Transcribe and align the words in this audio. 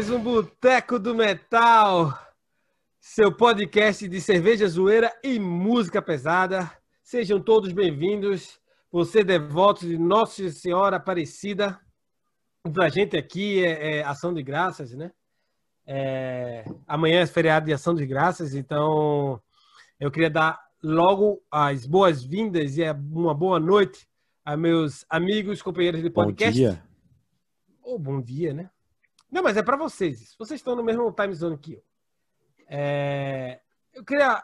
mais 0.00 0.08
um 0.08 0.18
Boteco 0.18 0.98
do 0.98 1.14
Metal, 1.14 2.18
seu 2.98 3.30
podcast 3.30 4.08
de 4.08 4.18
cerveja 4.18 4.66
zoeira 4.66 5.12
e 5.22 5.38
música 5.38 6.00
pesada. 6.00 6.72
Sejam 7.02 7.38
todos 7.38 7.70
bem-vindos, 7.70 8.58
você 8.90 9.22
devoto 9.22 9.86
de 9.86 9.98
Nossa 9.98 10.48
Senhora 10.48 10.96
Aparecida. 10.96 11.78
Pra 12.72 12.88
gente 12.88 13.14
aqui 13.14 13.62
é, 13.62 13.98
é 13.98 14.02
ação 14.02 14.32
de 14.32 14.42
graças, 14.42 14.94
né? 14.94 15.12
É, 15.86 16.64
amanhã 16.86 17.20
é 17.20 17.26
feriado 17.26 17.66
de 17.66 17.74
ação 17.74 17.94
de 17.94 18.06
graças, 18.06 18.54
então 18.54 19.38
eu 20.00 20.10
queria 20.10 20.30
dar 20.30 20.58
logo 20.82 21.42
as 21.50 21.84
boas-vindas 21.84 22.78
e 22.78 22.90
uma 22.90 23.34
boa 23.34 23.60
noite 23.60 24.08
a 24.46 24.56
meus 24.56 25.04
amigos, 25.10 25.60
companheiros 25.60 26.02
de 26.02 26.08
podcast. 26.08 26.58
Bom 26.58 26.70
dia. 26.70 26.82
Ou 27.82 27.98
bom 27.98 28.18
dia, 28.18 28.54
né? 28.54 28.70
Não, 29.30 29.42
mas 29.42 29.56
é 29.56 29.62
para 29.62 29.76
vocês. 29.76 30.34
Vocês 30.38 30.60
estão 30.60 30.74
no 30.74 30.82
mesmo 30.82 31.12
time 31.12 31.34
zone 31.34 31.58
que 31.58 31.74
eu. 31.74 31.82
É... 32.68 33.60
Eu 33.92 34.04
queria 34.04 34.42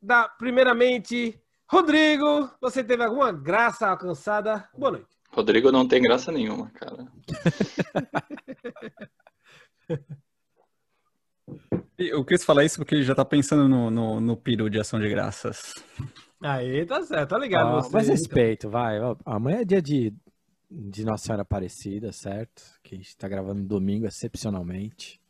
dar, 0.00 0.28
primeiramente, 0.36 1.40
Rodrigo, 1.66 2.50
você 2.60 2.84
teve 2.84 3.02
alguma 3.02 3.32
graça 3.32 3.88
alcançada? 3.88 4.68
Boa 4.76 4.92
noite. 4.92 5.16
Rodrigo 5.30 5.72
não 5.72 5.88
tem 5.88 6.02
graça 6.02 6.30
nenhuma, 6.30 6.70
cara. 6.70 7.10
Eu 11.98 12.24
quis 12.24 12.44
falar 12.44 12.64
isso 12.64 12.78
porque 12.78 12.94
ele 12.94 13.04
já 13.04 13.14
tá 13.14 13.24
pensando 13.24 13.68
no, 13.68 13.90
no, 13.90 14.20
no 14.20 14.36
peru 14.36 14.68
de 14.68 14.78
ação 14.78 15.00
de 15.00 15.08
graças. 15.08 15.74
Aí, 16.40 16.84
tá 16.84 17.02
certo, 17.02 17.30
tá 17.30 17.38
ligado. 17.38 17.68
Ah, 17.68 17.82
você, 17.82 17.90
mas 17.92 18.08
respeito, 18.08 18.68
vai. 18.68 18.98
Amanhã 19.24 19.60
é 19.60 19.64
dia 19.64 19.80
de, 19.80 20.12
de 20.74 21.04
Nossa 21.04 21.24
Senhora 21.26 21.42
Aparecida, 21.42 22.12
certo? 22.12 22.62
Que 22.82 22.94
a 22.94 22.98
gente 22.98 23.16
tá 23.16 23.28
gravando 23.28 23.60
no 23.62 23.68
domingo, 23.68 24.06
excepcionalmente. 24.06 25.20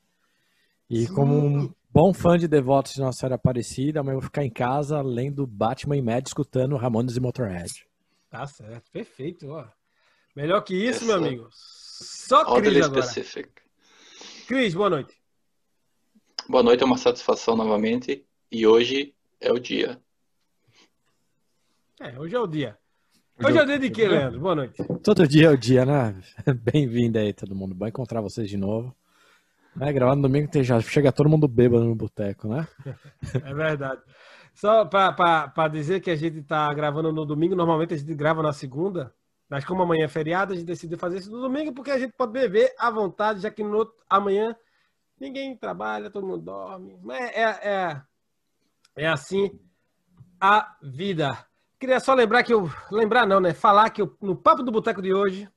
E 0.88 1.06
Sim. 1.06 1.14
como 1.14 1.34
um 1.34 1.74
bom 1.90 2.12
fã 2.14 2.36
de 2.38 2.46
devotos 2.46 2.92
de 2.94 3.00
Nossa 3.00 3.18
Senhora 3.20 3.34
Aparecida, 3.36 4.00
amanhã 4.00 4.16
eu 4.16 4.20
vou 4.20 4.26
ficar 4.28 4.44
em 4.44 4.50
casa 4.50 5.00
lendo 5.02 5.46
Batman 5.46 5.96
e 5.96 6.02
Mad, 6.02 6.26
escutando 6.26 6.76
Ramones 6.76 7.16
e 7.16 7.20
Motorhead. 7.20 7.70
Tá 8.30 8.46
certo, 8.46 8.90
perfeito. 8.90 9.48
Ó. 9.48 9.66
Melhor 10.36 10.62
que 10.62 10.74
isso, 10.74 11.04
Essa- 11.04 11.06
meu 11.06 11.16
amigo. 11.16 11.48
Só 11.50 12.44
Cris 12.56 12.84
agora. 12.86 13.02
specific. 13.02 13.50
Cris, 14.46 14.74
boa 14.74 14.90
noite. 14.90 15.14
Boa 16.48 16.62
noite, 16.62 16.82
é 16.82 16.86
uma 16.86 16.98
satisfação 16.98 17.56
novamente. 17.56 18.26
E 18.50 18.66
hoje 18.66 19.14
é 19.40 19.50
o 19.52 19.58
dia. 19.58 20.00
É, 22.00 22.18
hoje 22.18 22.34
é 22.34 22.40
o 22.40 22.46
dia. 22.46 22.78
Hoje 23.40 23.58
é 23.58 23.62
o 23.62 23.66
dia 23.66 23.78
de 23.78 23.90
quê, 23.90 24.06
Leandro? 24.06 24.40
Boa 24.40 24.54
noite. 24.54 24.82
Todo 25.02 25.26
dia 25.26 25.46
é 25.46 25.50
o 25.50 25.56
dia, 25.56 25.84
né? 25.84 26.14
Bem-vindo 26.62 27.18
aí, 27.18 27.32
todo 27.32 27.54
mundo. 27.54 27.74
Bom 27.74 27.86
encontrar 27.86 28.20
vocês 28.20 28.48
de 28.48 28.56
novo. 28.56 28.94
Né? 29.74 29.92
Gravar 29.92 30.14
no 30.14 30.22
domingo 30.22 30.50
tem 30.50 30.62
já 30.62 30.80
chega 30.80 31.10
todo 31.10 31.30
mundo 31.30 31.48
bêbado 31.48 31.84
no 31.84 31.94
boteco, 31.94 32.48
né? 32.48 32.68
É 33.44 33.54
verdade. 33.54 34.02
Só 34.54 34.84
para 34.84 35.68
dizer 35.68 36.00
que 36.00 36.10
a 36.10 36.16
gente 36.16 36.42
tá 36.42 36.72
gravando 36.74 37.12
no 37.12 37.24
domingo, 37.24 37.56
normalmente 37.56 37.94
a 37.94 37.96
gente 37.96 38.14
grava 38.14 38.42
na 38.42 38.52
segunda, 38.52 39.14
mas 39.48 39.64
como 39.64 39.82
amanhã 39.82 40.04
é 40.04 40.08
feriado, 40.08 40.52
a 40.52 40.56
gente 40.56 40.66
decidiu 40.66 40.98
fazer 40.98 41.18
isso 41.18 41.30
no 41.30 41.40
domingo 41.40 41.72
porque 41.72 41.90
a 41.90 41.98
gente 41.98 42.12
pode 42.12 42.32
beber 42.32 42.72
à 42.78 42.90
vontade, 42.90 43.40
já 43.40 43.50
que 43.50 43.64
no 43.64 43.76
outro, 43.78 43.94
amanhã 44.08 44.54
ninguém 45.18 45.56
trabalha, 45.56 46.10
todo 46.10 46.26
mundo 46.26 46.42
dorme. 46.42 46.98
Mas 47.02 47.30
é, 47.34 47.42
é, 47.42 48.02
é 48.96 49.08
assim 49.08 49.58
a 50.38 50.76
vida. 50.82 51.46
Queria 51.82 51.98
só 51.98 52.14
lembrar 52.14 52.44
que 52.44 52.54
eu. 52.54 52.70
Lembrar 52.92 53.26
não, 53.26 53.40
né? 53.40 53.52
Falar 53.52 53.90
que 53.90 54.00
eu- 54.00 54.16
no 54.20 54.36
Papo 54.36 54.62
do 54.62 54.70
Boteco 54.70 55.02
de 55.02 55.12
hoje, 55.12 55.48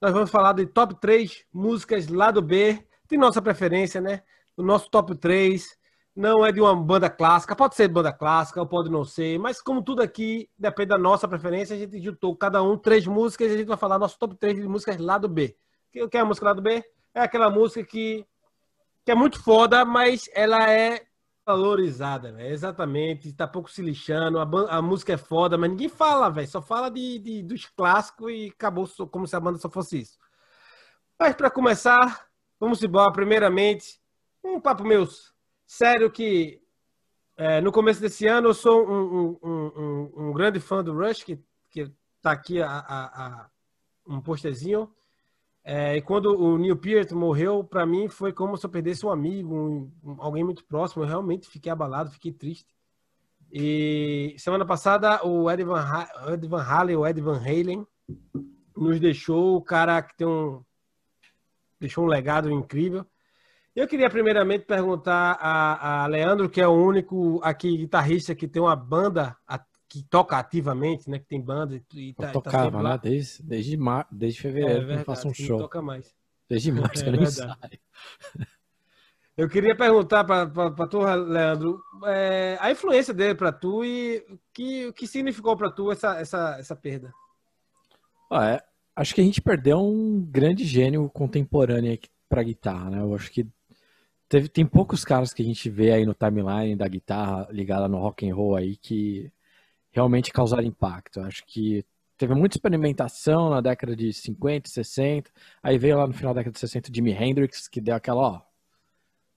nós 0.00 0.14
vamos 0.14 0.30
falar 0.30 0.54
de 0.54 0.64
top 0.64 0.98
3 0.98 1.44
músicas 1.52 2.08
lado 2.08 2.40
B, 2.40 2.82
de 3.06 3.18
nossa 3.18 3.42
preferência, 3.42 4.00
né? 4.00 4.22
O 4.56 4.62
nosso 4.62 4.88
top 4.88 5.14
3 5.14 5.76
não 6.16 6.42
é 6.42 6.50
de 6.50 6.58
uma 6.58 6.74
banda 6.74 7.10
clássica, 7.10 7.54
pode 7.54 7.74
ser 7.74 7.88
banda 7.88 8.10
clássica 8.14 8.62
ou 8.62 8.66
pode 8.66 8.90
não 8.90 9.04
ser, 9.04 9.38
mas 9.38 9.60
como 9.60 9.82
tudo 9.82 10.00
aqui 10.00 10.48
depende 10.58 10.88
da 10.88 10.96
nossa 10.96 11.28
preferência, 11.28 11.76
a 11.76 11.78
gente 11.78 12.00
juntou 12.00 12.34
cada 12.34 12.62
um 12.62 12.78
três 12.78 13.06
músicas 13.06 13.50
e 13.50 13.54
a 13.54 13.58
gente 13.58 13.66
vai 13.66 13.76
falar 13.76 13.98
nosso 13.98 14.18
top 14.18 14.36
3 14.36 14.56
de 14.56 14.66
músicas 14.66 14.96
lado 14.96 15.28
B. 15.28 15.54
O 15.96 16.08
que 16.08 16.16
é 16.16 16.20
a 16.20 16.24
música 16.24 16.46
lado 16.46 16.62
B? 16.62 16.82
É 17.12 17.20
aquela 17.20 17.50
música 17.50 17.84
que, 17.84 18.26
que 19.04 19.12
é 19.12 19.14
muito 19.14 19.38
foda, 19.38 19.84
mas 19.84 20.30
ela 20.32 20.66
é 20.66 21.02
valorizada, 21.46 22.32
né? 22.32 22.50
Exatamente, 22.50 23.32
tá 23.32 23.46
pouco 23.46 23.70
se 23.70 23.82
lixando, 23.82 24.38
a, 24.38 24.44
a 24.78 24.82
música 24.82 25.12
é 25.14 25.16
foda, 25.16 25.58
mas 25.58 25.70
ninguém 25.70 25.88
fala, 25.88 26.30
velho, 26.30 26.48
só 26.48 26.62
fala 26.62 26.90
de, 26.90 27.18
de- 27.18 27.42
dos 27.42 27.66
clássicos 27.66 28.30
e 28.32 28.48
acabou 28.54 28.86
como 29.10 29.26
se 29.26 29.36
a 29.36 29.40
banda 29.40 29.58
só 29.58 29.68
fosse 29.70 30.00
isso. 30.00 30.18
Mas 31.18 31.34
para 31.34 31.50
começar, 31.50 32.28
vamos 32.58 32.82
embora, 32.82 33.12
primeiramente, 33.12 34.00
um 34.42 34.60
papo 34.60 34.84
meu 34.84 35.06
sério 35.66 36.10
que 36.10 36.60
é, 37.36 37.60
no 37.60 37.72
começo 37.72 38.00
desse 38.00 38.26
ano 38.26 38.48
eu 38.48 38.54
sou 38.54 38.86
um, 38.88 39.02
um- 39.20 39.38
um- 39.42 39.72
um- 39.76 40.28
um 40.28 40.32
grande 40.32 40.60
fã 40.60 40.84
do 40.84 40.94
Rush, 40.94 41.24
que, 41.24 41.42
que 41.70 41.90
tá 42.22 42.32
aqui 42.32 42.62
a, 42.62 42.68
a- 42.70 43.26
a- 43.44 43.50
um 44.06 44.20
posterzinho. 44.20 44.92
É, 45.66 45.96
e 45.96 46.02
quando 46.02 46.26
o 46.38 46.58
Neil 46.58 46.76
Peart 46.76 47.10
morreu, 47.12 47.64
para 47.64 47.86
mim 47.86 48.06
foi 48.08 48.32
como 48.34 48.56
se 48.56 48.66
eu 48.66 48.70
perdesse 48.70 49.06
um 49.06 49.10
amigo, 49.10 49.54
um- 50.04 50.16
alguém 50.18 50.44
muito 50.44 50.62
próximo. 50.66 51.02
Eu 51.02 51.08
realmente 51.08 51.48
fiquei 51.48 51.72
abalado, 51.72 52.10
fiquei 52.10 52.32
triste. 52.32 52.74
E 53.50 54.34
semana 54.36 54.66
passada 54.66 55.24
o 55.24 55.50
Ed 55.50 55.64
Van, 55.64 55.80
Ha- 55.80 56.32
Ed 56.34 56.46
Van 56.46 56.62
Halen, 56.62 56.96
o 56.96 57.06
Ed 57.06 57.20
Van 57.20 57.38
Halen, 57.38 57.86
nos 58.76 59.00
deixou 59.00 59.56
o 59.56 59.62
cara 59.62 60.02
que 60.02 60.14
tem 60.16 60.26
um 60.26 60.62
deixou 61.80 62.04
um 62.04 62.08
legado 62.08 62.50
incrível. 62.50 63.06
Eu 63.74 63.86
queria 63.88 64.08
primeiramente 64.08 64.64
perguntar 64.64 65.36
a, 65.40 66.04
a 66.04 66.06
Leandro, 66.06 66.48
que 66.48 66.60
é 66.60 66.66
o 66.68 66.72
único 66.72 67.40
aqui 67.42 67.76
guitarrista 67.76 68.34
que 68.34 68.46
tem 68.48 68.60
uma 68.62 68.76
banda 68.76 69.36
a- 69.46 69.64
que 70.02 70.02
toca 70.08 70.36
ativamente, 70.36 71.08
né? 71.08 71.18
Que 71.18 71.26
tem 71.26 71.40
banda 71.40 71.76
e, 71.94 72.12
tá, 72.14 72.26
Eu 72.28 72.32
tá 72.32 72.32
tocava, 72.32 72.64
sempre 72.64 72.82
lá. 72.82 72.90
né? 72.94 73.00
Desde, 73.02 73.42
desde, 73.42 73.76
mar... 73.76 74.06
desde 74.10 74.38
É 74.38 74.42
fevereiro 74.42 74.80
eu 74.82 74.86
verdade, 74.86 75.06
faço 75.06 75.26
um 75.26 75.30
não 75.30 75.34
show. 75.34 75.58
toca 75.58 75.80
mais. 75.80 76.14
Desde 76.48 76.72
março 76.72 77.02
que 77.02 77.08
É 77.08 77.12
eu 77.12 77.12
nem 77.12 77.20
verdade. 77.24 77.58
saio. 77.60 77.80
Eu 79.36 79.48
queria 79.48 79.76
perguntar 79.76 80.22
para 80.22 80.86
tu, 80.86 81.00
Leandro, 81.00 81.82
é, 82.04 82.56
a 82.60 82.70
influência 82.70 83.12
dele 83.12 83.34
para 83.34 83.50
tu 83.50 83.84
e 83.84 84.24
o 84.30 84.38
que, 84.52 84.92
que 84.92 85.08
significou 85.08 85.56
para 85.56 85.72
tu 85.72 85.90
essa, 85.90 86.16
essa, 86.20 86.56
essa 86.56 86.76
perda? 86.76 87.12
Ah, 88.30 88.48
é, 88.50 88.64
acho 88.94 89.12
que 89.12 89.20
a 89.20 89.24
gente 89.24 89.42
perdeu 89.42 89.78
um 89.80 90.24
grande 90.24 90.64
gênio 90.64 91.10
contemporâneo 91.10 91.98
para 92.28 92.44
guitarra, 92.44 92.90
né? 92.90 93.00
Eu 93.00 93.12
acho 93.12 93.28
que 93.32 93.44
teve, 94.28 94.48
tem 94.48 94.64
poucos 94.64 95.04
caras 95.04 95.34
que 95.34 95.42
a 95.42 95.44
gente 95.44 95.68
vê 95.68 95.90
aí 95.92 96.06
no 96.06 96.14
timeline 96.14 96.76
da 96.76 96.86
guitarra 96.86 97.48
ligada 97.50 97.88
no 97.88 97.98
rock 97.98 98.30
and 98.30 98.36
roll 98.36 98.54
aí 98.54 98.76
que 98.76 99.32
realmente 99.94 100.32
causaram 100.32 100.64
impacto. 100.64 101.20
Acho 101.20 101.44
que 101.46 101.84
teve 102.18 102.34
muita 102.34 102.56
experimentação 102.56 103.48
na 103.48 103.60
década 103.60 103.94
de 103.96 104.12
50, 104.12 104.68
60, 104.68 105.30
aí 105.62 105.78
veio 105.78 105.96
lá 105.96 106.06
no 106.06 106.12
final 106.12 106.34
da 106.34 106.40
década 106.40 106.52
de 106.52 106.60
60 106.60 106.90
Jimi 106.92 107.12
Hendrix 107.12 107.68
que 107.68 107.80
deu 107.80 107.94
aquela, 107.94 108.20
ó, 108.20 108.42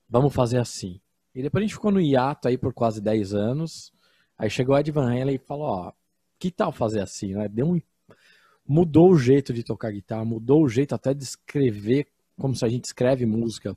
vamos 0.10 0.34
fazer 0.34 0.60
assim. 0.60 1.00
E 1.34 1.42
depois 1.42 1.62
a 1.62 1.66
gente 1.68 1.76
ficou 1.76 1.92
no 1.92 2.02
hiato 2.02 2.48
aí 2.48 2.58
por 2.58 2.74
quase 2.74 3.00
10 3.00 3.34
anos. 3.34 3.94
Aí 4.38 4.50
chegou 4.50 4.78
Ed 4.78 4.92
Van 4.92 5.10
Halen 5.10 5.36
e 5.36 5.40
falou, 5.40 5.68
ó, 5.68 5.94
que 6.40 6.52
tal 6.52 6.72
fazer 6.72 7.02
assim, 7.02 7.34
né? 7.34 7.48
Deu 7.48 7.68
um 7.68 7.80
mudou 8.68 9.12
o 9.12 9.18
jeito 9.18 9.54
de 9.54 9.64
tocar 9.64 9.92
guitarra, 9.92 10.26
mudou 10.26 10.64
o 10.64 10.68
jeito 10.68 10.94
até 10.94 11.14
de 11.14 11.24
escrever 11.24 12.08
como 12.38 12.54
se 12.54 12.66
a 12.66 12.68
gente 12.68 12.86
escreve 12.86 13.26
música 13.26 13.76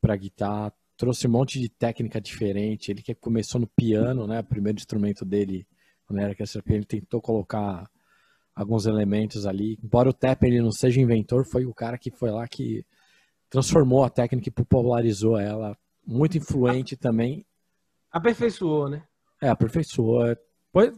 para 0.00 0.16
guitarra, 0.16 0.72
trouxe 0.96 1.26
um 1.26 1.30
monte 1.30 1.60
de 1.60 1.68
técnica 1.68 2.20
diferente. 2.20 2.90
Ele 2.90 3.02
que 3.02 3.14
começou 3.14 3.60
no 3.60 3.66
piano, 3.66 4.26
né? 4.26 4.40
O 4.40 4.44
primeiro 4.44 4.78
instrumento 4.78 5.24
dele, 5.24 5.66
quando 6.06 6.20
era 6.20 6.34
criança, 6.34 6.62
ele 6.66 6.84
tentou 6.84 7.20
colocar 7.20 7.90
alguns 8.54 8.86
elementos 8.86 9.46
ali. 9.46 9.78
Embora 9.82 10.08
o 10.08 10.12
Tapper 10.12 10.48
ele 10.48 10.62
não 10.62 10.72
seja 10.72 11.00
inventor, 11.00 11.44
foi 11.44 11.66
o 11.66 11.74
cara 11.74 11.98
que 11.98 12.10
foi 12.10 12.30
lá 12.30 12.46
que 12.48 12.84
transformou 13.50 14.04
a 14.04 14.10
técnica 14.10 14.48
e 14.48 14.52
popularizou 14.52 15.38
ela. 15.38 15.76
Muito 16.06 16.38
influente 16.38 16.96
também 16.96 17.44
Aperfeiçoou, 18.16 18.88
né? 18.88 19.02
é, 19.40 19.48
aperfeiçoou. 19.48 20.36
Foi... 20.72 20.92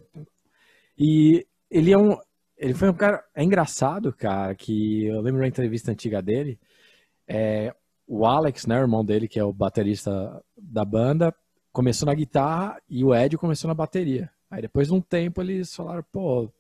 E 0.96 1.46
ele 1.70 1.92
é 1.92 1.98
um. 1.98 2.16
Ele 2.56 2.74
foi 2.74 2.88
um 2.88 2.94
cara. 2.94 3.24
É 3.34 3.42
engraçado, 3.42 4.12
cara, 4.12 4.54
que 4.54 5.06
eu 5.06 5.20
lembro 5.20 5.40
da 5.40 5.48
entrevista 5.48 5.90
antiga 5.90 6.22
dele. 6.22 6.58
É, 7.26 7.74
o 8.06 8.24
Alex, 8.24 8.66
né, 8.66 8.76
o 8.78 8.82
irmão 8.82 9.04
dele, 9.04 9.28
que 9.28 9.38
é 9.38 9.44
o 9.44 9.52
baterista 9.52 10.42
da 10.56 10.84
banda, 10.84 11.34
começou 11.72 12.06
na 12.06 12.14
guitarra 12.14 12.80
e 12.88 13.04
o 13.04 13.14
Ed 13.14 13.36
começou 13.36 13.68
na 13.68 13.74
bateria. 13.74 14.30
Aí 14.50 14.62
depois 14.62 14.88
de 14.88 14.94
um 14.94 15.00
tempo 15.00 15.40
eles 15.40 15.74
falaram, 15.74 16.04
pô. 16.10 16.52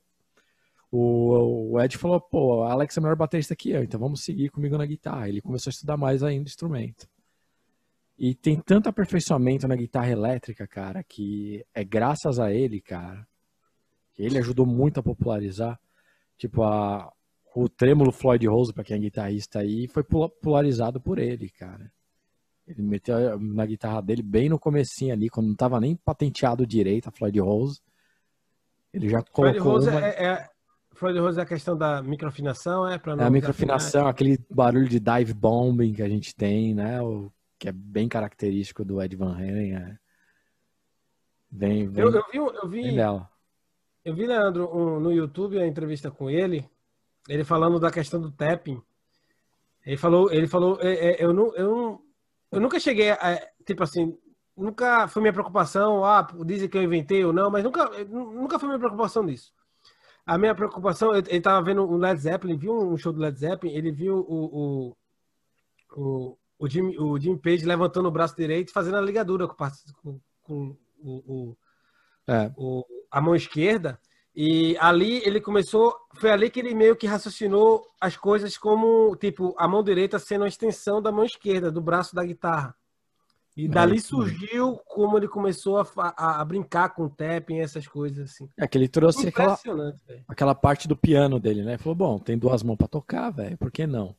O, 0.90 1.72
o 1.72 1.80
Ed 1.80 1.98
falou, 1.98 2.20
pô, 2.20 2.62
Alex 2.62 2.96
é 2.96 3.00
melhor 3.00 3.16
baterista 3.16 3.54
que 3.54 3.70
eu, 3.70 3.82
então 3.82 4.00
vamos 4.00 4.24
seguir 4.24 4.48
comigo 4.48 4.78
na 4.78 4.86
guitarra. 4.86 5.28
Ele 5.28 5.42
começou 5.42 5.70
a 5.70 5.72
estudar 5.72 5.96
mais 5.96 6.22
ainda 6.22 6.44
o 6.44 6.48
instrumento. 6.48 7.06
E 8.18 8.34
tem 8.34 8.58
tanto 8.60 8.88
aperfeiçoamento 8.88 9.68
na 9.68 9.76
guitarra 9.76 10.10
elétrica, 10.10 10.66
cara, 10.66 11.04
que 11.04 11.64
é 11.74 11.84
graças 11.84 12.40
a 12.40 12.52
ele, 12.52 12.80
cara. 12.80 13.26
que 14.14 14.22
Ele 14.22 14.38
ajudou 14.38 14.66
muito 14.66 14.98
a 14.98 15.02
popularizar. 15.02 15.78
Tipo, 16.36 16.62
a, 16.64 17.12
o 17.54 17.68
trêmulo 17.68 18.10
Floyd 18.10 18.46
Rose, 18.48 18.72
pra 18.72 18.82
quem 18.82 18.96
é 18.96 19.00
guitarrista 19.00 19.60
aí, 19.60 19.86
foi 19.86 20.02
popularizado 20.02 21.00
por 21.00 21.18
ele, 21.18 21.48
cara. 21.50 21.92
Ele 22.68 22.82
meteu 22.82 23.38
na 23.40 23.64
guitarra 23.64 24.02
dele 24.02 24.22
bem 24.22 24.48
no 24.50 24.58
comecinho 24.58 25.14
ali, 25.14 25.30
quando 25.30 25.46
não 25.48 25.54
tava 25.54 25.80
nem 25.80 25.96
patenteado 25.96 26.66
direito 26.66 27.08
a 27.08 27.12
Floyd 27.12 27.40
Rose. 27.40 27.80
Ele 28.92 29.08
já 29.08 29.22
Floyd 29.22 29.58
colocou 29.58 29.72
Rose 29.72 29.88
uma... 29.88 30.06
é, 30.06 30.24
é, 30.24 30.48
Floyd 30.92 31.18
Rose 31.18 31.38
é 31.38 31.42
a 31.42 31.46
questão 31.46 31.76
da 31.76 32.02
microafinação, 32.02 32.86
é? 32.86 32.98
Pra 32.98 33.14
É 33.14 33.16
não 33.16 33.24
a 33.26 33.30
microafinação, 33.30 34.02
desafinar? 34.02 34.10
aquele 34.10 34.38
barulho 34.50 34.88
de 34.88 35.00
dive 35.00 35.32
bombing 35.32 35.94
que 35.94 36.02
a 36.02 36.08
gente 36.08 36.34
tem, 36.34 36.74
né? 36.74 37.00
O, 37.00 37.32
que 37.58 37.68
é 37.68 37.72
bem 37.72 38.06
característico 38.08 38.84
do 38.84 39.02
Ed 39.02 39.16
Van 39.16 39.34
Halen. 39.34 39.74
É... 39.74 39.98
Vem, 41.50 41.88
vem, 41.88 42.04
Eu, 42.04 42.12
eu 42.12 42.24
vi, 42.30 42.36
eu 42.38 42.68
vi. 42.68 42.96
Eu 44.04 44.14
vi, 44.14 44.26
Leandro, 44.26 44.70
um- 44.76 45.00
no 45.00 45.10
YouTube 45.12 45.58
a 45.58 45.66
entrevista 45.66 46.10
com 46.10 46.30
ele, 46.30 46.68
ele 47.28 47.44
falando 47.44 47.80
da 47.80 47.90
questão 47.90 48.20
do 48.20 48.30
tapping. 48.30 48.80
Ele 49.84 49.96
falou, 49.96 50.30
ele 50.30 50.46
falou, 50.46 50.78
é, 50.80 50.92
é, 51.12 51.24
eu, 51.24 51.32
não, 51.32 51.54
eu, 51.56 51.70
não- 51.76 52.00
eu 52.50 52.60
nunca 52.60 52.80
cheguei 52.80 53.10
a, 53.10 53.38
tipo 53.66 53.82
assim, 53.82 54.16
nunca 54.56 55.08
foi 55.08 55.22
minha 55.22 55.32
preocupação, 55.32 56.04
ah, 56.04 56.26
dizem 56.44 56.68
que 56.68 56.76
eu 56.78 56.82
inventei 56.82 57.24
ou 57.24 57.32
não, 57.32 57.50
mas 57.50 57.64
nunca, 57.64 57.88
nunca 58.06 58.58
foi 58.58 58.68
minha 58.68 58.78
preocupação 58.78 59.22
nisso. 59.22 59.52
A 60.26 60.38
minha 60.38 60.54
preocupação, 60.54 61.14
ele 61.14 61.26
ele 61.30 61.40
tava 61.40 61.64
vendo 61.64 61.82
o 61.84 61.96
Led 61.96 62.20
Zeppelin, 62.20 62.58
viu 62.58 62.74
um 62.74 62.96
show 62.98 63.12
do 63.12 63.20
Led 63.20 63.38
Zeppelin, 63.38 63.74
ele 63.74 63.92
viu 63.92 64.16
o, 64.18 64.92
o, 64.92 64.96
o, 65.96 66.38
o, 66.58 66.68
Jim, 66.68 66.96
o 66.98 67.18
Jim 67.18 67.36
Page 67.36 67.64
levantando 67.64 68.08
o 68.08 68.12
braço 68.12 68.36
direito, 68.36 68.70
e 68.70 68.72
fazendo 68.72 68.96
a 68.98 69.00
ligadura 69.00 69.46
com, 69.48 69.54
com, 70.02 70.20
com 70.42 70.76
o, 70.98 71.12
o, 71.52 71.56
É, 72.28 72.52
o- 72.56 72.84
a 73.10 73.20
mão 73.20 73.34
esquerda 73.34 73.98
e 74.40 74.76
ali 74.78 75.20
ele 75.26 75.40
começou 75.40 75.92
foi 76.14 76.30
ali 76.30 76.48
que 76.48 76.60
ele 76.60 76.72
meio 76.72 76.94
que 76.94 77.08
raciocinou 77.08 77.84
as 78.00 78.16
coisas 78.16 78.56
como 78.56 79.16
tipo 79.16 79.52
a 79.58 79.66
mão 79.66 79.82
direita 79.82 80.16
sendo 80.18 80.44
a 80.44 80.48
extensão 80.48 81.02
da 81.02 81.10
mão 81.10 81.24
esquerda 81.24 81.72
do 81.72 81.80
braço 81.80 82.14
da 82.14 82.24
guitarra 82.24 82.72
e 83.56 83.66
dali 83.66 84.00
surgiu 84.00 84.78
como 84.86 85.16
ele 85.18 85.26
começou 85.26 85.78
a, 85.80 85.86
a- 85.96 86.40
a 86.40 86.44
brincar 86.44 86.90
com 86.90 87.06
o 87.06 87.10
tapping 87.10 87.58
essas 87.58 87.88
coisas 87.88 88.30
assim 88.30 88.48
é 88.56 88.68
que 88.68 88.78
ele 88.78 88.86
trouxe 88.86 89.26
aquela, 89.26 89.58
aquela 90.28 90.54
parte 90.54 90.86
do 90.86 90.96
piano 90.96 91.40
dele, 91.40 91.64
né? 91.64 91.72
Ele 91.72 91.78
falou, 91.82 91.96
bom, 91.96 92.18
tem 92.20 92.38
duas 92.38 92.62
mãos 92.62 92.76
pra 92.76 92.86
tocar, 92.86 93.30
velho, 93.30 93.58
por 93.58 93.72
que 93.72 93.88
não? 93.88 94.14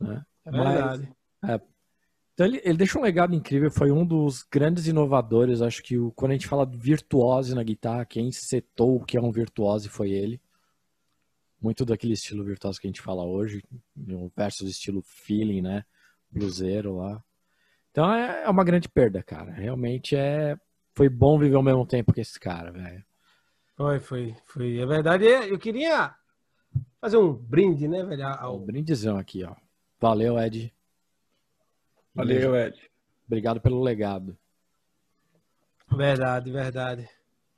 Né? 0.00 0.24
é 0.46 0.50
Mas- 0.50 0.72
verdade 0.74 1.12
Então 2.34 2.46
ele, 2.46 2.60
ele 2.64 2.76
deixou 2.76 3.00
um 3.00 3.04
legado 3.04 3.32
incrível, 3.32 3.70
foi 3.70 3.92
um 3.92 4.04
dos 4.04 4.42
grandes 4.42 4.88
inovadores. 4.88 5.62
Acho 5.62 5.82
que 5.82 5.96
o, 5.96 6.10
quando 6.12 6.32
a 6.32 6.34
gente 6.34 6.48
fala 6.48 6.66
de 6.66 6.76
virtuose 6.76 7.54
na 7.54 7.62
guitarra, 7.62 8.04
quem 8.04 8.32
setou 8.32 8.96
o 8.96 9.04
que 9.04 9.16
é 9.16 9.20
um 9.20 9.30
virtuose 9.30 9.88
foi 9.88 10.10
ele. 10.10 10.40
Muito 11.62 11.84
daquele 11.84 12.12
estilo 12.12 12.44
virtuoso 12.44 12.80
que 12.80 12.88
a 12.88 12.90
gente 12.90 13.00
fala 13.00 13.24
hoje, 13.24 13.62
versus 14.36 14.68
estilo 14.68 15.00
feeling, 15.02 15.62
né? 15.62 15.84
Bluseiro 16.28 16.96
lá. 16.96 17.22
Então 17.92 18.12
é, 18.12 18.42
é 18.42 18.50
uma 18.50 18.64
grande 18.64 18.88
perda, 18.88 19.22
cara. 19.22 19.52
Realmente 19.52 20.16
é. 20.16 20.58
Foi 20.92 21.08
bom 21.08 21.38
viver 21.38 21.54
ao 21.54 21.62
mesmo 21.62 21.86
tempo 21.86 22.12
que 22.12 22.20
esse 22.20 22.38
cara, 22.38 22.72
velho. 22.72 23.04
foi 23.76 24.00
foi 24.00 24.36
foi 24.44 24.78
é 24.78 24.86
verdade 24.86 25.26
É, 25.26 25.50
eu 25.50 25.58
queria 25.58 26.12
fazer 27.00 27.16
um 27.16 27.32
brinde 27.32 27.86
né 27.86 28.04
velho 28.04 28.26
Um 28.26 28.32
ao, 28.32 28.58
brindizão 28.58 29.16
aqui, 29.16 29.44
ó. 29.44 29.54
Valeu, 30.00 30.36
Ed. 30.36 30.73
Valeu, 32.14 32.54
Ed. 32.56 32.76
Obrigado 33.26 33.60
pelo 33.60 33.82
legado. 33.82 34.36
verdade 35.90 36.50
verdade 36.50 37.08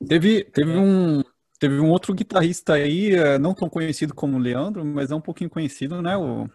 Teve, 0.06 0.44
teve, 0.44 0.70
um, 0.76 1.22
teve 1.58 1.80
um 1.80 1.88
outro 1.90 2.12
guitarrista 2.14 2.74
aí, 2.74 3.14
eh, 3.14 3.38
não 3.38 3.54
tão 3.54 3.68
conhecido 3.68 4.14
como 4.14 4.36
o 4.36 4.40
Leandro, 4.40 4.84
mas 4.84 5.10
é 5.10 5.14
um 5.14 5.20
pouquinho 5.22 5.48
conhecido, 5.48 6.02
né? 6.02 6.14
O 6.16 6.46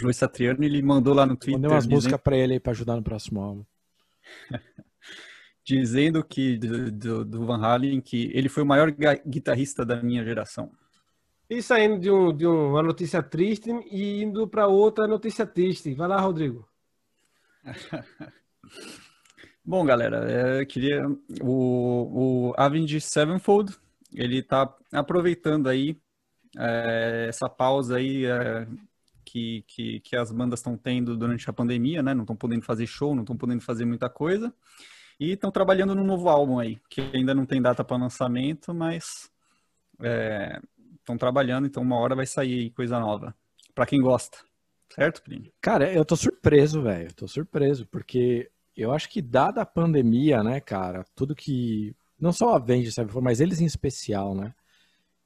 Luiz 0.00 0.16
Satriano, 0.16 0.62
ele 0.62 0.80
mandou 0.80 1.12
lá 1.12 1.26
no 1.26 1.36
Twitter 1.36 1.54
Mandei 1.54 1.70
umas 1.70 1.84
dizendo, 1.84 1.96
músicas 1.96 2.20
pra 2.20 2.36
ele 2.36 2.52
aí 2.54 2.60
pra 2.60 2.70
ajudar 2.70 2.94
no 2.96 3.02
próximo 3.02 3.40
álbum. 3.40 3.64
dizendo 5.64 6.22
que 6.22 6.56
do, 6.58 7.24
do- 7.24 7.44
Van 7.46 7.60
Halen 7.60 8.00
que 8.00 8.30
ele 8.32 8.48
foi 8.48 8.62
o 8.62 8.66
maior 8.66 8.92
guitarrista 9.26 9.84
da 9.84 10.00
minha 10.00 10.24
geração. 10.24 10.70
e 11.50 11.60
saindo 11.60 11.98
de, 11.98 12.10
um, 12.10 12.32
de 12.32 12.46
uma 12.46 12.82
notícia 12.82 13.20
triste 13.22 13.70
e 13.90 14.22
indo 14.22 14.46
para 14.46 14.68
outra 14.68 15.08
notícia 15.08 15.44
triste 15.44 15.92
vai 15.94 16.06
lá 16.06 16.20
Rodrigo 16.20 16.68
Bom, 19.64 19.84
galera, 19.84 20.30
é, 20.30 20.60
eu 20.62 20.66
queria 20.66 21.02
o, 21.42 22.50
o 22.50 22.54
Avenged 22.56 23.00
Sevenfold, 23.00 23.76
ele 24.14 24.42
tá 24.42 24.72
aproveitando 24.92 25.68
aí 25.68 25.96
é, 26.56 27.26
essa 27.28 27.48
pausa 27.48 27.96
aí 27.96 28.24
é, 28.24 28.66
que, 29.24 29.64
que, 29.66 30.00
que 30.00 30.16
as 30.16 30.30
bandas 30.30 30.60
estão 30.60 30.76
tendo 30.76 31.16
durante 31.16 31.48
a 31.50 31.52
pandemia, 31.52 32.02
né? 32.02 32.14
Não 32.14 32.22
estão 32.22 32.36
podendo 32.36 32.62
fazer 32.62 32.86
show, 32.86 33.14
não 33.14 33.22
estão 33.22 33.36
podendo 33.36 33.60
fazer 33.60 33.84
muita 33.84 34.08
coisa. 34.08 34.54
E 35.18 35.32
estão 35.32 35.50
trabalhando 35.50 35.94
num 35.94 36.04
novo 36.04 36.28
álbum 36.28 36.58
aí, 36.58 36.78
que 36.88 37.00
ainda 37.14 37.34
não 37.34 37.46
tem 37.46 37.60
data 37.60 37.82
para 37.82 37.96
lançamento, 37.96 38.72
mas 38.74 39.30
estão 40.98 41.16
trabalhando, 41.16 41.66
então 41.66 41.82
uma 41.82 41.98
hora 41.98 42.14
vai 42.14 42.26
sair 42.26 42.70
coisa 42.70 43.00
nova. 43.00 43.34
Para 43.74 43.86
quem 43.86 44.00
gosta. 44.00 44.38
Certo, 44.94 45.22
Plínio? 45.22 45.52
Cara, 45.60 45.92
eu 45.92 46.04
tô 46.04 46.16
surpreso, 46.16 46.82
velho. 46.82 47.12
Tô 47.14 47.26
surpreso, 47.26 47.86
porque 47.86 48.50
eu 48.76 48.92
acho 48.92 49.08
que 49.08 49.20
dada 49.22 49.62
a 49.62 49.66
pandemia, 49.66 50.42
né, 50.42 50.60
cara, 50.60 51.04
tudo 51.14 51.34
que. 51.34 51.94
Não 52.18 52.32
só 52.32 52.52
a 52.52 52.56
Avenged, 52.56 52.92
sabe, 52.92 53.12
mas 53.20 53.40
eles 53.40 53.60
em 53.60 53.66
especial, 53.66 54.34
né? 54.34 54.54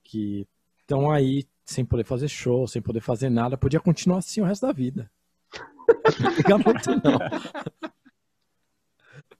Que 0.03 0.47
estão 0.81 1.11
aí 1.11 1.45
sem 1.65 1.85
poder 1.85 2.05
fazer 2.05 2.27
show, 2.27 2.67
sem 2.67 2.83
poder 2.83 3.01
fazer 3.01 3.31
nada, 3.31 3.57
podia 3.57 3.79
continuar 3.79 4.19
assim 4.19 4.41
o 4.41 4.45
resto 4.45 4.67
da 4.67 4.73
vida. 4.73 5.11
Não 6.49 6.59
muito, 6.59 6.91
não. 6.91 7.19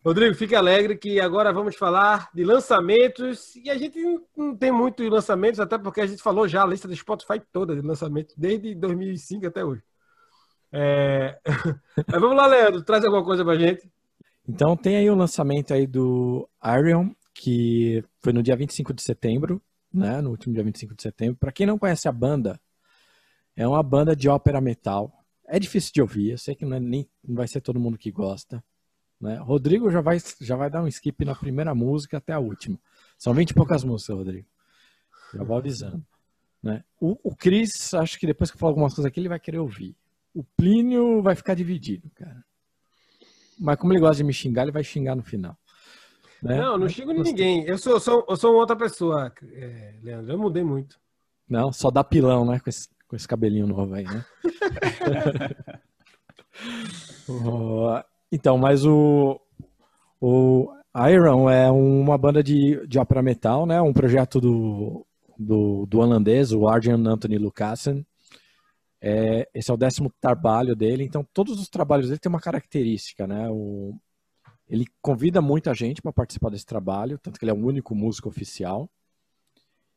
Rodrigo, 0.05 0.35
fique 0.35 0.55
alegre 0.55 0.97
que 0.97 1.21
agora 1.21 1.53
vamos 1.53 1.77
falar 1.77 2.31
de 2.33 2.43
lançamentos 2.43 3.55
e 3.57 3.69
a 3.69 3.77
gente 3.77 4.01
não 4.35 4.57
tem 4.57 4.73
muito 4.73 5.03
de 5.03 5.11
lançamentos, 5.11 5.61
até 5.61 5.77
porque 5.77 6.01
a 6.01 6.07
gente 6.07 6.23
falou 6.23 6.49
já 6.49 6.63
a 6.63 6.67
lista 6.67 6.89
do 6.89 6.97
Spotify 6.97 7.41
toda 7.53 7.77
de 7.77 7.83
lançamentos, 7.83 8.35
desde 8.35 8.75
2005 8.75 9.47
até 9.47 9.63
hoje. 9.63 9.83
É... 10.73 11.39
Mas 12.07 12.21
vamos 12.21 12.37
lá, 12.37 12.47
Leandro, 12.47 12.83
traz 12.83 13.05
alguma 13.05 13.25
coisa 13.25 13.45
pra 13.45 13.57
gente. 13.57 13.91
Então 14.49 14.77
tem 14.77 14.97
aí 14.97 15.09
o 15.11 15.15
lançamento 15.15 15.73
aí 15.73 15.87
do 15.87 16.49
Arion, 16.61 17.11
que 17.35 18.05
foi 18.21 18.33
no 18.33 18.43
dia 18.43 18.57
25 18.57 18.93
de 18.93 19.03
setembro, 19.03 19.63
né? 19.93 20.21
No 20.21 20.31
último 20.31 20.55
dia 20.55 20.65
25 20.65 20.95
de 20.95 21.03
setembro. 21.03 21.37
Pra 21.37 21.53
quem 21.53 21.67
não 21.67 21.79
conhece 21.79 22.09
a 22.09 22.13
banda, 22.13 22.61
é 23.57 23.67
uma 23.67 23.83
banda 23.83 24.15
de 24.15 24.29
ópera 24.29 24.61
metal. 24.61 25.13
É 25.47 25.59
difícil 25.59 25.93
de 25.93 26.01
ouvir, 26.01 26.31
eu 26.31 26.39
sei 26.39 26.55
que 26.55 26.65
não, 26.65 26.77
é 26.77 26.81
nem, 26.81 27.09
não 27.27 27.37
vai 27.37 27.49
ser 27.49 27.61
todo 27.61 27.81
mundo 27.81 27.99
que 27.99 28.11
gosta. 28.11 28.63
Né? 29.21 29.37
Rodrigo 29.37 29.91
já 29.91 30.01
vai, 30.01 30.19
já 30.41 30.57
vai 30.57 30.71
dar 30.71 30.83
um 30.83 30.89
skip 30.89 31.25
na 31.25 31.35
primeira 31.35 31.75
música 31.75 32.17
até 32.17 32.33
a 32.33 32.39
última. 32.39 32.79
São 33.19 33.35
20 33.35 33.51
e 33.51 33.55
poucas 33.55 33.85
músicas, 33.85 34.17
Rodrigo. 34.17 34.47
Já 35.35 35.45
vou 35.45 35.57
avisando. 35.57 36.05
Né? 36.63 36.83
O, 37.01 37.19
o 37.23 37.37
Cris, 37.37 37.93
acho 37.95 38.19
que 38.19 38.27
depois 38.27 38.51
que 38.51 38.57
eu 38.57 38.59
falar 38.59 38.71
algumas 38.71 38.95
coisas 38.95 39.07
aqui, 39.07 39.21
ele 39.21 39.29
vai 39.29 39.41
querer 39.41 39.59
ouvir. 39.59 39.95
O 40.35 40.45
Plínio 40.57 41.23
vai 41.23 41.35
ficar 41.35 41.55
dividido, 41.55 42.11
cara. 42.15 42.45
Mas 43.59 43.77
como 43.77 43.93
ele 43.93 44.01
gosta 44.01 44.17
de 44.17 44.25
me 44.25 44.33
xingar, 44.33 44.63
ele 44.63 44.73
vai 44.73 44.83
xingar 44.85 45.15
no 45.15 45.23
final. 45.23 45.57
né? 46.43 46.57
Não, 46.57 46.79
não 46.79 46.89
xingo 46.89 47.13
ninguém. 47.13 47.65
Eu 47.65 47.77
sou, 47.77 48.01
sou, 48.01 48.25
eu 48.29 48.37
sou 48.37 48.55
outra 48.55 48.77
pessoa, 48.77 49.33
é, 49.53 49.95
Leandro. 50.03 50.33
Eu 50.33 50.39
mudei 50.39 50.63
muito. 50.65 50.99
Não, 51.49 51.73
só 51.73 51.91
dá 51.91 52.03
pilão, 52.05 52.47
né? 52.47 52.61
Com 52.61 52.71
esse, 52.71 52.89
com 53.09 53.17
esse 53.17 53.29
cabelinho 53.29 53.67
novo 53.67 53.95
aí, 53.95 54.05
né? 54.05 54.25
Então, 58.33 58.57
mas 58.57 58.87
o, 58.87 59.41
o 60.21 60.69
Iron 61.11 61.51
é 61.51 61.71
uma 61.71 62.17
banda 62.17 62.43
de, 62.43 62.87
de 62.87 62.99
ópera 62.99 63.23
metal, 63.23 63.67
né? 63.67 63.81
Um 63.83 63.93
projeto 63.93 64.41
do, 64.41 65.05
do, 65.39 65.87
do 65.87 65.99
holandês, 65.99 66.53
o 66.53 66.69
Arjen 66.69 67.07
Anthony 67.07 67.39
Lucassen. 67.39 68.07
É, 69.01 69.49
esse 69.55 69.71
é 69.71 69.75
o 69.75 69.79
décimo 69.79 70.13
trabalho 70.21 70.77
dele, 70.77 71.05
então 71.05 71.27
todos 71.33 71.59
os 71.59 71.69
trabalhos 71.69 72.09
dele 72.09 72.19
têm 72.19 72.29
uma 72.29 72.41
característica, 72.41 73.27
né? 73.27 73.49
O, 73.49 73.99
ele 74.69 74.87
convida 75.01 75.41
muita 75.41 75.75
gente 75.75 76.03
para 76.03 76.13
participar 76.13 76.51
desse 76.51 76.67
trabalho, 76.67 77.19
tanto 77.19 77.39
que 77.39 77.45
ele 77.45 77.51
é 77.51 77.55
o 77.55 77.67
único 77.67 77.95
músico 77.95 78.29
oficial. 78.29 78.91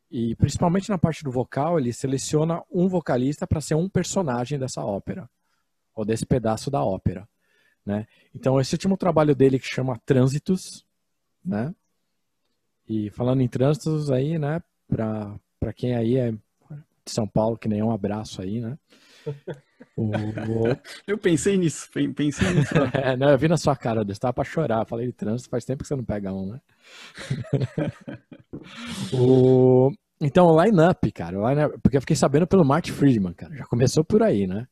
E 0.09 0.35
principalmente 0.35 0.89
na 0.89 0.97
parte 0.97 1.23
do 1.23 1.31
vocal, 1.31 1.77
ele 1.77 1.91
seleciona 1.91 2.63
um 2.71 2.87
vocalista 2.87 3.45
para 3.45 3.59
ser 3.59 3.75
um 3.75 3.89
personagem 3.89 4.57
dessa 4.57 4.83
ópera, 4.83 5.29
ou 5.93 6.05
desse 6.05 6.25
pedaço 6.25 6.71
da 6.71 6.83
ópera, 6.83 7.27
né? 7.85 8.07
Então 8.33 8.59
esse 8.59 8.73
último 8.73 8.95
trabalho 8.95 9.35
dele 9.35 9.59
que 9.59 9.67
chama 9.67 9.99
Trânsitos, 10.05 10.85
né? 11.43 11.75
E 12.87 13.09
falando 13.09 13.41
em 13.41 13.47
trânsitos 13.47 14.11
aí, 14.11 14.37
né, 14.37 14.61
para 14.87 15.39
para 15.59 15.71
quem 15.71 15.95
aí 15.95 16.17
é 16.17 16.33
de 17.05 17.11
São 17.11 17.27
Paulo, 17.27 17.57
que 17.57 17.67
nem 17.67 17.83
um 17.83 17.91
abraço 17.91 18.41
aí, 18.41 18.61
né? 18.61 18.77
O, 19.95 20.05
o- 20.05 20.77
Eu 21.05 21.19
pensei 21.19 21.55
nisso, 21.55 21.87
pen- 21.93 22.11
pensei 22.13 22.51
nisso. 22.51 22.73
é, 22.97 23.15
não, 23.15 23.29
eu 23.29 23.37
vi 23.37 23.47
na 23.47 23.57
sua 23.57 23.75
cara, 23.75 24.03
você 24.03 24.19
tava 24.19 24.33
pra 24.33 24.43
chorar. 24.43 24.87
Falei 24.87 25.05
de 25.05 25.13
trânsito, 25.13 25.51
faz 25.51 25.65
tempo 25.65 25.83
que 25.83 25.87
você 25.87 25.95
não 25.95 26.03
pega 26.03 26.33
um, 26.33 26.53
né? 26.53 26.61
o... 29.13 29.91
Então, 30.21 30.47
o 30.47 30.63
line-up, 30.63 31.11
cara, 31.11 31.37
o 31.39 31.49
line 31.49 31.77
porque 31.81 31.97
eu 31.97 32.01
fiquei 32.01 32.15
sabendo 32.15 32.47
pelo 32.47 32.63
Marty 32.63 32.91
Friedman, 32.91 33.33
cara, 33.33 33.55
já 33.55 33.65
começou 33.65 34.03
por 34.05 34.23
aí, 34.23 34.47
né? 34.47 34.67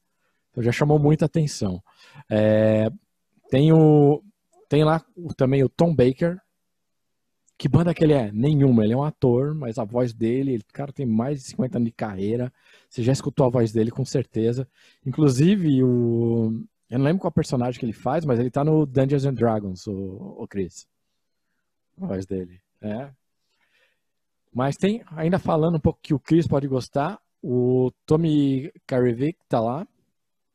Então 0.51 0.63
já 0.63 0.71
chamou 0.71 0.99
muita 0.99 1.25
atenção. 1.25 1.81
É, 2.29 2.89
Tem 3.49 3.71
o. 3.73 4.21
Tem 4.69 4.83
lá 4.83 5.01
também 5.37 5.63
o 5.63 5.69
Tom 5.69 5.93
Baker. 5.95 6.37
Que 7.61 7.69
banda 7.69 7.93
que 7.93 8.03
ele 8.03 8.13
é? 8.13 8.31
Nenhuma. 8.31 8.83
Ele 8.83 8.93
é 8.93 8.97
um 8.97 9.03
ator, 9.03 9.53
mas 9.53 9.77
a 9.77 9.83
voz 9.83 10.11
dele, 10.15 10.53
ele- 10.53 10.63
cara 10.73 10.91
tem 10.91 11.05
mais 11.05 11.37
de 11.37 11.45
50 11.49 11.77
anos 11.77 11.85
de 11.85 11.91
carreira. 11.91 12.51
Você 12.89 13.03
já 13.03 13.11
escutou 13.11 13.45
a 13.45 13.49
voz 13.51 13.71
dele, 13.71 13.91
com 13.91 14.03
certeza. 14.03 14.67
Inclusive, 15.05 15.83
o. 15.83 16.59
Eu 16.89 16.97
não 16.97 17.05
lembro 17.05 17.21
qual 17.21 17.31
personagem 17.31 17.79
que 17.79 17.85
ele 17.85 17.93
faz, 17.93 18.25
mas 18.25 18.39
ele 18.39 18.49
tá 18.49 18.63
no 18.63 18.83
Dungeons 18.83 19.25
and 19.25 19.35
Dragons, 19.35 19.85
o, 19.85 19.93
o 20.39 20.47
Chris. 20.47 20.87
A 22.01 22.07
voz 22.07 22.25
dele. 22.25 22.59
É. 22.81 23.11
Mas 24.51 24.75
tem, 24.75 25.03
ainda 25.11 25.37
falando 25.37 25.75
um 25.75 25.79
pouco 25.79 25.99
que 26.01 26.15
o 26.15 26.19
Chris 26.19 26.47
pode 26.47 26.67
gostar, 26.67 27.21
o 27.43 27.91
Tommy 28.07 28.71
Karevik 28.87 29.37
tá 29.47 29.59
lá, 29.59 29.87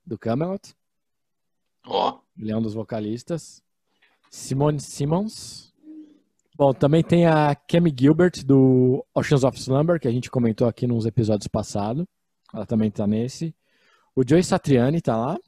do 0.05 0.19
Camelot. 0.19 0.75
Ó, 1.87 2.19
Ele 2.37 2.51
é 2.51 2.57
um 2.57 2.63
dos 2.63 2.75
vocalistas. 2.75 3.63
Simone 4.29 4.81
Simmons. 4.81 5.73
Bom, 6.59 6.73
também 6.73 7.03
tem 7.03 7.27
a 7.27 7.55
Kemi 7.55 7.95
Gilbert 7.95 8.43
do 8.43 9.05
Oceans 9.15 9.45
of 9.45 9.59
Slumber, 9.59 10.01
que 10.01 10.09
a 10.09 10.11
gente 10.11 10.31
comentou 10.31 10.67
aqui 10.67 10.87
nos 10.87 11.05
episódios 11.05 11.47
passados. 11.49 12.07
Ela 12.51 12.65
também 12.65 12.91
tá 12.91 13.07
nesse. 13.07 13.55
O 14.15 14.27
Joey 14.27 14.43
Satriani 14.43 15.03
tá 15.03 15.19
lá, 15.19 15.39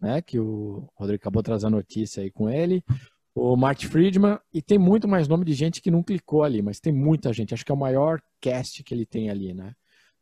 né? 0.00 0.22
Que 0.22 0.38
o 0.40 0.88
Rodrigo 0.94 1.20
acabou 1.20 1.42
trazendo 1.42 1.76
notícia 1.76 2.22
aí 2.22 2.30
com 2.30 2.48
ele. 2.48 2.82
O 3.34 3.54
Mark 3.54 3.82
Friedman. 3.82 4.38
E 4.50 4.62
tem 4.62 4.78
muito 4.78 5.06
mais 5.06 5.28
nome 5.28 5.44
de 5.44 5.52
gente 5.52 5.82
que 5.82 5.90
não 5.90 6.02
clicou 6.02 6.42
ali, 6.42 6.62
mas 6.62 6.80
tem 6.80 6.90
muita 6.92 7.30
gente. 7.30 7.52
Acho 7.52 7.66
que 7.66 7.70
é 7.70 7.74
o 7.74 7.78
maior 7.78 8.18
cast 8.40 8.82
que 8.82 8.94
ele 8.94 9.04
tem 9.04 9.28
ali, 9.28 9.52
né? 9.52 9.74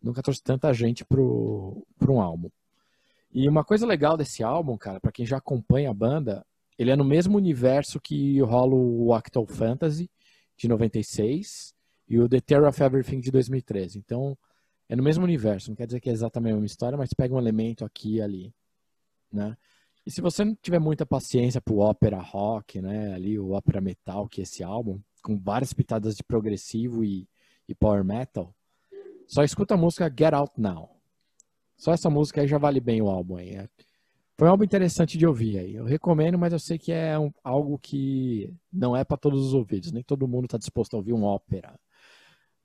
Nunca 0.02 0.20
trouxe 0.20 0.42
tanta 0.42 0.72
gente 0.74 1.04
pro 1.04 1.86
um 2.08 2.20
álbum. 2.20 2.50
E 3.32 3.48
uma 3.48 3.62
coisa 3.62 3.86
legal 3.86 4.16
desse 4.16 4.42
álbum, 4.42 4.76
cara, 4.76 4.98
pra 4.98 5.12
quem 5.12 5.24
já 5.24 5.36
acompanha 5.36 5.90
a 5.90 5.94
banda, 5.94 6.44
ele 6.78 6.90
é 6.90 6.96
no 6.96 7.04
mesmo 7.04 7.36
universo 7.36 8.00
que 8.00 8.40
rola 8.40 8.74
o 8.74 9.14
Octal 9.14 9.46
Fantasy 9.46 10.10
de 10.56 10.68
96 10.68 11.74
e 12.08 12.18
o 12.18 12.28
The 12.28 12.40
Terror 12.40 12.68
of 12.68 12.82
Everything 12.82 13.20
de 13.20 13.30
2013. 13.30 13.98
Então, 13.98 14.36
é 14.88 14.94
no 14.94 15.02
mesmo 15.02 15.24
universo. 15.24 15.70
Não 15.70 15.76
quer 15.76 15.86
dizer 15.86 16.00
que 16.00 16.08
é 16.08 16.12
exatamente 16.12 16.52
a 16.52 16.54
mesma 16.54 16.66
história, 16.66 16.98
mas 16.98 17.12
pega 17.12 17.34
um 17.34 17.38
elemento 17.38 17.84
aqui 17.84 18.16
e 18.16 18.22
ali, 18.22 18.54
né? 19.32 19.56
E 20.04 20.10
se 20.10 20.20
você 20.20 20.44
não 20.44 20.54
tiver 20.54 20.78
muita 20.78 21.04
paciência 21.04 21.60
pro 21.60 21.78
ópera 21.78 22.20
rock, 22.20 22.80
né, 22.80 23.12
ali 23.12 23.36
o 23.40 23.50
ópera 23.50 23.80
metal, 23.80 24.28
que 24.28 24.40
é 24.40 24.44
esse 24.44 24.62
álbum, 24.62 25.00
com 25.20 25.36
várias 25.36 25.72
pitadas 25.72 26.14
de 26.14 26.22
progressivo 26.22 27.02
e, 27.02 27.28
e 27.68 27.74
power 27.74 28.04
metal, 28.04 28.54
só 29.26 29.42
escuta 29.42 29.74
a 29.74 29.76
música 29.76 30.08
Get 30.08 30.32
Out 30.32 30.52
Now. 30.56 30.96
Só 31.76 31.92
essa 31.92 32.08
música 32.08 32.40
aí 32.40 32.46
já 32.46 32.56
vale 32.56 32.78
bem 32.78 33.02
o 33.02 33.08
álbum 33.08 33.36
aí. 33.36 33.56
É- 33.56 33.68
Foi 34.38 34.46
um 34.48 34.50
álbum 34.50 34.64
interessante 34.64 35.16
de 35.16 35.26
ouvir 35.26 35.58
aí. 35.58 35.74
Eu 35.74 35.84
recomendo, 35.84 36.38
mas 36.38 36.52
eu 36.52 36.58
sei 36.58 36.78
que 36.78 36.92
é 36.92 37.18
um- 37.18 37.32
algo 37.42 37.78
que 37.78 38.52
não 38.72 38.94
é 38.94 39.02
para 39.04 39.16
todos 39.16 39.46
os 39.46 39.54
ouvidos. 39.54 39.92
Nem 39.92 40.02
todo 40.02 40.28
mundo 40.28 40.44
está 40.44 40.58
disposto 40.58 40.94
a 40.94 40.98
ouvir 40.98 41.12
um 41.12 41.24
ópera. 41.24 41.78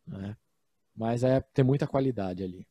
né? 0.05 0.35
Mas 0.95 1.23
é, 1.23 1.41
tem 1.53 1.63
muita 1.63 1.87
qualidade 1.87 2.43
ali. 2.43 2.67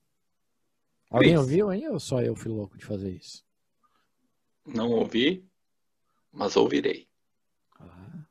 Alguém 1.11 1.37
ouviu 1.37 1.71
aí 1.71 1.88
ou 1.88 1.99
só 1.99 2.21
eu 2.23 2.37
fui 2.37 2.50
louco 2.50 2.76
de 2.78 2.85
fazer 2.85 3.11
isso? 3.11 3.45
não 4.66 4.90
ouvi, 4.90 5.45
mas 6.33 6.57
ouvirei. 6.57 7.09
Ah, 7.78 8.25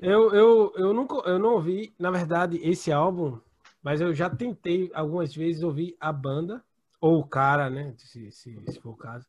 Eu, 0.00 0.34
eu, 0.34 0.72
eu, 0.76 0.92
nunca, 0.92 1.16
eu 1.28 1.38
não 1.38 1.54
ouvi, 1.54 1.94
na 1.98 2.10
verdade, 2.10 2.58
esse 2.62 2.92
álbum, 2.92 3.38
mas 3.82 4.00
eu 4.00 4.14
já 4.14 4.28
tentei 4.28 4.90
algumas 4.94 5.34
vezes 5.34 5.62
ouvir 5.62 5.96
a 5.98 6.12
banda, 6.12 6.62
ou 7.00 7.18
o 7.20 7.26
cara, 7.26 7.70
né? 7.70 7.94
Se, 7.98 8.30
se, 8.30 8.60
se 8.66 8.80
for 8.80 8.90
o 8.90 8.96
caso. 8.96 9.26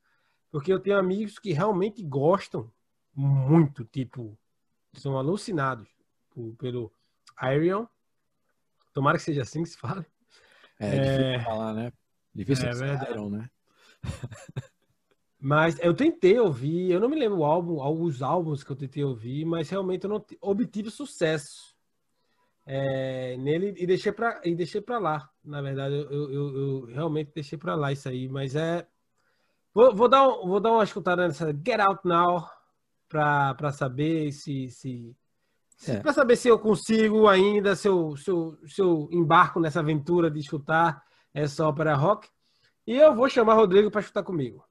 Porque 0.56 0.72
eu 0.72 0.80
tenho 0.80 0.98
amigos 0.98 1.38
que 1.38 1.52
realmente 1.52 2.02
gostam 2.02 2.72
muito, 3.14 3.84
tipo, 3.84 4.40
são 4.94 5.18
alucinados 5.18 5.86
por- 6.30 6.56
pelo 6.56 6.94
Iron. 7.54 7.86
Tomara 8.94 9.18
que 9.18 9.26
seja 9.26 9.42
assim 9.42 9.64
que 9.64 9.70
se 9.70 9.78
fale. 9.78 10.06
é, 10.80 10.96
É. 10.96 11.00
difícil 11.02 11.44
falar, 11.44 11.74
né? 11.74 11.92
Difícil 12.34 12.70
É 12.70 12.74
verdade. 12.74 13.06
saíram, 13.06 13.30
né? 13.30 13.50
Mas 15.38 15.78
eu 15.82 15.94
tentei 15.94 16.40
ouvir, 16.40 16.90
eu 16.90 17.02
não 17.02 17.10
me 17.10 17.20
lembro 17.20 17.40
o 17.40 17.44
álbum, 17.46 17.82
alguns 17.82 18.22
álbuns 18.22 18.64
que 18.64 18.72
eu 18.72 18.78
tentei 18.78 19.04
ouvir, 19.04 19.44
mas 19.44 19.70
realmente 19.70 20.06
eu 20.06 20.10
não 20.10 20.26
obtive 20.40 20.90
sucesso 20.90 21.76
é, 22.66 23.36
nele 23.36 23.76
e 23.78 23.86
deixei 23.86 24.14
para 24.14 24.40
e 24.46 24.56
deixei 24.56 24.80
para 24.80 25.00
lá. 25.00 25.30
Na 25.44 25.62
verdade, 25.62 25.96
eu, 25.96 26.10
eu, 26.10 26.32
eu- 26.32 26.58
eu 26.58 26.86
realmente 26.86 27.34
deixei 27.36 27.58
para 27.58 27.76
lá 27.76 27.92
isso 27.92 28.08
aí, 28.08 28.30
mas 28.30 28.56
é 28.56 28.88
vou, 29.76 29.94
vou 29.94 30.08
dar 30.08 30.26
vou 30.26 30.60
dar 30.60 30.72
uma 30.72 30.84
escutada 30.84 31.28
nessa 31.28 31.48
Get 31.54 31.80
Out 31.80 32.02
Now 32.06 32.50
para 33.08 33.72
saber 33.72 34.32
se 34.32 34.70
se, 34.70 35.16
se 35.78 35.92
É. 35.92 36.00
para 36.00 36.14
saber 36.14 36.38
se 36.38 36.48
eu 36.48 36.58
consigo 36.58 37.28
ainda 37.28 37.76
se 37.76 37.88
eu, 37.88 38.16
se 38.16 38.32
eu, 38.32 38.58
se 38.66 38.82
eu 38.82 39.08
embarco 39.12 39.60
nessa 39.60 39.82
aventura 39.82 40.32
de 40.32 40.40
escutar 40.40 41.04
essa 41.34 41.68
ópera 41.68 41.94
rock. 41.96 42.30
E 42.88 42.96
eu 42.96 43.14
vou 43.14 43.28
chamar 43.30 43.56
Rodrigo 43.56 43.92
para 43.92 44.02
escutar 44.02 44.24
comigo. 44.24 44.64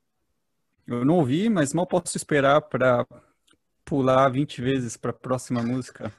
Eu 0.87 1.04
não 1.04 1.16
ouvi, 1.16 1.49
mas 1.49 1.75
mal 1.75 1.87
posso 1.87 2.16
esperar 2.16 2.61
para 2.62 3.06
pular 3.84 4.28
20 4.30 4.62
vezes 4.62 4.96
para 4.96 5.11
a 5.11 5.14
próxima 5.14 5.62
música. 5.62 6.12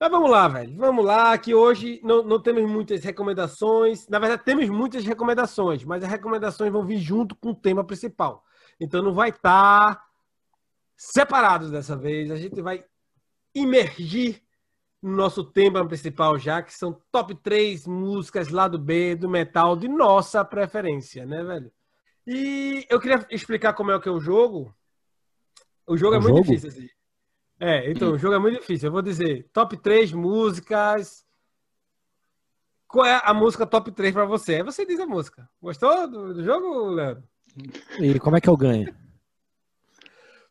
Mas 0.00 0.10
vamos 0.10 0.30
lá, 0.30 0.46
velho. 0.46 0.76
Vamos 0.76 1.04
lá, 1.04 1.36
que 1.36 1.54
hoje 1.54 2.00
não, 2.04 2.22
não 2.22 2.40
temos 2.40 2.68
muitas 2.70 3.02
recomendações. 3.02 4.06
Na 4.08 4.18
verdade, 4.18 4.44
temos 4.44 4.68
muitas 4.68 5.04
recomendações, 5.04 5.84
mas 5.84 6.04
as 6.04 6.10
recomendações 6.10 6.72
vão 6.72 6.84
vir 6.84 6.98
junto 6.98 7.34
com 7.34 7.50
o 7.50 7.54
tema 7.54 7.82
principal. 7.82 8.44
Então 8.78 9.02
não 9.02 9.12
vai 9.12 9.30
estar 9.30 10.00
separados 10.96 11.70
dessa 11.70 11.96
vez. 11.96 12.30
A 12.30 12.36
gente 12.36 12.62
vai 12.62 12.84
imergir 13.54 14.40
no 15.02 15.16
nosso 15.16 15.44
tema 15.44 15.86
principal 15.86 16.38
já, 16.38 16.62
que 16.62 16.72
são 16.72 17.00
top 17.10 17.34
3 17.34 17.86
músicas 17.86 18.48
lá 18.48 18.68
do 18.68 18.78
B, 18.78 19.14
do 19.14 19.28
metal, 19.28 19.76
de 19.76 19.88
nossa 19.88 20.44
preferência, 20.44 21.24
né, 21.26 21.42
velho? 21.42 21.72
E 22.26 22.86
eu 22.90 23.00
queria 23.00 23.26
explicar 23.30 23.72
como 23.72 23.90
é 23.90 24.00
que 24.00 24.08
é 24.08 24.12
o 24.12 24.20
jogo. 24.20 24.74
O 25.86 25.96
jogo 25.96 26.16
é 26.16 26.18
muito 26.18 26.36
jogo? 26.36 26.42
difícil, 26.42 26.68
assim. 26.68 26.97
É, 27.60 27.90
então, 27.90 28.12
o 28.12 28.18
jogo 28.18 28.34
é 28.34 28.38
muito 28.38 28.60
difícil. 28.60 28.88
Eu 28.88 28.92
vou 28.92 29.02
dizer 29.02 29.48
top 29.52 29.76
3 29.76 30.12
músicas. 30.12 31.26
Qual 32.86 33.04
é 33.04 33.20
a 33.22 33.34
música 33.34 33.66
top 33.66 33.90
3 33.92 34.12
pra 34.14 34.24
você? 34.24 34.56
Aí 34.56 34.62
você 34.62 34.86
diz 34.86 34.98
a 35.00 35.06
música. 35.06 35.48
Gostou 35.60 36.08
do, 36.08 36.34
do 36.34 36.44
jogo, 36.44 36.90
Leandro? 36.90 37.22
E 37.98 38.18
como 38.20 38.36
é 38.36 38.40
que 38.40 38.48
eu 38.48 38.56
ganho? 38.56 38.94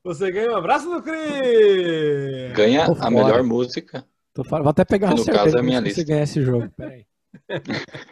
Você 0.03 0.31
ganha 0.31 0.51
um 0.51 0.55
abraço 0.57 0.89
do 0.89 1.01
Cris! 1.01 2.53
Ganha 2.53 2.85
Tô 2.85 2.95
a 3.01 3.09
melhor 3.09 3.43
música. 3.43 4.05
Tô 4.33 4.43
fal- 4.43 4.61
Vou 4.61 4.69
até 4.69 4.85
pegar 4.85 5.09
no 5.15 5.25
caso 5.25 5.57
é 5.57 5.59
a 5.59 5.63
minha 5.63 5.81
pra 5.81 5.89
você 5.89 5.95
lista. 5.99 6.03
ganhar 6.11 6.23
esse 6.23 6.41
jogo. 6.41 6.69
Peraí. 6.75 7.05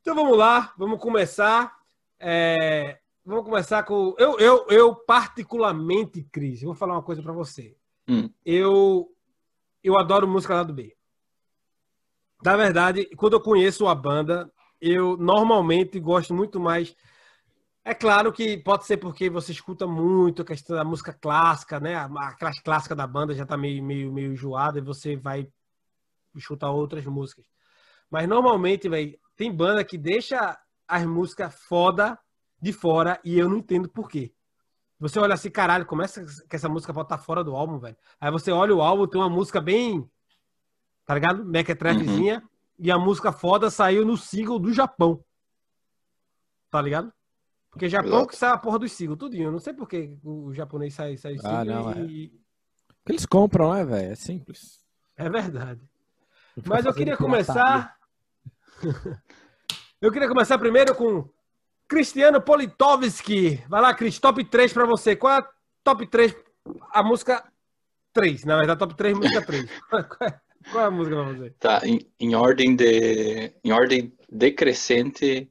Então 0.00 0.14
vamos 0.14 0.36
lá, 0.36 0.74
vamos 0.76 1.00
começar. 1.00 1.74
É, 2.20 2.98
vamos 3.24 3.44
começar 3.44 3.82
com. 3.84 4.14
Eu, 4.18 4.38
eu, 4.38 4.66
eu 4.68 4.94
particularmente, 4.94 6.22
Cris, 6.24 6.62
vou 6.62 6.74
falar 6.74 6.94
uma 6.94 7.02
coisa 7.02 7.22
pra 7.22 7.32
você. 7.32 7.76
Hum. 8.08 8.28
Eu, 8.44 9.10
eu 9.82 9.98
adoro 9.98 10.28
música 10.28 10.54
lá 10.54 10.62
do 10.62 10.74
B. 10.74 10.96
Na 12.42 12.56
verdade, 12.56 13.06
quando 13.16 13.34
eu 13.34 13.40
conheço 13.40 13.86
a 13.88 13.94
banda, 13.94 14.52
eu 14.80 15.16
normalmente 15.16 15.98
gosto 15.98 16.34
muito 16.34 16.60
mais. 16.60 16.94
É 17.82 17.94
claro 17.94 18.32
que 18.32 18.58
pode 18.58 18.86
ser 18.86 18.98
porque 18.98 19.30
você 19.30 19.52
escuta 19.52 19.86
muito 19.86 20.42
a 20.42 20.44
questão 20.44 20.76
da 20.76 20.84
música 20.84 21.12
clássica, 21.12 21.80
né? 21.80 21.96
Aquela 21.96 22.52
clássica 22.62 22.94
da 22.94 23.06
banda 23.06 23.34
já 23.34 23.46
tá 23.46 23.56
meio, 23.56 23.82
meio, 23.82 24.12
meio 24.12 24.32
enjoada 24.32 24.78
e 24.78 24.82
você 24.82 25.16
vai 25.16 25.48
escutar 26.34 26.70
outras 26.70 27.04
músicas. 27.04 27.46
Mas 28.10 28.28
normalmente, 28.28 28.88
velho, 28.88 29.18
tem 29.36 29.52
banda 29.52 29.84
que 29.84 29.96
deixa 29.96 30.58
as 30.86 31.04
músicas 31.06 31.54
foda 31.66 32.18
de 32.64 32.72
fora 32.72 33.20
e 33.22 33.38
eu 33.38 33.48
não 33.48 33.58
entendo 33.58 33.88
por 33.88 34.08
quê. 34.08 34.32
Você 34.98 35.18
olha 35.18 35.34
assim, 35.34 35.50
caralho, 35.50 35.84
como 35.84 36.02
é 36.02 36.06
que 36.08 36.56
essa 36.56 36.68
música 36.68 36.94
pode 36.94 37.06
estar 37.06 37.18
fora 37.18 37.44
do 37.44 37.54
álbum, 37.54 37.78
velho? 37.78 37.96
Aí 38.18 38.30
você 38.30 38.50
olha 38.50 38.74
o 38.74 38.80
álbum, 38.80 39.06
tem 39.06 39.20
uma 39.20 39.28
música 39.28 39.60
bem. 39.60 40.08
Tá 41.04 41.14
ligado? 41.14 41.44
Mequetrefezinha. 41.44 42.42
E 42.78 42.90
a 42.90 42.98
música 42.98 43.30
foda 43.30 43.70
saiu 43.70 44.06
no 44.06 44.16
single 44.16 44.58
do 44.58 44.72
Japão. 44.72 45.22
Tá 46.70 46.80
ligado? 46.80 47.12
Porque 47.70 47.88
Japão 47.88 48.10
Exato. 48.12 48.28
que 48.28 48.36
sai 48.36 48.50
a 48.50 48.58
porra 48.58 48.78
do 48.78 48.88
single, 48.88 49.16
tudinho. 49.16 49.48
Eu 49.48 49.52
não 49.52 49.58
sei 49.58 49.74
por 49.74 49.86
que 49.86 50.16
o 50.24 50.54
japonês 50.54 50.94
sai, 50.94 51.16
sai 51.18 51.34
o 51.34 51.38
single. 51.38 51.56
Ah, 51.56 51.64
não, 51.64 52.06
e... 52.06 52.28
Porque 53.02 53.12
eles 53.12 53.26
compram, 53.26 53.74
né, 53.74 53.84
velho? 53.84 54.12
É 54.12 54.14
simples. 54.14 54.80
é 55.16 55.28
verdade. 55.28 55.82
Mas 56.64 56.86
eu 56.86 56.94
queria 56.94 57.16
começar. 57.16 57.94
eu 60.00 60.10
queria 60.10 60.28
começar 60.28 60.58
primeiro 60.58 60.94
com 60.94 61.28
Cristiano 61.88 62.40
Politovski. 62.40 63.62
Vai 63.68 63.80
lá, 63.80 63.94
Cris, 63.94 64.18
top 64.18 64.44
3 64.44 64.72
pra 64.72 64.86
você. 64.86 65.14
Qual 65.16 65.32
é 65.32 65.38
a 65.38 65.48
top 65.82 66.06
3? 66.06 66.34
A 66.92 67.02
música 67.02 67.44
3, 68.12 68.44
na 68.44 68.56
verdade, 68.56 68.78
top 68.78 68.94
3, 68.94 69.16
música 69.16 69.42
3. 69.42 69.66
Qual 69.90 70.00
é, 70.00 70.40
qual 70.70 70.84
é 70.84 70.86
a 70.86 70.90
música 70.90 71.16
pra 71.16 71.32
você? 71.32 71.50
Tá, 71.58 71.82
em, 71.84 72.00
em 72.18 72.34
ordem 72.34 72.74
de 72.74 73.52
em 73.62 73.70
ordem 73.70 74.12
decrescente 74.30 75.50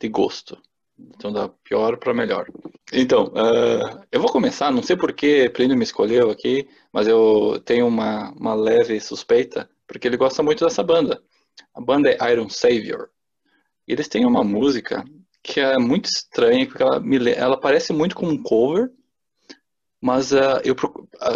de 0.00 0.08
gosto. 0.08 0.58
Então, 0.98 1.30
da 1.30 1.48
pior 1.48 1.98
para 1.98 2.14
melhor. 2.14 2.48
Então, 2.90 3.26
uh, 3.26 4.02
eu 4.10 4.18
vou 4.18 4.30
começar, 4.30 4.70
não 4.70 4.82
sei 4.82 4.96
por 4.96 5.12
que 5.12 5.50
Plínio 5.50 5.76
me 5.76 5.84
escolheu 5.84 6.30
aqui, 6.30 6.66
mas 6.90 7.06
eu 7.06 7.60
tenho 7.66 7.86
uma, 7.86 8.30
uma 8.30 8.54
leve 8.54 8.98
suspeita, 8.98 9.68
porque 9.86 10.08
ele 10.08 10.16
gosta 10.16 10.42
muito 10.42 10.64
dessa 10.64 10.82
banda. 10.82 11.22
A 11.74 11.80
banda 11.80 12.08
é 12.10 12.32
Iron 12.32 12.48
Savior. 12.48 13.10
E 13.86 13.92
eles 13.92 14.08
têm 14.08 14.24
uma 14.24 14.42
música 14.42 15.04
que 15.46 15.60
é 15.60 15.78
muito 15.78 16.06
estranha, 16.06 16.66
porque 16.66 16.82
ela, 16.82 16.98
me, 16.98 17.30
ela 17.32 17.58
parece 17.58 17.92
muito 17.92 18.16
com 18.16 18.26
um 18.26 18.42
cover, 18.42 18.90
mas 20.00 20.32
uh, 20.32 20.60
eu 20.64 20.74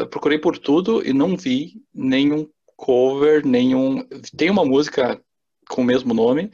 procurei 0.09 0.39
por 0.39 0.59
tudo 0.59 1.07
e 1.07 1.13
não 1.13 1.37
vi 1.37 1.81
nenhum 1.95 2.49
cover, 2.77 3.47
nenhum. 3.47 4.05
Tem 4.37 4.51
uma 4.51 4.65
música 4.65 5.23
com 5.69 5.83
o 5.83 5.85
mesmo 5.85 6.13
nome, 6.13 6.51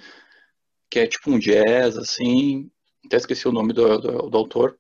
que 0.91 0.99
é 0.99 1.07
tipo 1.07 1.31
um 1.31 1.39
jazz, 1.39 1.97
assim. 1.97 2.71
Até 3.07 3.17
esqueci 3.17 3.49
o 3.49 3.53
nome 3.53 3.73
do, 3.73 3.99
do, 3.99 4.29
do 4.29 4.37
autor, 4.37 4.79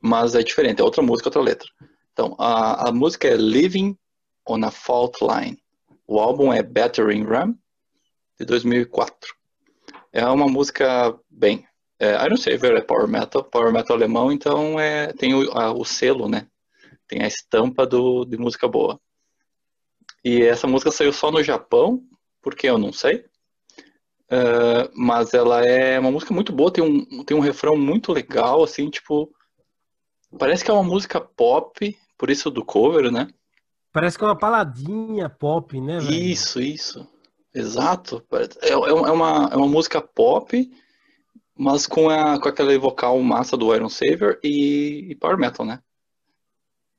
mas 0.00 0.34
é 0.34 0.42
diferente, 0.42 0.80
é 0.80 0.84
outra 0.84 1.02
música, 1.02 1.28
outra 1.28 1.42
letra. 1.42 1.68
Então, 2.12 2.36
a, 2.38 2.88
a 2.88 2.92
música 2.92 3.26
é 3.26 3.36
Living 3.36 3.96
on 4.46 4.64
a 4.64 4.70
Fault 4.70 5.18
Line. 5.22 5.58
O 6.06 6.20
álbum 6.20 6.52
é 6.52 6.62
Battering 6.62 7.24
Ram, 7.24 7.54
de 8.38 8.46
2004. 8.46 9.34
É 10.12 10.26
uma 10.26 10.48
música 10.48 11.18
bem. 11.28 11.64
É, 12.00 12.14
I 12.14 12.28
don't 12.30 12.40
say 12.40 12.54
é 12.54 12.80
power 12.80 13.06
metal, 13.06 13.44
power 13.44 13.70
metal 13.70 13.94
alemão, 13.94 14.32
então 14.32 14.80
é, 14.80 15.12
tem 15.12 15.34
o, 15.34 15.52
a, 15.52 15.70
o 15.70 15.84
selo, 15.84 16.26
né? 16.28 16.46
Tem 17.06 17.22
a 17.22 17.26
estampa 17.26 17.86
do, 17.86 18.24
de 18.24 18.38
música 18.38 18.66
boa. 18.66 18.98
E 20.24 20.42
essa 20.42 20.66
música 20.66 20.90
saiu 20.90 21.12
só 21.12 21.30
no 21.30 21.42
Japão, 21.42 22.02
porque 22.40 22.66
eu 22.66 22.78
não 22.78 22.90
sei. 22.90 23.26
Uh, 24.32 24.88
mas 24.94 25.34
ela 25.34 25.62
é 25.66 25.98
uma 25.98 26.10
música 26.10 26.32
muito 26.32 26.52
boa, 26.52 26.72
tem 26.72 26.82
um, 26.82 27.22
tem 27.22 27.36
um 27.36 27.40
refrão 27.40 27.76
muito 27.76 28.12
legal, 28.12 28.62
assim, 28.62 28.88
tipo. 28.88 29.30
Parece 30.38 30.64
que 30.64 30.70
é 30.70 30.74
uma 30.74 30.84
música 30.84 31.20
pop, 31.20 31.98
por 32.16 32.30
isso 32.30 32.50
do 32.50 32.64
cover, 32.64 33.10
né? 33.10 33.28
Parece 33.92 34.16
que 34.16 34.24
é 34.24 34.26
uma 34.26 34.38
paladinha 34.38 35.28
pop, 35.28 35.78
né? 35.80 35.98
Velho? 35.98 36.14
Isso, 36.14 36.60
isso. 36.62 37.06
Exato. 37.52 38.24
É, 38.62 38.68
é, 38.68 38.72
é, 38.72 38.76
uma, 38.76 39.50
é 39.52 39.56
uma 39.56 39.66
música 39.66 40.00
pop, 40.00 40.70
mas 41.60 41.86
com, 41.86 42.08
a, 42.08 42.40
com 42.40 42.48
aquela 42.48 42.76
vocal 42.78 43.20
massa 43.20 43.54
do 43.54 43.74
Iron 43.74 43.90
Savior 43.90 44.40
e, 44.42 45.08
e 45.10 45.14
Power 45.16 45.36
Metal, 45.36 45.66
né? 45.66 45.82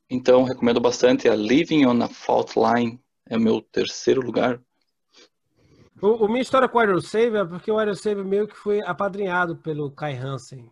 Então, 0.07 0.43
recomendo 0.43 0.79
bastante 0.79 1.27
a 1.27 1.35
Living 1.35 1.83
on 1.87 1.99
a 2.03 2.07
Fault 2.07 2.53
Line, 2.59 3.01
é 3.27 3.39
meu 3.39 3.59
terceiro 3.59 4.21
lugar. 4.21 4.61
O, 5.99 6.25
o 6.25 6.27
minha 6.27 6.43
história 6.43 6.69
com 6.69 6.77
o 6.77 6.83
Iron 6.83 7.01
Savior 7.01 7.37
é 7.37 7.49
porque 7.49 7.71
o 7.71 7.81
Iron 7.81 7.95
Savior 7.95 8.23
meio 8.23 8.47
que 8.47 8.55
foi 8.55 8.81
apadrinhado 8.81 9.55
pelo 9.57 9.89
Kai 9.89 10.15
Hansen 10.15 10.71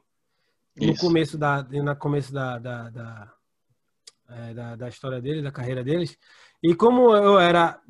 no 0.77 0.91
Isso. 0.91 1.01
começo 1.01 1.35
da, 1.35 1.63
na 1.63 1.95
começo 1.95 2.31
da, 2.31 2.59
da, 2.59 2.89
da, 2.91 3.33
é, 4.29 4.53
da, 4.53 4.75
da, 4.75 4.87
história 4.87 5.19
dele, 5.19 5.41
da 5.41 5.51
carreira 5.51 5.83
deles. 5.83 6.15
E 6.61 6.75
como 6.75 7.15
eu 7.15 7.39
era 7.39 7.81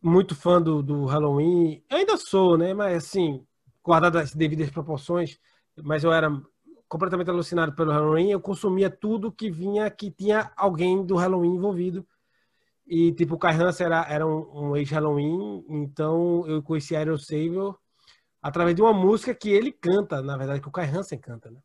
muito 0.00 0.36
fã 0.36 0.62
do, 0.62 0.84
do 0.84 1.04
Halloween, 1.06 1.82
ainda 1.90 2.16
sou, 2.16 2.56
né? 2.56 2.72
Mas 2.72 2.96
assim, 2.98 3.44
guardado 3.82 4.18
as 4.18 4.34
devidas 4.34 4.70
proporções, 4.70 5.38
mas 5.82 6.04
eu 6.04 6.12
era 6.12 6.30
completamente 6.88 7.30
alucinado 7.30 7.74
pelo 7.74 7.90
Halloween, 7.90 8.30
eu 8.30 8.40
consumia 8.40 8.90
tudo 8.90 9.32
que 9.32 9.50
vinha 9.50 9.90
que 9.90 10.10
tinha 10.10 10.52
alguém 10.56 11.04
do 11.04 11.16
Halloween 11.16 11.54
envolvido. 11.54 12.06
E, 12.86 13.12
tipo, 13.12 13.36
o 13.36 13.38
Kai 13.38 13.54
Hansen 13.54 13.86
era, 13.86 14.06
era 14.08 14.26
um, 14.26 14.70
um 14.70 14.76
ex-Halloween, 14.76 15.64
então 15.68 16.46
eu 16.46 16.62
conheci 16.62 16.94
Iron 16.94 17.16
Savior 17.16 17.78
através 18.42 18.74
de 18.76 18.82
uma 18.82 18.92
música 18.92 19.34
que 19.34 19.48
ele 19.48 19.72
canta, 19.72 20.20
na 20.20 20.36
verdade, 20.36 20.60
que 20.60 20.68
o 20.68 20.72
Kai 20.72 20.86
Hansen 20.86 21.18
canta, 21.18 21.50
né? 21.50 21.60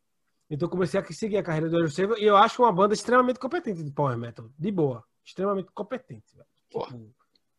Então 0.49 0.67
eu 0.67 0.71
comecei 0.71 0.99
a 0.99 1.05
seguir 1.11 1.37
a 1.37 1.43
carreira 1.43 1.69
do 1.69 1.77
Iron 1.77 1.89
Savior 1.89 2.17
e 2.17 2.23
eu 2.23 2.37
acho 2.37 2.61
uma 2.61 2.71
banda 2.71 2.93
extremamente 2.93 3.39
competente 3.39 3.83
de 3.83 3.91
Power 3.91 4.17
Metal. 4.17 4.49
De 4.57 4.71
boa. 4.71 5.03
Extremamente 5.25 5.69
competente. 5.73 6.37
Tipo... 6.69 6.87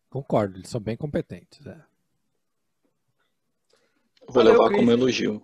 Concordo, 0.09 0.57
eles 0.57 0.71
são 0.71 0.81
bem 0.81 0.97
competentes. 0.97 1.67
É. 1.67 1.85
Vou 4.29 4.45
Valeu, 4.45 4.53
levar 4.53 4.69
Chris. 4.69 4.79
como 4.81 4.91
elogio. 4.91 5.43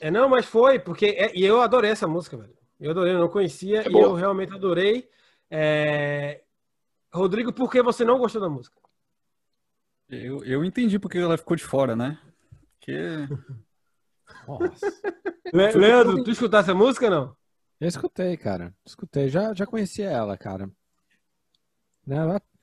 É, 0.00 0.10
não, 0.10 0.28
mas 0.28 0.44
foi, 0.44 0.78
porque. 0.78 1.06
É, 1.06 1.36
e 1.36 1.44
eu 1.44 1.60
adorei 1.60 1.90
essa 1.90 2.06
música, 2.06 2.36
velho. 2.36 2.56
Eu 2.80 2.90
adorei, 2.90 3.14
eu 3.14 3.20
não 3.20 3.28
conhecia 3.28 3.82
é 3.82 3.86
e 3.86 3.90
boa. 3.90 4.04
eu 4.04 4.14
realmente 4.14 4.52
adorei. 4.52 5.08
É, 5.50 6.42
Rodrigo, 7.12 7.52
por 7.52 7.70
que 7.70 7.80
você 7.80 8.04
não 8.04 8.18
gostou 8.18 8.40
da 8.40 8.48
música? 8.48 8.76
Eu, 10.08 10.44
eu 10.44 10.64
entendi 10.64 10.98
porque 10.98 11.18
ela 11.18 11.38
ficou 11.38 11.56
de 11.56 11.64
fora, 11.64 11.94
né? 11.96 12.18
Porque. 12.78 12.98
Le 15.52 15.72
Leandro, 15.72 16.24
tu 16.24 16.30
escutasse 16.30 16.70
a 16.70 16.74
música 16.74 17.08
não? 17.08 17.36
Eu 17.80 17.88
escutei, 17.88 18.36
cara. 18.36 18.74
Escutei. 18.84 19.28
Já, 19.28 19.54
já 19.54 19.64
conhecia 19.64 20.10
ela, 20.10 20.36
cara. 20.36 20.68
Né, 22.06 22.16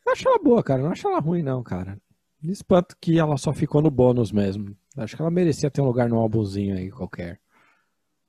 eu 0.06 0.12
acho 0.12 0.28
ela 0.28 0.40
boa, 0.40 0.62
cara. 0.62 0.82
Não 0.82 0.92
acho 0.92 1.08
ela 1.08 1.20
ruim, 1.20 1.42
não, 1.42 1.64
cara. 1.64 1.98
Me 2.44 2.52
espanto 2.52 2.98
que 3.00 3.18
ela 3.18 3.38
só 3.38 3.54
ficou 3.54 3.82
no 3.82 3.90
bônus 3.90 4.30
mesmo. 4.30 4.76
Acho 4.98 5.16
que 5.16 5.22
ela 5.22 5.32
merecia 5.32 5.72
ter 5.72 5.80
um 5.80 5.86
lugar 5.86 6.10
no 6.10 6.20
álbumzinho 6.20 6.76
aí 6.76 6.92
qualquer. 6.92 7.40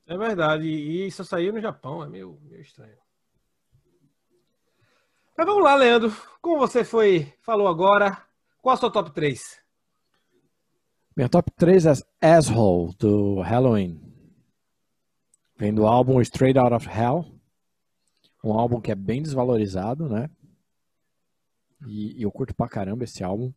É 0.07 0.17
verdade. 0.17 0.67
E 0.67 1.09
isso 1.09 1.25
saiu 1.25 1.53
no 1.53 1.61
Japão. 1.61 2.05
É 2.05 2.09
meio, 2.09 2.39
meio 2.45 2.63
estranho. 2.63 2.97
Mas 5.37 5.47
vamos 5.47 5.65
lá, 5.65 5.75
Leandro. 5.75 6.15
Como 6.41 6.59
você 6.59 6.85
foi, 6.85 7.35
falou 7.43 7.67
agora, 7.67 8.17
qual 8.63 8.75
a 8.75 8.77
sua 8.77 8.89
top 8.89 9.11
3? 9.11 9.61
Minha 11.17 11.29
top 11.29 11.51
3 11.51 11.87
é 11.87 11.93
Asshole, 12.21 12.95
do 12.97 13.41
Halloween. 13.41 14.01
Vem 15.57 15.75
do 15.75 15.87
álbum 15.87 16.21
Straight 16.21 16.57
Out 16.57 16.73
of 16.73 16.89
Hell. 16.89 17.27
Um 18.45 18.53
álbum 18.53 18.81
que 18.81 18.93
é 18.93 18.95
bem 18.95 19.21
desvalorizado, 19.21 20.09
né? 20.09 20.31
E, 21.87 22.21
e 22.21 22.23
eu 22.23 22.31
curto 22.31 22.55
pra 22.55 22.69
caramba 22.69 23.03
esse 23.03 23.25
álbum. 23.25 23.53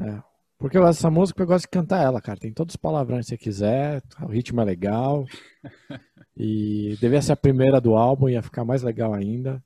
É. 0.00 0.22
Porque 0.58 0.78
eu 0.78 0.82
gosto 0.82 0.98
dessa 0.98 1.10
música, 1.10 1.42
eu 1.42 1.46
gosto 1.46 1.64
de 1.64 1.70
cantar 1.70 2.02
ela, 2.02 2.20
cara. 2.20 2.38
Tem 2.38 2.52
todos 2.52 2.74
os 2.74 2.76
palavrões 2.76 3.26
que 3.26 3.30
você 3.30 3.38
quiser, 3.38 4.02
o 4.22 4.26
ritmo 4.26 4.60
é 4.60 4.64
legal. 4.64 5.26
e 6.36 6.96
devia 7.00 7.20
ser 7.20 7.32
a 7.32 7.36
primeira 7.36 7.80
do 7.80 7.94
álbum, 7.94 8.28
ia 8.28 8.42
ficar 8.42 8.64
mais 8.64 8.82
legal 8.82 9.12
ainda. 9.12 9.62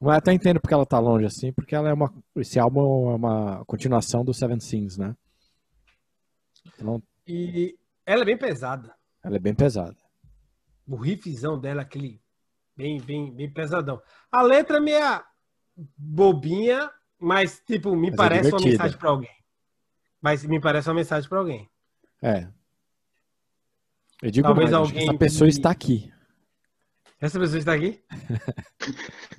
Mas 0.00 0.16
até 0.16 0.32
entendo 0.32 0.60
porque 0.60 0.74
ela 0.74 0.86
tá 0.86 0.98
longe 0.98 1.26
assim, 1.26 1.52
porque 1.52 1.74
ela 1.74 1.88
é 1.88 1.92
uma. 1.92 2.12
Esse 2.36 2.58
álbum 2.58 3.10
é 3.10 3.14
uma 3.14 3.64
continuação 3.66 4.24
do 4.24 4.32
Seven 4.32 4.60
Sins, 4.60 4.96
né? 4.96 5.14
Então, 6.66 7.02
e 7.26 7.78
ela 8.04 8.22
é 8.22 8.24
bem 8.24 8.36
pesada. 8.36 8.94
Ela 9.22 9.36
é 9.36 9.40
bem 9.40 9.54
pesada. 9.54 9.96
O 10.86 10.96
riffzão 10.96 11.58
dela, 11.58 11.82
aquele 11.82 12.20
bem, 12.76 13.00
bem, 13.00 13.32
bem 13.34 13.50
pesadão. 13.50 14.00
A 14.30 14.42
letra 14.42 14.76
é 14.76 14.80
meia 14.80 15.24
bobinha, 15.96 16.90
mas 17.18 17.62
tipo, 17.66 17.96
me 17.96 18.10
mas 18.10 18.12
é 18.12 18.16
parece 18.16 18.50
é 18.50 18.54
uma 18.54 18.60
mensagem 18.60 18.98
para 18.98 19.10
alguém. 19.10 19.36
Mas 20.20 20.44
me 20.44 20.60
parece 20.60 20.88
uma 20.88 20.94
mensagem 20.94 21.28
para 21.28 21.38
alguém. 21.38 21.68
É. 22.22 22.48
Eu 24.22 24.30
digo 24.30 24.46
Talvez 24.46 24.70
mais, 24.70 24.82
alguém 24.82 25.08
essa 25.08 25.18
pessoa 25.18 25.48
que... 25.48 25.56
está 25.56 25.70
aqui. 25.70 26.12
Essa 27.20 27.38
pessoa 27.38 27.58
está 27.58 27.74
aqui? 27.74 28.02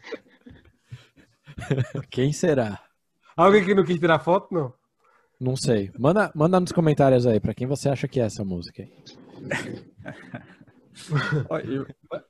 Quem 2.10 2.32
será? 2.32 2.80
Alguém 3.36 3.64
que 3.64 3.76
não 3.76 3.84
quis 3.84 4.00
tirar 4.00 4.20
foto, 4.20 4.54
não? 4.54 4.74
Não 5.40 5.56
sei. 5.56 5.92
Manda, 5.98 6.32
manda 6.34 6.60
nos 6.60 6.72
comentários 6.72 7.28
aí 7.28 7.40
para 7.40 7.54
quem 7.54 7.68
você 7.68 7.90
acha 7.90 8.08
que 8.08 8.20
é 8.20 8.24
essa 8.24 8.44
música 8.44 8.82
aí. 8.82 8.92
eu, 11.70 11.86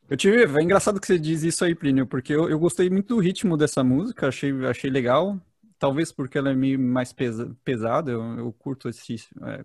eu, 0.09 0.17
tive. 0.17 0.43
É 0.43 0.61
engraçado 0.61 0.99
que 0.99 1.07
você 1.07 1.17
diz 1.17 1.41
isso 1.43 1.63
aí, 1.63 1.73
Plínio, 1.73 2.05
porque 2.05 2.33
eu, 2.33 2.49
eu 2.49 2.59
gostei 2.59 2.89
muito 2.89 3.15
do 3.15 3.21
ritmo 3.21 3.55
dessa 3.55 3.81
música, 3.81 4.27
achei, 4.27 4.51
achei 4.65 4.89
legal. 4.89 5.39
Talvez 5.79 6.11
porque 6.11 6.37
ela 6.37 6.49
é 6.49 6.55
meio 6.55 6.79
mais 6.79 7.13
pesa, 7.13 7.55
pesada, 7.63 8.11
eu, 8.11 8.21
eu 8.37 8.53
curto 8.53 8.89
esse, 8.89 9.15
é, 9.43 9.61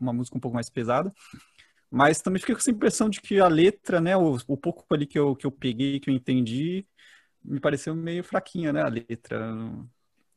uma 0.00 0.12
música 0.12 0.36
um 0.36 0.40
pouco 0.40 0.54
mais 0.54 0.70
pesada. 0.70 1.12
Mas 1.90 2.20
também 2.20 2.40
fiquei 2.40 2.54
com 2.54 2.60
essa 2.60 2.70
impressão 2.70 3.08
de 3.08 3.20
que 3.20 3.40
a 3.40 3.48
letra, 3.48 4.00
né, 4.00 4.16
o, 4.16 4.36
o 4.46 4.56
pouco 4.56 4.84
ali 4.92 5.06
que 5.06 5.18
eu, 5.18 5.34
que 5.34 5.46
eu 5.46 5.50
peguei, 5.50 5.98
que 6.00 6.10
eu 6.10 6.14
entendi, 6.14 6.86
me 7.44 7.60
pareceu 7.60 7.94
meio 7.94 8.24
fraquinha, 8.24 8.72
né, 8.72 8.82
a 8.82 8.88
letra. 8.88 9.54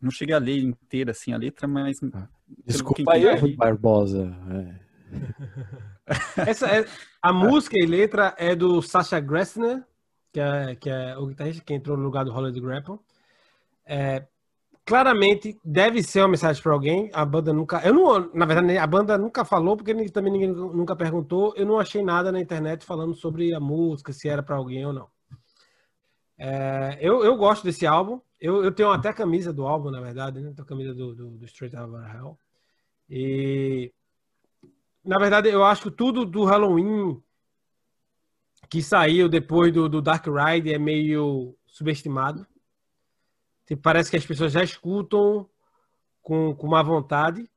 Não 0.02 0.12
cheguei 0.12 0.34
a 0.34 0.39
ler 0.39 0.63
inteira, 0.63 1.12
assim, 1.12 1.34
a 1.34 1.38
letra, 1.38 1.68
mas... 1.68 2.00
Ah, 2.13 2.28
desculpa 2.65 3.13
aí, 3.13 3.56
Barbosa. 3.56 4.36
É. 6.46 6.50
Essa 6.50 6.68
é, 6.68 6.86
a 7.22 7.34
música 7.34 7.76
e 7.78 7.86
letra 7.86 8.36
é 8.38 8.56
do 8.56 8.82
Sasha 8.82 9.20
Gressner, 9.20 9.84
que 10.32 10.39
é, 10.39 10.76
que 10.76 10.89
é 10.89 11.18
o 11.18 11.28
guitarrista 11.28 11.63
que 11.63 11.74
entrou 11.74 11.98
no 11.98 12.04
lugar 12.04 12.26
do 12.26 12.32
Hollywood 12.32 12.60
Grapple. 12.60 13.00
É, 13.86 14.26
claramente 14.89 15.56
deve 15.63 16.02
ser 16.02 16.21
uma 16.21 16.30
mensagem 16.30 16.62
para 16.62 16.73
alguém. 16.73 17.12
A 17.13 17.23
banda 17.23 17.54
nunca. 17.54 17.80
Eu 17.86 17.93
não, 17.93 18.34
na 18.34 18.45
verdade, 18.45 18.75
a 18.78 18.88
banda 18.88 19.17
nunca 19.17 19.45
falou, 19.45 19.78
porque 19.78 19.93
também 20.10 20.34
ninguém 20.34 20.52
nunca 20.52 20.95
perguntou. 20.95 21.54
Eu 21.56 21.65
não 21.67 21.80
achei 21.80 22.04
nada 22.04 22.32
na 22.32 22.39
internet 22.39 22.84
falando 22.84 23.13
sobre 23.13 23.54
a 23.54 23.60
música, 23.60 24.12
se 24.12 24.28
era 24.28 24.41
para 24.41 24.56
alguém 24.56 24.84
ou 24.84 24.91
não. 24.91 25.08
É, 26.39 26.97
eu, 26.99 27.23
eu 27.23 27.38
gosto 27.38 27.63
desse 27.63 27.86
álbum. 27.86 28.19
Eu, 28.41 28.63
eu 28.63 28.71
tenho 28.71 28.89
até 28.89 29.10
a 29.10 29.13
camisa 29.13 29.54
do 29.54 29.67
álbum, 29.67 29.91
na 29.91 30.02
verdade, 30.02 30.39
né? 30.39 30.52
A 30.58 30.65
camisa 30.65 30.93
do, 30.95 31.13
do, 31.13 31.30
do 31.38 31.45
Straight 31.45 31.75
Out 31.75 31.93
Hell. 31.93 32.39
E 33.08 33.93
na 35.06 35.19
verdade, 35.19 35.49
eu 35.49 35.63
acho 35.63 35.84
que 35.84 35.91
tudo 35.91 36.25
do 36.25 36.45
Halloween 36.45 37.21
que 38.69 38.82
saiu 38.82 39.30
depois 39.30 39.71
do, 39.71 39.88
do 39.88 40.02
Dark 40.02 40.25
Ride 40.28 40.73
é 40.73 40.80
meio 40.80 41.56
subestimado. 41.67 42.45
Tipo, 43.69 43.84
parece 43.84 44.10
que 44.10 44.17
as 44.17 44.25
pessoas 44.25 44.51
já 44.51 44.63
escutam 44.63 45.47
com, 46.23 46.55
com 46.55 46.67
má 46.67 46.82
vontade. 46.82 47.47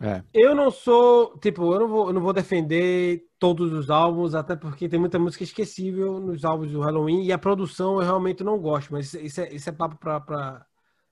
É. 0.00 0.22
Eu 0.32 0.54
não 0.54 0.70
sou, 0.70 1.36
tipo, 1.38 1.74
eu 1.74 1.80
não, 1.80 1.88
vou, 1.88 2.06
eu 2.06 2.12
não 2.12 2.20
vou 2.20 2.32
defender 2.32 3.26
todos 3.36 3.72
os 3.72 3.90
álbuns, 3.90 4.32
até 4.36 4.54
porque 4.54 4.88
tem 4.88 5.00
muita 5.00 5.18
música 5.18 5.42
esquecível 5.42 6.20
nos 6.20 6.44
álbuns 6.44 6.70
do 6.70 6.80
Halloween 6.80 7.24
e 7.24 7.32
a 7.32 7.38
produção 7.38 7.94
eu 7.94 8.04
realmente 8.06 8.44
não 8.44 8.60
gosto, 8.60 8.92
mas 8.92 9.12
isso 9.12 9.40
é, 9.40 9.52
isso 9.52 9.68
é 9.68 9.72
papo 9.72 9.96
pra, 9.96 10.20
pra, 10.20 10.64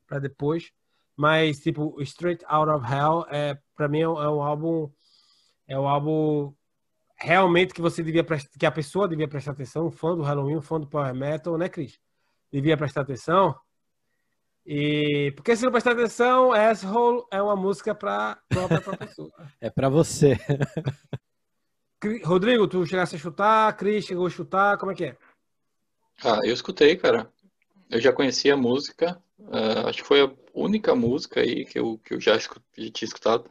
pra 0.07 0.21
depois. 0.21 0.71
Mas, 1.17 1.59
tipo, 1.59 2.01
Straight 2.03 2.45
Out 2.47 2.71
of 2.71 2.87
Hell, 2.87 3.27
é, 3.31 3.59
pra 3.75 3.89
mim, 3.89 4.03
é 4.03 4.09
um, 4.09 4.23
é 4.23 4.31
um 4.31 4.41
álbum. 4.41 4.89
É 5.67 5.77
um 5.77 5.89
álbum 5.89 6.55
realmente 7.17 7.75
que 7.75 7.83
você 7.83 8.05
devia 8.05 8.23
prestar, 8.23 8.57
que 8.57 8.65
a 8.65 8.71
pessoa 8.71 9.09
devia 9.09 9.27
prestar 9.27 9.51
atenção, 9.51 9.89
um 9.89 9.91
fã 9.91 10.15
do 10.15 10.23
Halloween, 10.23 10.59
um 10.59 10.63
fã 10.63 10.79
do 10.79 10.87
Power 10.87 11.13
Metal, 11.13 11.59
né, 11.59 11.69
Cris? 11.69 11.99
Devia 12.53 12.77
prestar 12.77 13.01
atenção. 13.01 13.59
E 14.71 15.33
porque 15.35 15.57
se 15.57 15.65
não 15.65 15.73
prestar 15.73 15.93
atenção, 15.93 16.53
Asshole 16.53 17.25
é 17.31 17.41
uma 17.41 17.57
música 17.57 17.95
para 17.95 18.39
própria 18.51 18.83
pra 18.83 18.99
pessoa. 18.99 19.33
É 19.63 19.71
pra 19.71 19.89
você. 19.89 20.37
Rodrigo, 22.23 22.69
tu 22.69 22.85
chegasse 22.87 23.17
a 23.17 23.19
chutar, 23.19 23.75
Cris 23.79 24.05
chegou 24.05 24.27
a 24.27 24.31
chutar, 24.31 24.77
como 24.77 24.93
é 24.93 24.95
que 24.95 25.05
é? 25.07 25.17
Ah, 26.23 26.41
eu 26.45 26.53
escutei, 26.53 26.97
cara. 26.97 27.33
Eu 27.89 27.99
já 27.99 28.13
conhecia 28.13 28.53
a 28.53 28.59
música. 28.59 29.21
ah, 29.51 29.89
acho 29.89 30.03
que 30.03 30.07
foi 30.09 30.21
a 30.21 30.31
única 30.53 30.95
música 30.95 31.41
aí 31.41 31.65
que 31.65 31.79
eu, 31.79 31.99
que 32.05 32.13
eu 32.15 32.21
já, 32.21 32.37
escu- 32.37 32.61
já 32.77 32.91
tinha 32.91 33.07
escutado. 33.07 33.51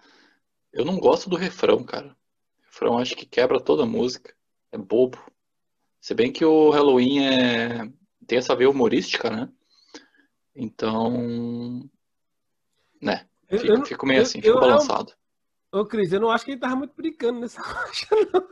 Eu 0.71 0.85
não 0.85 0.99
gosto 0.99 1.29
do 1.29 1.35
refrão, 1.35 1.83
cara. 1.83 2.15
O 2.59 2.65
refrão 2.67 2.97
acho 2.99 3.15
que 3.15 3.25
quebra 3.25 3.59
toda 3.59 3.83
a 3.83 3.87
música. 3.87 4.33
É 4.71 4.77
bobo. 4.77 5.17
Se 5.99 6.13
bem 6.13 6.31
que 6.31 6.45
o 6.45 6.69
Halloween 6.69 7.25
é... 7.25 7.89
tem 8.27 8.37
essa 8.37 8.55
veia 8.55 8.69
humorística, 8.69 9.29
né? 9.31 9.49
Então. 10.57 11.87
Né? 13.01 13.25
Eu- 13.49 13.59
Fico, 13.59 13.71
eu 13.71 13.77
não- 13.77 13.85
fico 13.85 14.05
meio 14.05 14.17
eu- 14.19 14.23
assim, 14.23 14.41
fico 14.41 14.53
não- 14.55 14.61
balançado. 14.61 15.13
Ô, 15.71 15.85
Cris, 15.85 16.11
eu 16.11 16.19
não 16.19 16.31
acho 16.31 16.43
que 16.45 16.51
ele 16.51 16.59
tava 16.59 16.75
muito 16.75 16.93
brincando 16.95 17.39
nessa 17.39 17.61
faixa, 17.63 18.07
não. 18.33 18.47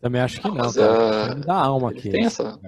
Também 0.00 0.20
acho 0.20 0.40
que 0.40 0.48
não. 0.48 0.54
Mas, 0.54 0.76
cara. 0.76 1.32
ah, 1.32 1.34
Da 1.34 1.54
alma 1.54 1.90
aqui. 1.90 2.08
tem 2.10 2.24
essa- 2.24 2.58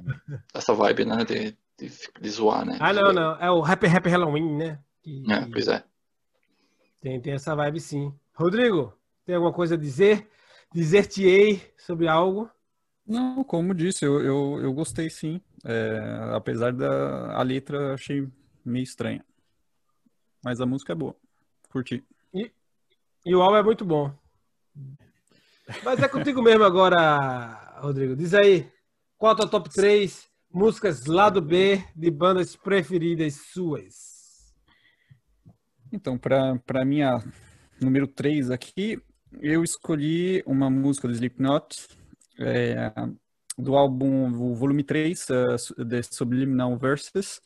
Essa 0.52 0.74
vibe, 0.74 1.04
né? 1.04 1.24
De, 1.24 1.56
de, 1.78 1.92
de 2.20 2.30
zoar, 2.30 2.64
né? 2.66 2.76
Ah, 2.80 2.92
não, 2.92 3.12
não. 3.12 3.36
É 3.36 3.50
o 3.50 3.64
Happy 3.64 3.86
Happy 3.86 4.08
Halloween, 4.10 4.56
né? 4.56 4.78
Que- 5.02 5.22
É, 5.30 5.46
pois 5.50 5.68
é. 5.68 5.82
Tem, 7.00 7.20
tem 7.20 7.32
essa 7.34 7.54
vibe 7.56 7.80
sim. 7.80 8.12
Rodrigo, 8.34 8.92
tem 9.24 9.34
alguma 9.34 9.52
coisa 9.52 9.74
a 9.74 9.78
dizer? 9.78 10.28
Dizer-te-ei 10.74 11.62
sobre 11.78 12.08
algo? 12.08 12.50
Não, 13.06 13.42
como 13.44 13.74
disse, 13.74 14.04
eu, 14.04 14.20
eu, 14.22 14.58
eu 14.62 14.72
gostei 14.72 15.10
sim. 15.10 15.40
É, 15.64 16.34
apesar 16.34 16.72
da 16.72 17.36
a 17.36 17.42
letra 17.42 17.94
achei 17.94 18.28
meio 18.64 18.82
estranha. 18.82 19.24
Mas 20.44 20.60
a 20.60 20.66
música 20.66 20.92
é 20.92 20.96
boa. 20.96 21.16
Curti. 21.68 22.04
E 23.24 23.34
o 23.36 23.40
álbum 23.40 23.56
é 23.56 23.62
muito 23.62 23.84
bom. 23.84 24.12
Mas 25.84 26.02
é 26.02 26.08
contigo 26.08 26.42
mesmo 26.42 26.64
agora, 26.64 27.78
Rodrigo. 27.80 28.16
Diz 28.16 28.34
aí, 28.34 28.68
qual 29.16 29.32
a 29.32 29.36
tua 29.36 29.48
top 29.48 29.70
3 29.70 30.28
músicas 30.52 31.06
lado 31.06 31.40
B 31.40 31.82
de 31.94 32.10
bandas 32.10 32.56
preferidas 32.56 33.34
suas? 33.52 34.52
Então, 35.92 36.18
para 36.18 36.58
para 36.66 36.84
minha 36.84 37.22
número 37.80 38.08
3 38.08 38.50
aqui, 38.50 39.00
eu 39.40 39.62
escolhi 39.62 40.42
uma 40.44 40.68
música 40.68 41.06
do 41.06 41.14
Slipknot, 41.14 41.88
é, 42.40 42.92
do 43.58 43.76
álbum, 43.76 44.32
o 44.32 44.54
volume 44.54 44.82
3, 44.82 45.26
uh, 45.30 46.04
Subliminal 46.10 46.76
Verses, 46.76 47.40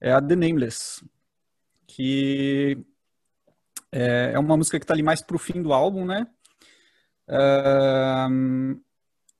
é 0.00 0.12
a 0.12 0.20
The 0.20 0.34
Nameless, 0.34 1.04
que 1.86 2.78
é, 3.90 4.32
é 4.34 4.38
uma 4.38 4.56
música 4.56 4.78
que 4.78 4.84
está 4.84 4.94
ali 4.94 5.02
mais 5.02 5.22
pro 5.22 5.38
fim 5.38 5.62
do 5.62 5.72
álbum, 5.72 6.04
né? 6.04 6.26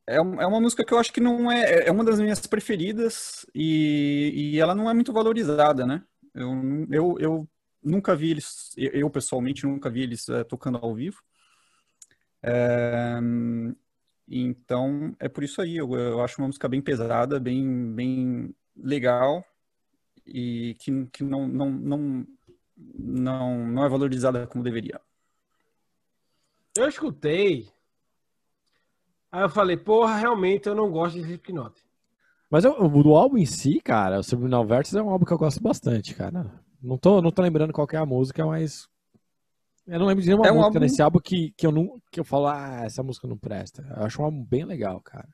É, 0.06 0.16
é 0.16 0.20
uma 0.20 0.60
música 0.60 0.84
que 0.84 0.92
eu 0.92 0.98
acho 0.98 1.12
que 1.12 1.20
não 1.20 1.50
é, 1.50 1.86
é 1.86 1.90
uma 1.90 2.04
das 2.04 2.20
minhas 2.20 2.46
preferidas 2.46 3.46
e, 3.54 4.52
e 4.54 4.60
ela 4.60 4.74
não 4.74 4.90
é 4.90 4.94
muito 4.94 5.12
valorizada, 5.12 5.86
né? 5.86 6.02
Eu, 6.34 6.86
eu, 6.90 7.16
eu 7.18 7.48
nunca 7.82 8.14
vi 8.14 8.30
eles, 8.30 8.72
eu 8.76 9.08
pessoalmente 9.10 9.64
nunca 9.66 9.90
vi 9.90 10.02
eles 10.02 10.28
eh, 10.28 10.44
tocando 10.44 10.78
ao 10.78 10.94
vivo. 10.94 11.22
É, 12.42 13.20
então 14.28 15.14
é 15.18 15.28
por 15.28 15.44
isso 15.44 15.60
aí, 15.60 15.76
eu, 15.76 15.92
eu 15.94 16.20
acho 16.22 16.40
uma 16.40 16.46
música 16.48 16.68
bem 16.68 16.80
pesada, 16.80 17.38
bem, 17.40 17.92
bem 17.94 18.54
legal 18.76 19.44
e 20.26 20.76
que, 20.78 21.06
que 21.06 21.24
não, 21.24 21.46
não, 21.48 21.70
não, 21.70 22.26
não, 22.76 23.66
não 23.66 23.84
é 23.84 23.88
valorizada 23.88 24.46
como 24.46 24.64
deveria. 24.64 25.00
Eu 26.76 26.88
escutei. 26.88 27.68
Aí 29.30 29.42
eu 29.42 29.48
falei, 29.48 29.76
porra, 29.76 30.16
realmente 30.16 30.68
eu 30.68 30.74
não 30.74 30.90
gosto 30.90 31.14
de 31.16 31.22
Slipknot. 31.22 31.74
Mas 32.50 32.64
eu- 32.64 32.76
o 32.78 33.16
álbum 33.16 33.38
em 33.38 33.46
si, 33.46 33.80
cara, 33.80 34.18
o 34.20 34.22
Subliminal 34.22 34.66
Versus 34.66 34.94
é 34.94 35.02
um 35.02 35.08
álbum 35.10 35.24
que 35.24 35.32
eu 35.32 35.38
gosto 35.38 35.62
bastante, 35.62 36.14
cara. 36.14 36.62
Não 36.82 36.98
tô, 36.98 37.22
não 37.22 37.30
tô 37.30 37.40
lembrando 37.40 37.72
qual 37.72 37.86
que 37.86 37.96
é 37.96 37.98
a 37.98 38.06
música, 38.06 38.44
mas. 38.44 38.88
Eu 39.86 39.98
não 39.98 40.06
lembro 40.06 40.22
de 40.22 40.28
nenhuma 40.28 40.46
É 40.46 40.52
um 40.52 40.56
música 40.56 40.66
álbum- 40.68 40.80
nesse 40.80 41.02
álbum 41.02 41.18
que, 41.18 41.52
que, 41.56 41.66
eu 41.66 41.72
não, 41.72 42.00
que 42.10 42.20
eu 42.20 42.24
falo, 42.24 42.46
ah, 42.46 42.82
essa 42.84 43.02
música 43.02 43.26
não 43.26 43.36
presta. 43.36 43.82
Eu 43.96 44.04
acho 44.04 44.22
um 44.22 44.24
álbum 44.24 44.44
bem 44.44 44.64
legal, 44.64 45.00
cara. 45.00 45.28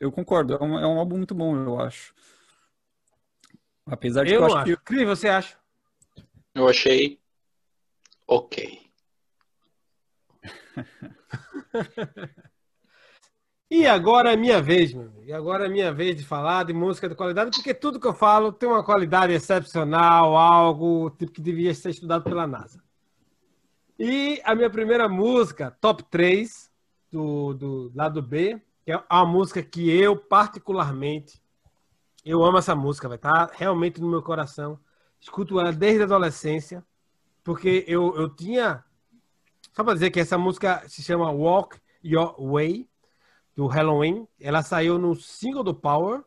Eu 0.00 0.10
concordo, 0.12 0.54
é 0.54 0.62
um, 0.62 0.78
é 0.78 0.86
um 0.86 0.98
álbum 0.98 1.16
muito 1.16 1.34
bom, 1.34 1.56
eu 1.56 1.80
acho. 1.80 2.14
Apesar 3.86 4.24
de 4.24 4.32
Eu 4.32 4.38
que 4.38 4.42
eu 4.42 4.46
acho 4.46 4.56
acho. 4.58 4.64
que 4.64 4.76
Cris, 4.84 5.06
você 5.06 5.28
acha? 5.28 5.56
Eu 6.54 6.68
achei 6.68 7.20
ok. 8.26 8.80
E 13.70 13.86
agora 13.86 14.32
é 14.32 14.36
minha 14.36 14.62
vez, 14.62 14.94
meu 14.94 15.02
amigo. 15.02 15.24
E 15.24 15.30
agora 15.32 15.66
é 15.66 15.68
minha 15.68 15.92
vez 15.92 16.16
de 16.16 16.24
falar 16.24 16.64
de 16.64 16.72
música 16.72 17.06
de 17.06 17.14
qualidade, 17.14 17.50
porque 17.50 17.74
tudo 17.74 18.00
que 18.00 18.06
eu 18.06 18.14
falo 18.14 18.50
tem 18.50 18.66
uma 18.66 18.82
qualidade 18.82 19.34
excepcional, 19.34 20.34
algo 20.38 21.10
tipo 21.10 21.30
que 21.32 21.42
devia 21.42 21.74
ser 21.74 21.90
estudado 21.90 22.24
pela 22.24 22.46
NASA. 22.46 22.82
E 23.98 24.40
a 24.44 24.54
minha 24.54 24.70
primeira 24.70 25.08
música, 25.08 25.70
top 25.80 26.04
3 26.04 26.70
do, 27.10 27.54
do 27.54 27.92
lado 27.94 28.22
B, 28.22 28.60
que 28.84 28.92
é 28.92 29.02
a 29.08 29.24
música 29.24 29.62
que 29.62 29.90
eu 29.90 30.16
particularmente 30.16 31.40
eu 32.24 32.44
amo 32.44 32.58
essa 32.58 32.76
música, 32.76 33.08
vai 33.08 33.16
estar 33.16 33.50
realmente 33.54 34.02
no 34.02 34.08
meu 34.08 34.22
coração. 34.22 34.78
Escuto 35.18 35.58
ela 35.58 35.72
desde 35.72 36.02
a 36.02 36.04
adolescência, 36.04 36.84
porque 37.42 37.84
eu, 37.88 38.14
eu 38.16 38.28
tinha 38.28 38.84
só 39.72 39.82
para 39.82 39.94
dizer 39.94 40.10
que 40.10 40.20
essa 40.20 40.36
música 40.36 40.86
se 40.88 41.02
chama 41.02 41.30
Walk 41.30 41.80
Your 42.04 42.34
Way 42.38 42.86
do 43.56 43.66
Halloween. 43.66 44.28
Ela 44.38 44.62
saiu 44.62 44.98
no 44.98 45.14
single 45.14 45.64
do 45.64 45.74
Power 45.74 46.22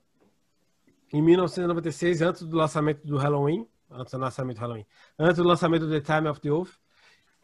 em 1.13 1.21
1996, 1.21 2.21
antes 2.21 2.41
do 2.43 2.57
lançamento 2.57 3.05
do 3.05 3.17
Halloween. 3.17 3.67
Antes 3.89 4.13
do 4.13 4.19
lançamento 4.19 4.57
do 4.57 4.61
Halloween. 4.61 4.85
Antes 5.19 5.37
do 5.37 5.43
lançamento 5.43 5.85
do 5.85 5.91
The 5.91 6.01
Time 6.01 6.29
of 6.29 6.41
the 6.41 6.49
Oath. 6.49 6.80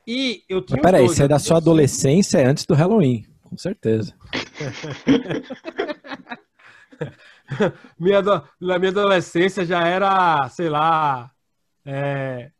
E 0.07 0.43
eu 0.47 0.61
tinha. 0.61 0.77
Mas 0.77 0.85
peraí, 0.89 1.01
dois, 1.03 1.11
isso 1.13 1.23
é 1.23 1.27
da 1.27 1.37
sua 1.37 1.57
adolescência, 1.57 2.37
é 2.37 2.45
antes 2.45 2.65
do 2.65 2.73
Halloween, 2.73 3.25
com 3.43 3.57
certeza. 3.57 4.15
minha, 7.99 8.21
na 8.59 8.79
minha 8.79 8.91
adolescência 8.91 9.65
já 9.65 9.85
era, 9.85 10.47
sei 10.49 10.69
lá. 10.69 11.31
é, 11.85 12.51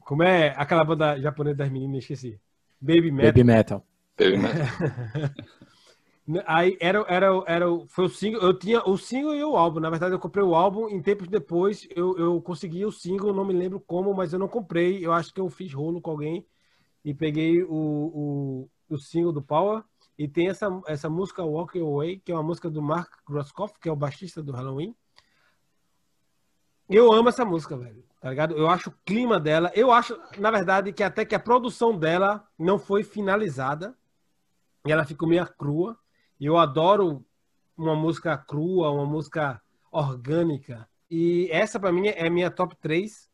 Como 0.00 0.22
é 0.22 0.54
aquela 0.56 0.84
banda 0.84 1.20
japonesa 1.20 1.58
das 1.58 1.70
meninas? 1.70 1.98
Esqueci. 1.98 2.40
Baby 2.80 3.10
Metal. 3.10 3.32
Baby 3.32 3.44
Metal. 3.44 3.86
Baby 4.18 4.36
Metal. 4.38 4.66
Aí 6.46 6.76
era, 6.80 7.04
era, 7.08 7.26
era, 7.46 7.70
o- 7.72 7.86
foi 7.88 8.04
o 8.04 8.08
single, 8.08 8.40
eu 8.40 8.56
tinha 8.56 8.80
o 8.88 8.96
single 8.96 9.34
e 9.34 9.42
o 9.42 9.56
álbum. 9.56 9.80
Na 9.80 9.90
verdade, 9.90 10.14
eu 10.14 10.18
comprei 10.18 10.44
o 10.44 10.54
álbum, 10.54 10.88
em 10.88 11.02
tempos 11.02 11.26
depois 11.26 11.88
eu, 11.94 12.16
eu 12.16 12.40
consegui 12.40 12.84
o 12.86 12.92
single, 12.92 13.34
não 13.34 13.44
me 13.44 13.52
lembro 13.52 13.80
como, 13.80 14.14
mas 14.14 14.32
eu 14.32 14.38
não 14.38 14.46
comprei. 14.46 15.04
Eu 15.04 15.12
acho 15.12 15.34
que 15.34 15.40
eu 15.40 15.50
fiz 15.50 15.72
rolo 15.74 16.00
com 16.00 16.12
alguém 16.12 16.46
e 17.04 17.14
peguei 17.14 17.62
o, 17.62 17.68
o, 17.68 18.70
o 18.88 18.98
single 18.98 19.32
do 19.32 19.42
Power. 19.42 19.82
E 20.18 20.28
tem 20.28 20.48
essa, 20.48 20.68
essa 20.86 21.08
música 21.08 21.42
Walk 21.42 21.78
Your 21.78 21.98
Way, 21.98 22.18
que 22.20 22.30
é 22.30 22.34
uma 22.34 22.42
música 22.42 22.68
do 22.68 22.82
Mark 22.82 23.10
Groskopf, 23.26 23.78
que 23.80 23.88
é 23.88 23.92
o 23.92 23.96
baixista 23.96 24.42
do 24.42 24.52
Halloween. 24.52 24.94
Eu 26.88 27.12
amo 27.12 27.28
essa 27.28 27.44
música, 27.44 27.76
velho. 27.76 28.04
Tá 28.20 28.28
ligado? 28.28 28.54
Eu 28.54 28.68
acho 28.68 28.90
o 28.90 28.94
clima 29.04 29.40
dela. 29.40 29.72
Eu 29.74 29.90
acho, 29.90 30.20
na 30.38 30.50
verdade, 30.50 30.92
que 30.92 31.02
até 31.02 31.24
que 31.24 31.34
a 31.34 31.40
produção 31.40 31.96
dela 31.96 32.46
não 32.58 32.78
foi 32.78 33.02
finalizada. 33.02 33.96
E 34.86 34.92
ela 34.92 35.06
ficou 35.06 35.28
meio 35.28 35.46
crua. 35.54 35.96
E 36.38 36.46
eu 36.46 36.58
adoro 36.58 37.24
uma 37.76 37.94
música 37.94 38.36
crua, 38.36 38.90
uma 38.90 39.06
música 39.06 39.62
orgânica. 39.90 40.86
E 41.10 41.48
essa, 41.50 41.80
pra 41.80 41.92
mim, 41.92 42.08
é 42.08 42.28
minha 42.28 42.50
top 42.50 42.76
3. 42.76 43.30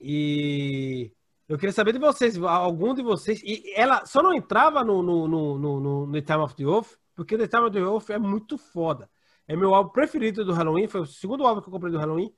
E 0.00 1.12
Eu 1.48 1.56
queria 1.56 1.72
saber 1.72 1.92
de 1.92 1.98
vocês, 1.98 2.36
algum 2.36 2.92
de 2.92 3.02
vocês. 3.02 3.40
E 3.42 3.72
ela 3.74 4.04
só 4.04 4.22
não 4.22 4.34
entrava 4.34 4.84
no, 4.84 5.02
no, 5.02 5.26
no, 5.26 5.58
no, 5.58 6.06
no 6.06 6.12
The 6.12 6.20
Time 6.20 6.44
of 6.44 6.54
the 6.54 6.64
Wolf, 6.64 6.94
porque 7.14 7.38
The 7.38 7.46
Time 7.46 7.62
of 7.62 7.72
the 7.72 7.80
Wolf 7.82 8.10
é 8.10 8.18
muito 8.18 8.58
foda. 8.58 9.08
É 9.46 9.56
meu 9.56 9.74
álbum 9.74 9.90
preferido 9.90 10.44
do 10.44 10.52
Halloween, 10.52 10.88
foi 10.88 11.00
o 11.00 11.06
segundo 11.06 11.46
álbum 11.46 11.62
que 11.62 11.68
eu 11.68 11.72
comprei 11.72 11.90
do 11.90 11.98
Halloween. 11.98 12.30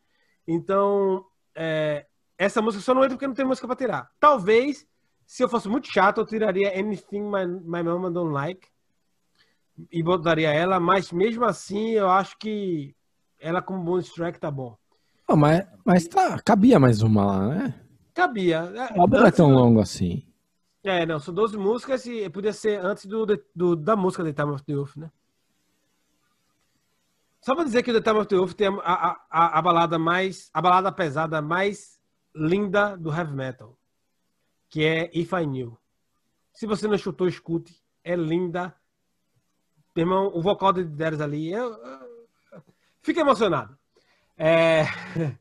Então, 0.46 1.25
é, 1.57 2.07
essa 2.38 2.62
música 2.62 2.85
só 2.85 2.94
não 2.94 3.03
entra 3.03 3.16
porque 3.16 3.27
não 3.27 3.35
tem 3.35 3.44
música 3.44 3.66
pra 3.66 3.75
tirar. 3.75 4.09
Talvez, 4.20 4.87
se 5.27 5.42
eu 5.42 5.49
fosse 5.49 5.68
muito 5.68 5.92
chato, 5.92 6.18
eu 6.18 6.27
tiraria 6.27 6.79
Anything 6.79 7.23
My, 7.23 7.46
My 7.46 7.83
Mama 7.83 8.12
Don't 8.12 8.33
Like 8.33 8.68
e 9.90 10.03
botaria 10.05 10.53
ela, 10.53 10.79
mas 10.79 11.11
mesmo 11.11 11.44
assim, 11.44 11.90
eu 11.90 12.09
acho 12.09 12.38
que 12.38 12.94
ela 13.40 13.61
como 13.61 13.83
bonus 13.83 14.12
track 14.12 14.38
tá 14.38 14.51
bom. 14.51 14.77
Oh, 15.27 15.37
mas, 15.37 15.66
mas 15.85 16.07
tá, 16.07 16.38
cabia 16.40 16.79
mais 16.79 17.03
uma 17.03 17.27
lá, 17.27 17.49
né? 17.49 17.81
Cabia. 18.14 18.73
O 18.96 19.01
álbum 19.03 19.18
não 19.18 19.27
é 19.27 19.31
tão 19.31 19.51
longo 19.51 19.81
assim. 19.81 20.27
É, 20.83 21.05
não, 21.05 21.18
são 21.18 21.35
12 21.35 21.59
músicas 21.59 22.07
e 22.07 22.29
podia 22.31 22.53
ser 22.53 22.83
antes 22.85 23.05
do, 23.05 23.27
do 23.55 23.77
da 23.77 23.94
música 23.94 24.25
The 24.25 24.33
Time 24.33 24.53
of 24.53 24.64
the 24.64 24.75
Wolf, 24.75 24.96
né? 24.96 25.11
Só 27.42 27.55
pra 27.55 27.64
dizer 27.64 27.83
que 27.83 27.90
o 27.90 27.94
The 27.94 28.01
Time 28.01 28.20
of 28.20 28.29
the 28.29 28.37
Wolf 28.37 28.55
tem 28.55 28.68
a, 28.68 29.16
a, 29.31 29.59
a, 29.59 29.62
balada 29.62 29.99
mais. 29.99 30.51
A 30.53 30.61
balada 30.61 30.92
pesada 30.92 31.40
mais 31.42 32.01
linda 32.35 32.96
do 32.96 33.11
heavy 33.11 33.35
metal. 33.35 33.77
Que 34.68 34.85
é 34.85 35.11
If 35.14 35.33
I 35.33 35.46
Knew. 35.46 35.79
Se 36.53 36.66
você 36.66 36.87
não 36.87 36.94
escutou, 36.94 37.29
escute. 37.29 37.75
É 38.03 38.14
linda. 38.14 38.75
Meu 39.94 40.05
irmão, 40.05 40.31
o 40.35 40.40
vocal 40.40 40.73
de 40.73 40.85
Deres 40.85 41.20
ali. 41.20 41.51
Eu, 41.51 41.73
eu, 41.73 42.62
fico 43.03 43.20
emocionado. 43.20 43.77
É... 44.37 44.85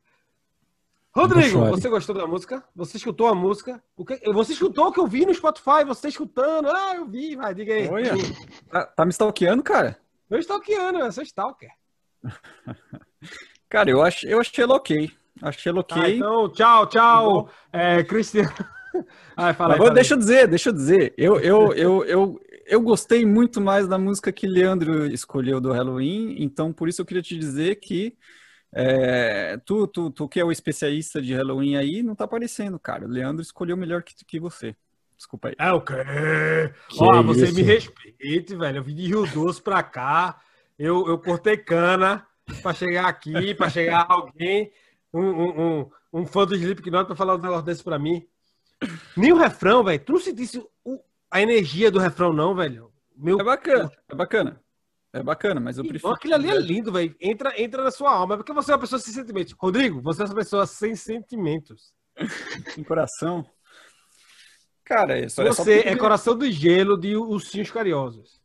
Rodrigo, 1.19 1.65
você 1.65 1.89
gostou 1.89 2.15
da 2.15 2.25
música? 2.25 2.63
Você 2.73 2.95
escutou 2.95 3.27
a 3.27 3.35
música? 3.35 3.83
O 3.97 4.05
que... 4.05 4.17
Você 4.31 4.53
escutou 4.53 4.87
o 4.87 4.91
que 4.93 5.01
eu 5.01 5.05
vi 5.05 5.25
no 5.25 5.33
Spotify? 5.33 5.83
Você 5.85 6.07
escutando? 6.07 6.69
Ah, 6.69 6.95
eu 6.95 7.05
vi, 7.05 7.35
vai, 7.35 7.53
diga 7.53 7.73
aí. 7.73 7.89
Olha, 7.89 8.13
tá, 8.69 8.85
tá 8.85 9.05
me 9.05 9.11
stalkeando, 9.11 9.61
cara? 9.61 9.97
Eu 10.29 10.39
stalkeando, 10.39 10.99
eu 10.99 11.11
sou 11.11 11.23
stalker. 11.23 11.71
Cara, 13.67 13.89
eu, 13.89 14.01
ach, 14.01 14.23
eu 14.23 14.39
achei 14.39 14.63
ela 14.63 14.75
ok. 14.75 15.11
Achei 15.41 15.69
ela 15.69 15.81
ok. 15.81 16.01
Ah, 16.01 16.09
então, 16.09 16.49
tchau, 16.49 16.87
tchau, 16.87 17.49
é, 17.71 18.03
Cristiano. 18.03 18.49
Ai, 19.35 19.53
fala 19.53 19.75
aí, 19.75 19.93
deixa 19.93 20.13
eu 20.13 20.17
dizer, 20.17 20.47
deixa 20.47 20.69
eu 20.69 20.73
dizer. 20.73 21.13
Eu, 21.17 21.39
eu, 21.39 21.73
eu, 21.73 22.05
eu, 22.05 22.41
eu 22.65 22.81
gostei 22.81 23.25
muito 23.25 23.59
mais 23.59 23.87
da 23.87 23.97
música 23.97 24.31
que 24.31 24.47
Leandro 24.47 25.05
escolheu 25.05 25.59
do 25.61 25.71
Halloween, 25.71 26.37
então 26.39 26.73
por 26.73 26.87
isso 26.89 27.01
eu 27.01 27.05
queria 27.05 27.21
te 27.21 27.37
dizer 27.37 27.75
que 27.75 28.17
é, 28.71 29.57
tu, 29.65 29.87
tu, 29.87 30.11
tu 30.11 30.27
que 30.27 30.39
é 30.39 30.43
o 30.43 30.51
especialista 30.51 31.21
de 31.21 31.33
Halloween 31.33 31.75
aí, 31.75 32.03
não 32.03 32.15
tá 32.15 32.25
aparecendo, 32.25 32.79
cara. 32.79 33.05
O 33.05 33.09
Leandro 33.09 33.41
escolheu 33.41 33.75
melhor 33.75 34.03
que, 34.03 34.13
que 34.25 34.39
você. 34.39 34.75
Desculpa 35.17 35.49
aí. 35.49 35.55
É 35.57 35.71
o 35.71 35.81
quê? 35.81 35.93
Ó, 36.97 37.21
você 37.23 37.51
me 37.51 37.61
respeite, 37.61 38.55
velho. 38.55 38.77
Eu 38.77 38.83
vim 38.83 38.95
de 38.95 39.07
Rio 39.07 39.27
Doce 39.27 39.61
pra 39.61 39.83
cá. 39.83 40.39
Eu, 40.77 41.07
eu 41.07 41.17
cortei 41.17 41.57
cana 41.57 42.25
para 42.61 42.73
chegar 42.73 43.07
aqui, 43.07 43.53
para 43.53 43.69
chegar 43.69 44.05
alguém, 44.07 44.71
um, 45.13 45.21
um, 45.21 45.61
um, 45.61 45.89
um 46.13 46.25
fã 46.25 46.45
do 46.45 46.55
Slipknot 46.55 47.05
para 47.05 47.15
falar 47.15 47.35
um 47.35 47.39
negócio 47.39 47.65
desse 47.65 47.83
para 47.83 47.99
mim. 47.99 48.25
Nem 49.15 49.33
o 49.33 49.37
refrão, 49.37 49.83
velho. 49.83 49.99
Tu 49.99 50.13
não 50.13 50.19
sentisse 50.19 50.65
o, 50.85 50.99
a 51.29 51.41
energia 51.41 51.91
do 51.91 51.99
refrão, 51.99 52.31
não, 52.31 52.55
velho? 52.55 52.91
Meu... 53.15 53.39
É 53.39 53.43
bacana, 53.43 53.91
é 54.07 54.15
bacana. 54.15 54.61
É 55.11 55.23
bacana, 55.23 55.59
mas 55.59 55.77
eu 55.77 55.83
prefiro. 55.83 55.99
Então, 56.07 56.11
aquilo 56.11 56.35
ali 56.35 56.49
é 56.49 56.59
lindo, 56.59 56.91
velho. 56.91 57.15
Entra, 57.19 57.59
entra 57.59 57.83
na 57.83 57.91
sua 57.91 58.11
alma. 58.11 58.35
É 58.35 58.37
porque 58.37 58.53
você 58.53 58.71
é 58.71 58.75
uma 58.75 58.81
pessoa 58.81 58.99
sem 58.99 59.13
sentimentos. 59.13 59.55
Rodrigo, 59.57 60.01
você 60.01 60.21
é 60.21 60.25
uma 60.25 60.35
pessoa 60.35 60.67
sem 60.67 60.95
sentimentos. 60.95 61.93
Sem 62.75 62.83
coração. 62.83 63.45
Cara, 64.83 65.17
isso 65.17 65.41
é 65.41 65.45
Você 65.45 65.79
é 65.79 65.95
coração 65.95 66.37
do 66.37 66.51
gelo 66.51 66.97
de 66.97 67.15
ursinhos 67.15 67.71
carinhosos. 67.71 68.41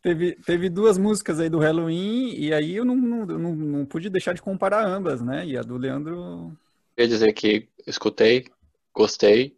Teve, 0.00 0.36
teve 0.46 0.70
duas 0.70 0.96
músicas 0.96 1.40
aí 1.40 1.50
do 1.50 1.58
Halloween, 1.58 2.34
e 2.36 2.54
aí 2.54 2.76
eu 2.76 2.84
não, 2.84 2.96
não, 2.96 3.26
não, 3.26 3.54
não 3.54 3.84
pude 3.84 4.08
deixar 4.08 4.32
de 4.32 4.40
comparar 4.40 4.86
ambas, 4.86 5.20
né? 5.20 5.44
E 5.44 5.58
a 5.58 5.62
do 5.62 5.76
Leandro. 5.76 6.56
Quer 6.96 7.08
dizer 7.08 7.32
que 7.32 7.68
escutei, 7.86 8.46
gostei, 8.94 9.56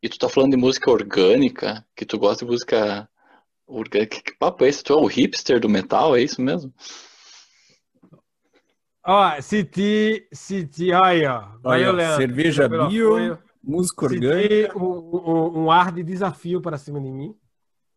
e 0.00 0.08
tu 0.08 0.16
tá 0.16 0.28
falando 0.28 0.52
de 0.52 0.56
música 0.56 0.90
orgânica, 0.90 1.84
que 1.94 2.06
tu 2.06 2.18
gosta 2.18 2.44
de 2.44 2.50
música 2.50 3.08
orgânica. 3.66 4.20
Que 4.20 4.36
papo 4.36 4.64
é 4.64 4.68
esse? 4.68 4.82
Tu 4.82 4.92
é 4.92 4.96
o 4.96 5.06
hipster 5.06 5.60
do 5.60 5.68
metal, 5.68 6.16
é 6.16 6.22
isso 6.22 6.40
mesmo? 6.40 6.72
Ó, 9.06 9.40
City, 9.40 10.26
City, 10.32 10.92
aí, 10.92 11.26
ó. 11.26 11.48
Olha, 11.62 11.92
Leandro. 11.92 12.16
Cerveja 12.16 12.68
bio, 12.88 13.38
música 13.62 14.06
orgânica. 14.06 14.78
Um, 14.78 14.84
um, 14.84 15.64
um 15.64 15.70
ar 15.70 15.92
de 15.92 16.02
desafio 16.02 16.60
para 16.60 16.78
cima 16.78 17.00
de 17.00 17.10
mim. 17.10 17.36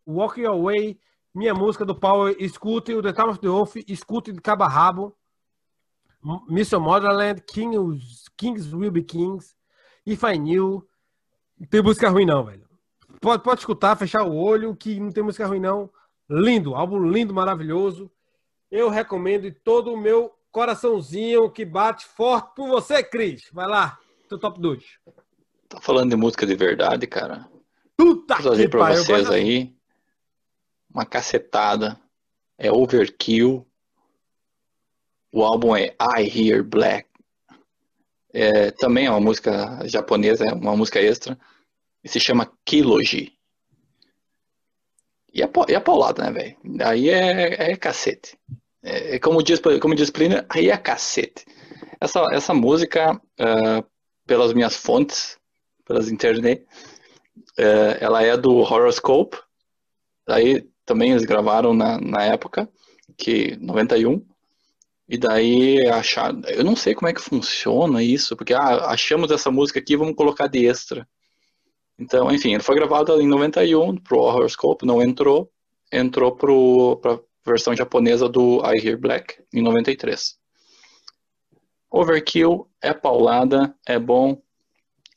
Walk 0.06 0.40
Your 0.40 0.62
Way 0.62 1.00
minha 1.38 1.54
música 1.54 1.86
do 1.86 1.94
Power, 1.94 2.36
escute 2.40 2.96
o 2.96 3.02
The 3.02 3.14
Time 3.14 3.30
of 3.30 3.40
the 3.40 3.48
Wolf, 3.48 3.76
escute 3.88 4.32
de 4.32 4.42
cabo 4.42 4.64
a 4.64 4.68
rabo. 4.68 5.16
Mission 6.50 6.80
Motherland, 6.80 7.44
Kings, 7.44 8.26
Kings 8.36 8.76
Will 8.76 8.92
Be 8.92 9.04
Kings, 9.04 9.56
If 10.04 10.24
I 10.24 10.40
Knew. 10.40 10.84
Não 11.60 11.68
tem 11.68 11.84
música 11.84 12.10
ruim 12.10 12.26
não, 12.26 12.44
velho. 12.44 12.67
Pode, 13.20 13.44
pode 13.44 13.62
escutar, 13.62 13.96
fechar 13.96 14.24
o 14.24 14.36
olho, 14.36 14.76
que 14.76 15.00
não 15.00 15.12
tem 15.12 15.24
música 15.24 15.48
ruim 15.48 15.60
não. 15.60 15.90
Lindo, 16.30 16.76
álbum 16.76 17.10
lindo, 17.10 17.34
maravilhoso. 17.34 18.12
Eu 18.70 18.90
recomendo 18.90 19.46
e 19.46 19.52
todo 19.52 19.94
o 19.94 19.98
meu 19.98 20.34
coraçãozinho 20.52 21.50
que 21.50 21.64
bate 21.64 22.06
forte 22.06 22.56
por 22.56 22.68
você, 22.68 23.04
Cris. 23.04 23.50
Vai 23.52 23.68
lá, 23.68 23.98
teu 24.28 24.38
top 24.38 24.60
2. 24.60 24.84
Tá 25.70 25.80
falando 25.82 26.12
de 26.12 26.16
música 26.16 26.46
de 26.46 26.56
verdade, 26.56 27.08
cara. 27.08 27.48
Puta 27.96 28.36
Vou 28.36 28.44
trazer 28.44 28.70
pra 28.70 28.80
pai, 28.80 28.98
vocês 28.98 29.30
aí 29.30 29.76
uma 30.94 31.06
cacetada. 31.06 32.00
É 32.58 32.72
Overkill. 32.72 33.68
O 35.32 35.44
álbum 35.44 35.76
é 35.76 35.96
I 36.18 36.24
Hear 36.28 36.64
Black. 36.64 37.08
É, 38.34 38.72
também 38.72 39.06
é 39.06 39.10
uma 39.10 39.20
música 39.20 39.88
japonesa, 39.88 40.46
é 40.46 40.54
uma 40.54 40.76
música 40.76 41.00
extra. 41.00 41.38
E 42.04 42.10
se 42.10 42.20
chama 42.20 42.52
Kiloji. 42.66 43.34
E 45.34 45.44
é, 45.44 45.50
e 45.70 45.76
é 45.76 45.80
paulada, 45.80 46.24
né, 46.24 46.32
velho? 46.32 46.58
Aí 46.84 47.10
é, 47.10 47.72
é 47.72 47.76
cacete. 47.76 48.38
É, 48.82 49.16
é, 49.16 49.20
como, 49.20 49.44
diz, 49.44 49.60
como 49.82 49.96
diz 49.96 50.10
Plínio, 50.10 50.46
aí 50.50 50.70
é 50.70 50.78
cacete. 50.78 51.46
Essa, 52.00 52.26
essa 52.32 52.54
música, 52.54 53.14
uh, 53.14 53.86
pelas 54.26 54.54
minhas 54.54 54.76
fontes, 54.76 55.38
pelas 55.86 56.10
internet, 56.10 56.66
uh, 57.60 57.98
ela 58.00 58.24
é 58.24 58.36
do 58.38 58.58
Horoscope. 58.58 59.38
Aí 60.28 60.68
também 60.86 61.12
eles 61.12 61.26
gravaram 61.26 61.74
na, 61.74 62.00
na 62.00 62.24
época, 62.24 62.70
que 63.18 63.58
91. 63.58 64.26
E 65.10 65.18
daí 65.18 65.88
acharam. 65.88 66.42
Eu 66.48 66.64
não 66.64 66.76
sei 66.76 66.94
como 66.94 67.08
é 67.08 67.14
que 67.14 67.22
funciona 67.22 68.04
isso, 68.04 68.36
porque 68.36 68.54
ah, 68.54 68.88
achamos 68.88 69.32
essa 69.32 69.50
música 69.50 69.80
aqui, 69.80 69.96
vamos 69.96 70.16
colocar 70.16 70.48
de 70.48 70.66
extra. 70.66 71.08
Então, 72.00 72.32
enfim, 72.32 72.54
ele 72.54 72.64
foi 72.64 72.76
gravado 72.76 73.20
em 73.20 73.28
91 73.28 73.98
pro 73.98 74.20
Horoscope, 74.20 74.86
não 74.86 75.02
entrou. 75.02 75.52
Entrou 75.92 76.36
pro, 76.36 76.98
pra 76.98 77.20
versão 77.46 77.76
japonesa 77.76 78.28
do 78.28 78.62
I 78.66 78.86
Hear 78.86 79.00
Black 79.00 79.42
em 79.54 79.62
93. 79.62 80.38
Overkill 81.90 82.68
é 82.82 82.94
paulada, 82.94 83.76
é 83.86 83.98
bom. 83.98 84.42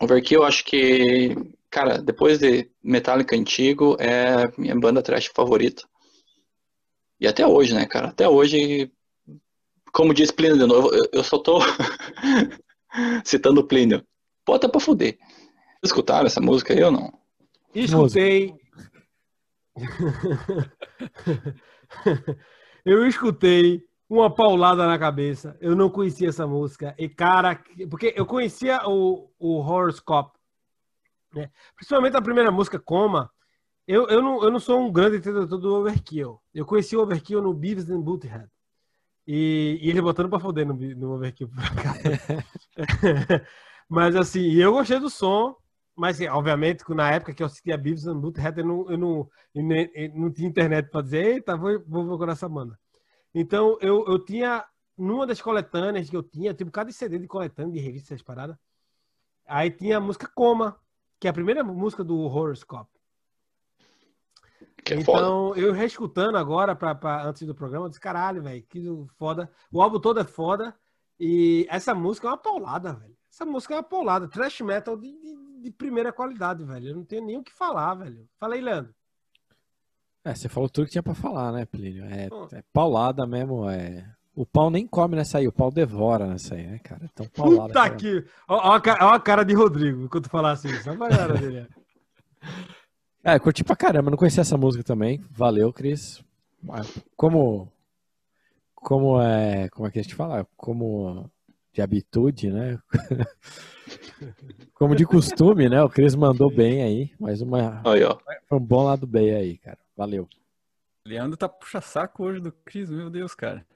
Overkill, 0.01 0.45
acho 0.45 0.65
que 0.65 1.37
Cara, 1.71 1.99
depois 1.99 2.41
de 2.41 2.69
Metallica 2.83 3.37
antigo, 3.37 3.97
é 4.01 4.51
minha 4.59 4.75
banda 4.75 5.03
trash 5.03 5.31
favorita. 5.33 5.85
E 7.21 7.29
até 7.29 7.47
hoje, 7.47 7.75
né, 7.75 7.87
cara? 7.87 8.09
Até 8.09 8.29
hoje, 8.29 8.91
como 9.93 10.13
diz 10.13 10.33
Plínio 10.33 10.59
de 10.59 10.67
novo, 10.67 10.93
eu, 10.93 11.09
eu 11.13 11.23
só 11.23 11.39
tô 11.39 11.61
citando 13.25 13.67
Plínio. 13.67 14.05
Bota 14.45 14.69
pra 14.69 14.81
fuder. 14.81 15.17
Escutaram 15.83 16.27
essa 16.27 16.41
música 16.41 16.73
aí 16.73 16.83
ou 16.83 16.91
não? 16.91 17.13
Escutei. 17.75 18.55
eu 22.85 23.07
escutei 23.07 23.83
uma 24.09 24.35
paulada 24.35 24.87
na 24.87 24.99
cabeça. 24.99 25.57
Eu 25.61 25.75
não 25.77 25.89
conhecia 25.89 26.29
essa 26.29 26.47
música. 26.47 26.95
E, 26.99 27.09
cara, 27.09 27.63
porque 27.89 28.13
eu 28.17 28.27
conhecia 28.27 28.81
o, 28.87 29.31
o 29.39 29.59
Horoscope 29.61 30.41
né? 31.35 31.51
Principalmente 31.77 32.17
a 32.17 32.23
primeira 32.23 32.51
música, 32.51 32.79
Coma. 32.79 33.31
Eu, 33.87 34.09
eu, 34.09 34.23
não, 34.23 34.43
eu 34.43 34.51
não 34.51 34.61
sou 34.61 34.81
um 34.81 34.93
grande 34.93 35.17
entendedor 35.17 35.59
do 35.59 35.75
Overkill. 35.75 36.41
Eu 36.55 36.67
conheci 36.67 36.97
o 36.97 37.01
Overkill 37.01 37.43
no 37.43 37.55
Beavis 37.55 37.91
and 37.91 38.01
Butthead. 38.01 38.49
E, 39.27 39.79
e 39.81 39.91
ele 39.91 40.01
botando 40.01 40.29
pra 40.29 40.41
foder 40.41 40.67
no, 40.67 40.75
no 40.75 41.15
Overkill. 41.15 41.51
mas 43.89 44.15
assim, 44.17 44.53
eu 44.55 44.73
gostei 44.73 44.99
do 44.99 45.11
som. 45.11 45.57
Mas, 46.01 46.17
assim, 46.17 46.29
obviamente, 46.29 46.83
na 46.95 47.13
época 47.13 47.35
que 47.35 47.43
eu 47.43 47.47
assistia 47.47 47.77
Beavis 47.77 48.07
and 48.07 48.19
Butthead, 48.19 48.59
eu 48.59 48.65
não, 48.67 48.91
eu 48.91 48.97
não, 48.97 49.31
eu 49.55 50.11
não 50.15 50.33
tinha 50.33 50.49
internet 50.49 50.89
pra 50.89 51.03
dizer, 51.03 51.27
eita, 51.27 51.55
vou, 51.55 51.79
vou 51.87 52.07
procurar 52.07 52.33
essa 52.33 52.49
banda. 52.49 52.81
Então, 53.35 53.77
eu, 53.83 54.07
eu 54.09 54.19
tinha, 54.25 54.65
numa 54.97 55.27
das 55.27 55.43
coletâneas 55.43 56.09
que 56.09 56.17
eu 56.17 56.23
tinha, 56.23 56.55
bocado 56.55 56.89
de 56.89 56.97
CD 56.97 57.19
de 57.19 57.27
coletânea, 57.29 57.75
de 57.75 57.81
revista, 57.81 58.15
essas 58.15 58.23
paradas. 58.23 58.57
Aí 59.47 59.71
tinha 59.71 59.99
a 59.99 60.01
música 60.01 60.27
Coma, 60.35 60.81
que 61.21 61.27
é 61.27 61.31
a 61.31 61.35
primeira 61.35 61.63
música 61.63 62.03
do 62.03 62.19
Horoscope. 62.19 62.99
Que 64.83 64.95
é 64.95 65.05
foda. 65.05 65.19
então, 65.19 65.55
eu 65.55 65.71
reescutando 65.75 66.39
agora, 66.39 66.75
pra, 66.75 66.95
pra- 66.95 67.25
antes 67.27 67.47
do 67.47 67.55
programa, 67.55 67.85
eu 67.85 67.89
disse, 67.91 68.01
caralho, 68.01 68.43
velho, 68.43 68.63
que 68.63 68.83
foda. 69.19 69.53
O 69.71 69.83
álbum 69.83 70.01
todo 70.01 70.19
é 70.19 70.25
foda. 70.25 70.75
E 71.19 71.67
essa 71.69 71.95
música 71.95 72.27
é 72.27 72.31
uma 72.31 72.39
paulada, 72.39 72.95
velho. 72.95 73.15
Essa 73.31 73.45
música 73.45 73.75
é 73.75 73.77
uma 73.77 73.83
paulada. 73.83 74.27
Trash 74.27 74.63
metal 74.63 74.97
de, 74.97 75.13
de- 75.13 75.40
de 75.61 75.71
primeira 75.71 76.13
qualidade, 76.13 76.65
velho. 76.65 76.89
Eu 76.89 76.95
não 76.97 77.05
tenho 77.05 77.25
nem 77.25 77.37
o 77.39 77.43
que 77.43 77.53
falar, 77.53 77.95
velho. 77.95 78.27
Fala 78.39 78.55
aí, 78.55 78.61
Leandro. 78.61 78.95
É, 80.25 80.35
você 80.35 80.49
falou 80.49 80.69
tudo 80.69 80.87
que 80.87 80.93
tinha 80.93 81.03
pra 81.03 81.15
falar, 81.15 81.53
né, 81.53 81.65
Plínio? 81.65 82.05
É, 82.05 82.29
Hum. 82.33 82.47
é 82.53 82.63
paulada 82.73 83.27
mesmo, 83.27 83.69
é. 83.69 84.05
O 84.35 84.47
pau 84.47 84.71
nem 84.71 84.87
come 84.87 85.17
nessa 85.17 85.39
aí, 85.39 85.49
o 85.49 85.53
pau 85.53 85.71
devora 85.71 86.27
nessa 86.27 86.55
aí, 86.55 86.67
né, 86.67 86.79
cara? 86.79 87.05
Então, 87.13 87.27
paulada. 87.29 87.69
Puta 87.69 87.81
cara. 87.83 87.97
que. 87.97 88.25
Ó, 88.49 88.57
ó 88.57 88.77
a, 88.77 89.07
ó 89.07 89.15
a 89.15 89.21
cara 89.21 89.45
de 89.45 89.55
Rodrigo 89.55 90.05
enquanto 90.05 90.29
falar 90.31 90.53
assim. 90.53 90.69
Só 90.83 90.97
pra 90.97 91.09
cara 91.09 91.35
dele. 91.35 91.67
É, 93.23 93.39
curti 93.39 93.63
pra 93.63 93.77
caramba, 93.77 94.11
não 94.11 94.17
conhecia 94.17 94.41
essa 94.41 94.57
música 94.57 94.83
também. 94.83 95.23
Valeu, 95.31 95.71
Cris. 95.75 96.25
Como. 97.15 97.71
Como 98.75 99.21
é. 99.21 99.69
Como 99.69 99.87
é 99.87 99.91
que 99.91 99.99
a 99.99 100.03
gente 100.03 100.15
fala? 100.15 100.47
Como 100.57 101.31
de 101.73 101.83
habitude, 101.83 102.51
né? 102.51 102.79
Como 104.75 104.95
de 104.95 105.05
costume, 105.05 105.69
né? 105.69 105.83
O 105.83 105.89
Cris 105.89 106.15
mandou 106.15 106.51
bem 106.51 106.83
aí. 106.83 107.11
Mais 107.19 107.41
uma. 107.43 107.83
Aí, 107.85 108.03
ó. 108.05 108.19
Foi 108.49 108.59
um 108.59 108.65
bom 108.65 108.85
lado 108.85 109.07
B 109.07 109.35
aí, 109.35 109.59
cara. 109.59 109.79
Valeu. 109.97 110.29
Leandro 111.07 111.37
tá 111.37 111.49
puxa-saco 111.49 112.25
hoje 112.25 112.41
do 112.41 112.53
Cris, 112.53 112.91
meu 112.91 113.11
Deus, 113.11 113.35
cara. 113.35 113.67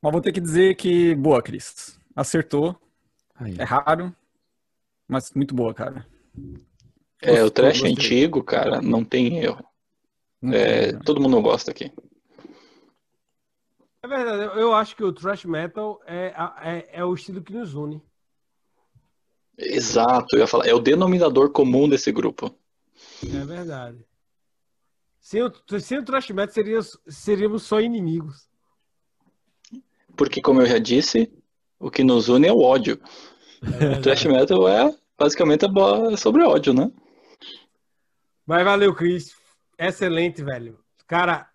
Mas 0.00 0.12
vou 0.12 0.20
ter 0.20 0.32
que 0.32 0.40
dizer 0.40 0.74
que, 0.74 1.14
boa, 1.14 1.42
Cris. 1.42 1.98
Acertou. 2.14 2.76
Aí, 3.34 3.56
É 3.58 3.64
raro, 3.64 4.14
mas 5.08 5.32
muito 5.32 5.54
boa, 5.54 5.72
cara. 5.72 6.06
É, 7.20 7.30
o 7.30 7.34
Gostou, 7.44 7.50
trash 7.50 7.80
gostei. 7.80 7.92
antigo, 7.92 8.42
cara, 8.42 8.82
não 8.82 9.04
tem 9.04 9.38
erro. 9.38 9.64
Não 10.40 10.52
É, 10.52 10.90
tem, 10.92 11.00
todo 11.00 11.20
mundo 11.20 11.40
gosta 11.40 11.70
aqui. 11.70 11.92
É 14.04 14.08
verdade, 14.08 14.58
eu- 14.60 14.74
acho 14.74 14.96
que 14.96 15.04
o 15.04 15.12
thrash 15.12 15.44
metal 15.44 16.02
é, 16.06 16.34
é, 16.60 16.88
é 17.00 17.04
o 17.04 17.14
estilo 17.14 17.40
que 17.42 17.52
nos 17.52 17.74
une. 17.74 18.02
Exato, 19.56 20.26
eu 20.34 20.40
ia 20.40 20.46
falar. 20.46 20.66
É 20.66 20.74
o 20.74 20.80
denominador 20.80 21.50
comum 21.52 21.88
desse 21.88 22.10
grupo. 22.10 22.52
É 23.22 23.44
verdade. 23.44 24.04
Sem 25.20 25.42
o, 25.42 25.52
sem 25.80 25.98
o 25.98 26.04
thrash 26.04 26.30
metal 26.30 26.52
seria, 26.52 26.80
seríamos 27.06 27.62
só 27.62 27.80
inimigos. 27.80 28.48
Porque, 30.16 30.42
como 30.42 30.60
eu 30.60 30.66
já 30.66 30.78
disse, 30.78 31.32
o 31.78 31.88
que 31.90 32.02
nos 32.02 32.28
une 32.28 32.48
é 32.48 32.52
o 32.52 32.60
ódio. 32.60 33.00
É 33.62 33.98
O 33.98 34.02
trash 34.02 34.24
metal 34.24 34.66
é 34.68 34.92
basicamente 35.16 35.64
é 35.64 35.68
bo- 35.68 36.16
sobre 36.16 36.42
ódio, 36.42 36.74
né? 36.74 36.90
Mas 38.44 38.64
valeu, 38.64 38.92
Cris. 38.94 39.36
Excelente, 39.78 40.42
velho. 40.42 40.82
Cara, 41.06 41.51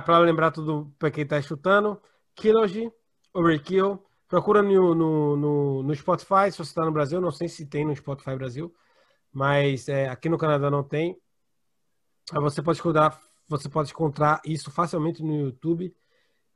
pra 0.00 0.18
lembrar 0.18 0.52
tudo 0.52 0.94
pra 0.96 1.10
quem 1.10 1.26
tá 1.26 1.38
escutando, 1.38 2.00
Kilogy, 2.36 2.92
Overkill. 3.34 4.00
Procura 4.28 4.62
no, 4.62 4.94
no, 4.94 5.36
no, 5.36 5.82
no 5.82 5.94
Spotify, 5.94 6.50
se 6.50 6.58
você 6.58 6.72
tá 6.72 6.84
no 6.84 6.92
Brasil. 6.92 7.20
Não 7.20 7.32
sei 7.32 7.48
se 7.48 7.66
tem 7.66 7.84
no 7.84 7.94
Spotify 7.94 8.36
Brasil, 8.36 8.72
mas 9.32 9.88
é, 9.88 10.08
aqui 10.08 10.28
no 10.28 10.38
Canadá 10.38 10.70
não 10.70 10.82
tem. 10.82 11.20
Você 12.32 12.62
pode 12.62 12.78
encontrar, 12.78 13.20
você 13.48 13.68
pode 13.68 13.90
encontrar 13.90 14.40
isso 14.44 14.70
facilmente 14.70 15.22
no 15.22 15.34
YouTube. 15.34 15.94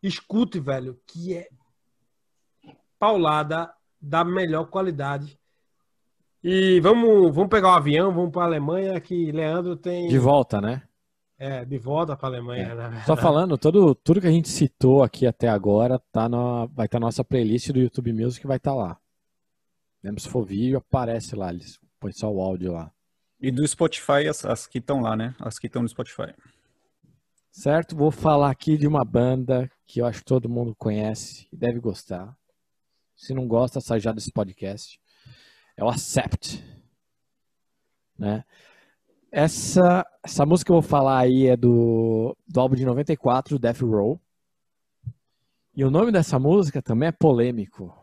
Escute, 0.03 0.61
velho, 0.61 0.99
que 1.07 1.35
é 1.35 1.49
paulada 2.99 3.75
da 4.01 4.25
melhor 4.25 4.67
qualidade. 4.67 5.39
E 6.43 6.79
vamos, 6.81 7.35
vamos 7.35 7.51
pegar 7.51 7.71
o 7.71 7.75
avião, 7.75 8.15
vamos 8.15 8.31
para 8.31 8.43
a 8.43 8.47
Alemanha, 8.47 9.01
que 9.01 9.33
Leandro 9.33 9.77
tem 9.77 10.07
De 10.07 10.19
volta, 10.19 10.61
né? 10.61 10.86
É, 11.38 11.64
de 11.64 11.79
volta 11.79 12.16
para 12.16 12.29
a 12.29 12.31
Alemanha, 12.31 12.75
né? 12.75 13.03
Só 13.07 13.16
falando, 13.16 13.59
todo, 13.59 13.94
tudo 13.94 14.20
que 14.20 14.27
a 14.27 14.33
gente 14.33 14.49
citou 14.49 15.03
aqui 15.03 15.27
até 15.27 15.49
agora 15.49 15.99
tá 16.11 16.29
na, 16.29 16.66
vai 16.66 16.87
estar 16.87 16.99
na 16.99 17.07
nossa 17.07 17.25
playlist 17.25 17.70
do 17.70 17.79
YouTube 17.79 18.12
Music, 18.12 18.46
vai 18.46 18.57
estar 18.57 18.75
lá. 18.75 18.99
Lembra 20.03 20.20
se 20.20 20.29
for 20.29 20.44
vídeo, 20.44 20.79
aparece 20.79 21.35
lá, 21.37 21.51
eles 21.51 21.79
põem 22.01 22.12
só 22.12 22.31
o 22.33 22.40
áudio 22.40 22.72
lá. 22.72 22.90
E 23.40 23.51
do 23.51 23.66
Spotify, 23.66 24.29
as, 24.29 24.44
as 24.44 24.66
que 24.66 24.79
estão 24.79 25.01
lá, 25.01 25.14
né? 25.14 25.35
As 25.38 25.59
que 25.59 25.66
estão 25.66 25.83
no 25.83 25.88
Spotify. 25.88 26.35
Certo? 27.51 27.96
Vou 27.96 28.11
falar 28.11 28.51
aqui 28.51 28.77
de 28.77 28.87
uma 28.87 29.05
banda 29.05 29.70
que 29.87 30.01
eu 30.01 30.07
acho 30.07 30.20
que 30.20 30.25
todo 30.27 30.49
mundo 30.49 30.75
conhece 30.75 31.49
e 31.53 31.57
deve 31.57 31.81
gostar. 31.81 32.37
Se 33.14 33.35
não 33.35 33.46
gosta, 33.46 33.81
sai 33.81 34.01
já 34.01 34.12
desse 34.12 34.31
podcast. 34.31 35.01
É 35.77 35.85
o 35.85 35.88
Accept. 35.88 36.62
Né? 38.18 38.44
Essa, 39.37 40.07
essa 40.25 40.46
música 40.46 40.68
que 40.68 40.72
eu 40.72 40.81
vou 40.81 40.88
falar 40.88 41.18
aí 41.18 41.46
é 41.46 41.55
do, 41.59 42.35
do 42.49 42.59
álbum 42.59 42.75
de 42.75 42.87
94, 42.87 43.59
Death 43.59 43.83
Row. 43.83 44.18
E 45.75 45.85
o 45.85 45.90
nome 45.90 46.11
dessa 46.11 46.38
música 46.38 46.81
também 46.81 47.11
é 47.11 47.12
polêmico. 47.12 47.94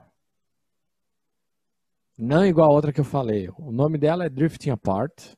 Não 2.15 2.45
igual 2.45 2.69
a 2.69 2.73
outra 2.75 2.93
que 2.93 2.99
eu 2.99 3.03
falei. 3.03 3.49
O 3.57 3.71
nome 3.71 3.97
dela 3.97 4.25
é 4.25 4.29
Drifting 4.29 4.69
Apart. 4.69 5.33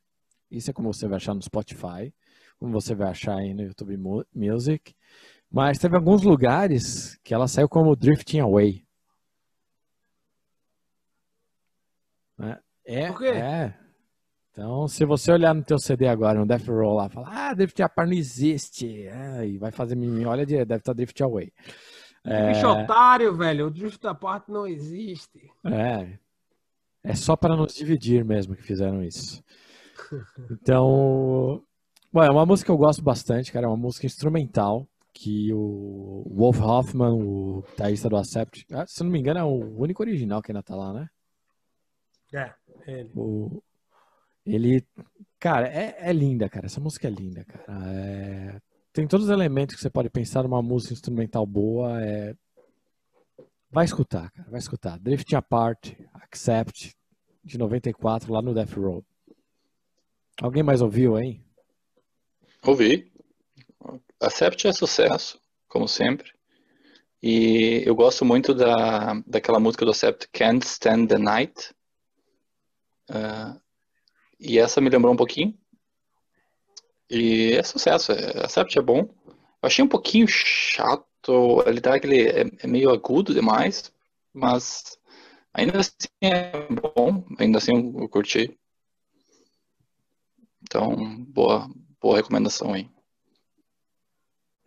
Isso 0.52 0.70
é 0.70 0.74
como 0.74 0.94
você 0.94 1.08
vai 1.08 1.16
achar 1.16 1.34
no 1.34 1.42
Spotify 1.42 2.14
como 2.58 2.74
você 2.74 2.94
vai 2.94 3.10
achar 3.10 3.38
aí 3.38 3.54
no 3.54 3.64
YouTube 3.64 3.96
Mu- 3.96 4.26
Music. 4.34 4.94
Mas 5.50 5.78
teve 5.78 5.96
alguns 5.96 6.24
lugares 6.24 7.18
que 7.24 7.34
ela 7.34 7.48
saiu 7.48 7.70
como 7.70 7.96
Drifting 7.96 8.40
Away. 8.40 8.86
Né? 12.38 12.60
É, 12.84 13.08
Por 13.08 13.20
quê? 13.20 13.28
é. 13.28 13.85
Então, 14.56 14.88
se 14.88 15.04
você 15.04 15.34
olhar 15.34 15.54
no 15.54 15.62
teu 15.62 15.78
CD 15.78 16.08
agora, 16.08 16.40
no 16.40 16.46
Death 16.46 16.66
Roll 16.70 16.96
lá, 16.96 17.10
falar, 17.10 17.50
ah, 17.50 17.54
Drifting 17.54 17.84
Apart 17.84 18.08
não 18.08 18.16
existe. 18.16 19.06
É, 19.06 19.46
e 19.46 19.58
vai 19.58 19.70
fazer 19.70 19.96
mimimi, 19.96 20.26
olha, 20.26 20.46
deve 20.46 20.76
estar 20.76 20.94
Drifting 20.94 21.24
Away. 21.24 21.52
É, 22.24 22.54
Bicho 22.54 22.66
otário, 22.66 23.36
velho. 23.36 23.68
O 23.68 23.70
drift 23.70 24.02
da 24.02 24.16
parte 24.16 24.50
não 24.50 24.66
existe. 24.66 25.52
é. 25.66 26.18
É 27.04 27.14
só 27.14 27.36
para 27.36 27.56
nos 27.56 27.76
dividir 27.76 28.26
mesmo 28.26 28.56
que 28.56 28.64
fizeram 28.64 29.04
isso. 29.04 29.44
Então, 30.50 31.62
bom, 32.12 32.24
é 32.24 32.32
uma 32.32 32.46
música 32.46 32.66
que 32.66 32.72
eu 32.72 32.78
gosto 32.78 33.04
bastante, 33.04 33.52
cara. 33.52 33.66
É 33.66 33.70
uma 33.70 33.78
música 33.78 34.08
instrumental 34.08 34.88
que 35.14 35.54
o 35.54 36.26
Wolf 36.36 36.60
Hoffman, 36.62 37.12
o 37.12 37.62
guitarrista 37.70 38.10
do 38.10 38.18
Accept, 38.18 38.66
ah, 38.72 38.86
se 38.88 39.04
não 39.04 39.12
me 39.12 39.20
engano, 39.20 39.40
é 39.40 39.44
o 39.44 39.80
único 39.80 40.02
original 40.02 40.42
que 40.42 40.52
ainda 40.52 40.64
tá 40.64 40.76
lá, 40.76 40.94
né? 40.94 41.08
É, 42.34 42.54
ele. 42.88 43.12
O, 43.16 43.62
ele, 44.46 44.86
cara, 45.40 45.68
é, 45.68 45.96
é 46.00 46.14
linda, 46.14 46.48
cara. 46.50 46.68
Essa 46.68 46.80
música 46.80 47.08
é 47.08 47.12
linda, 47.12 47.44
cara. 47.44 47.66
É, 47.90 48.62
tem 48.94 49.08
todos 49.08 49.26
os 49.26 49.32
elementos 49.32 49.76
que 49.76 49.82
você 49.82 49.90
pode 49.90 50.10
pensar 50.10 50.44
numa 50.44 50.62
música 50.62 50.94
instrumental 50.94 51.46
boa. 51.46 52.02
É, 52.02 52.36
vai 53.70 53.86
escutar, 53.86 54.32
cara. 54.32 54.50
Vai 54.50 54.60
escutar. 54.60 55.00
Drifting 55.00 55.36
Apart, 55.36 55.94
Accept, 56.14 56.96
de 57.44 57.58
94, 57.58 58.32
lá 58.32 58.42
no 58.42 58.54
Death 58.54 58.74
Row. 58.74 59.04
Alguém 60.42 60.64
mais 60.64 60.82
ouviu, 60.82 61.18
hein? 61.18 61.44
Ouvi. 62.64 63.12
Accept 64.20 64.68
é 64.68 64.74
sucesso, 64.74 65.40
como 65.68 65.88
sempre. 65.88 66.32
E 67.22 67.82
eu 67.86 67.96
gosto 67.96 68.24
muito 68.24 68.54
da, 68.54 69.14
daquela 69.26 69.60
música 69.60 69.86
do 69.86 69.92
Accept, 69.92 70.28
Can't 70.32 70.66
Stand 70.66 71.08
the 71.08 71.18
Night. 71.18 71.74
Ah, 73.10 73.60
e 74.40 74.60
essa 74.60 74.82
me 74.82 74.90
lembrou 74.90 75.14
um 75.14 75.18
pouquinho. 75.18 75.58
E 77.10 77.54
é 77.54 77.64
sucesso. 77.64 78.12
é- 78.12 78.46
Accept 78.46 78.78
é 78.78 78.82
bom. 78.82 79.00
Eu 79.28 79.68
achei 79.68 79.84
um 79.84 79.88
pouquinho 79.88 80.28
chato. 80.28 81.64
Ele 81.66 81.80
dá 81.80 81.96
aquele. 81.96 82.28
É, 82.28 82.46
é 82.60 82.68
meio 82.68 82.90
agudo 82.92 83.34
demais. 83.34 83.92
Mas 84.34 84.98
ainda 85.54 85.80
assim 85.80 85.94
é 86.22 86.52
bom. 86.68 87.26
Ainda 87.40 87.58
assim 87.58 87.76
eu, 87.76 88.02
eu 88.02 88.10
curti. 88.10 88.58
Então, 90.64 91.24
boa, 91.26 91.70
boa 92.02 92.18
recomendação 92.18 92.74
aí. 92.74 92.90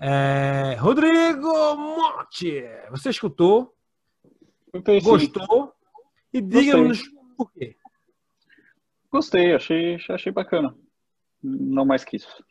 É, 0.01 0.77
Rodrigo 0.79 1.75
Monte, 1.75 2.63
você 2.89 3.11
escutou, 3.11 3.75
gostou 5.03 5.75
e 6.33 6.41
diga-nos 6.41 7.03
por 7.37 7.53
quê. 7.53 7.77
Gostei, 9.11 9.55
achei, 9.55 9.99
achei 10.11 10.33
bacana. 10.33 10.75
Não 11.43 11.85
mais 11.85 12.05
que 12.05 12.17
isso. 12.17 12.45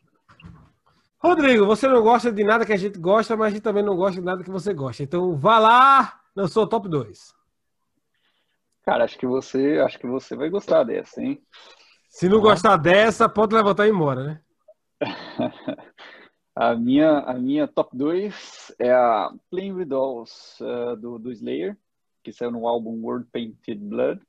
Rodrigo, 1.18 1.66
você 1.66 1.88
não 1.88 2.02
gosta 2.02 2.32
de 2.32 2.44
nada 2.44 2.64
que 2.64 2.72
a 2.72 2.76
gente 2.76 2.98
gosta, 2.98 3.36
mas 3.36 3.48
a 3.48 3.50
gente 3.50 3.62
também 3.62 3.82
não 3.82 3.96
gosta 3.96 4.20
de 4.20 4.24
nada 4.24 4.42
que 4.42 4.50
você 4.50 4.72
gosta. 4.72 5.02
Então 5.02 5.36
vá 5.36 5.58
lá, 5.58 6.20
eu 6.34 6.48
sou 6.48 6.64
o 6.64 6.68
top 6.68 6.88
2. 6.88 7.34
Cara, 8.82 9.04
acho 9.04 9.18
que 9.18 9.26
você, 9.26 9.78
acho 9.84 9.98
que 9.98 10.06
você 10.06 10.36
vai 10.36 10.48
gostar 10.48 10.84
dessa, 10.84 11.20
hein? 11.20 11.42
Se 12.08 12.28
não 12.28 12.40
gostar 12.40 12.76
dessa, 12.76 13.28
pode 13.28 13.54
levantar 13.54 13.86
e 13.86 13.90
ir 13.90 13.92
embora, 13.92 14.24
né? 14.24 14.40
A 16.60 16.74
minha, 16.74 17.20
a 17.20 17.34
minha 17.34 17.68
top 17.68 17.96
2 17.96 18.74
é 18.80 18.90
a 18.90 19.32
Playing 19.48 19.74
with 19.74 19.84
Dolls 19.84 20.60
uh, 20.60 20.96
do, 20.96 21.16
do 21.16 21.30
Slayer, 21.30 21.78
que 22.24 22.32
saiu 22.32 22.50
no 22.50 22.66
álbum 22.66 23.00
World 23.00 23.28
Painted 23.32 23.78
Blood. 23.78 24.20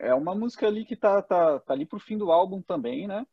É 0.00 0.14
uma 0.14 0.34
música 0.34 0.66
ali 0.66 0.84
que 0.84 0.96
tá, 0.96 1.22
tá, 1.22 1.58
tá 1.60 1.72
ali 1.72 1.86
pro 1.86 2.00
fim 2.00 2.18
do 2.18 2.32
álbum 2.32 2.60
também, 2.60 3.06
né? 3.06 3.26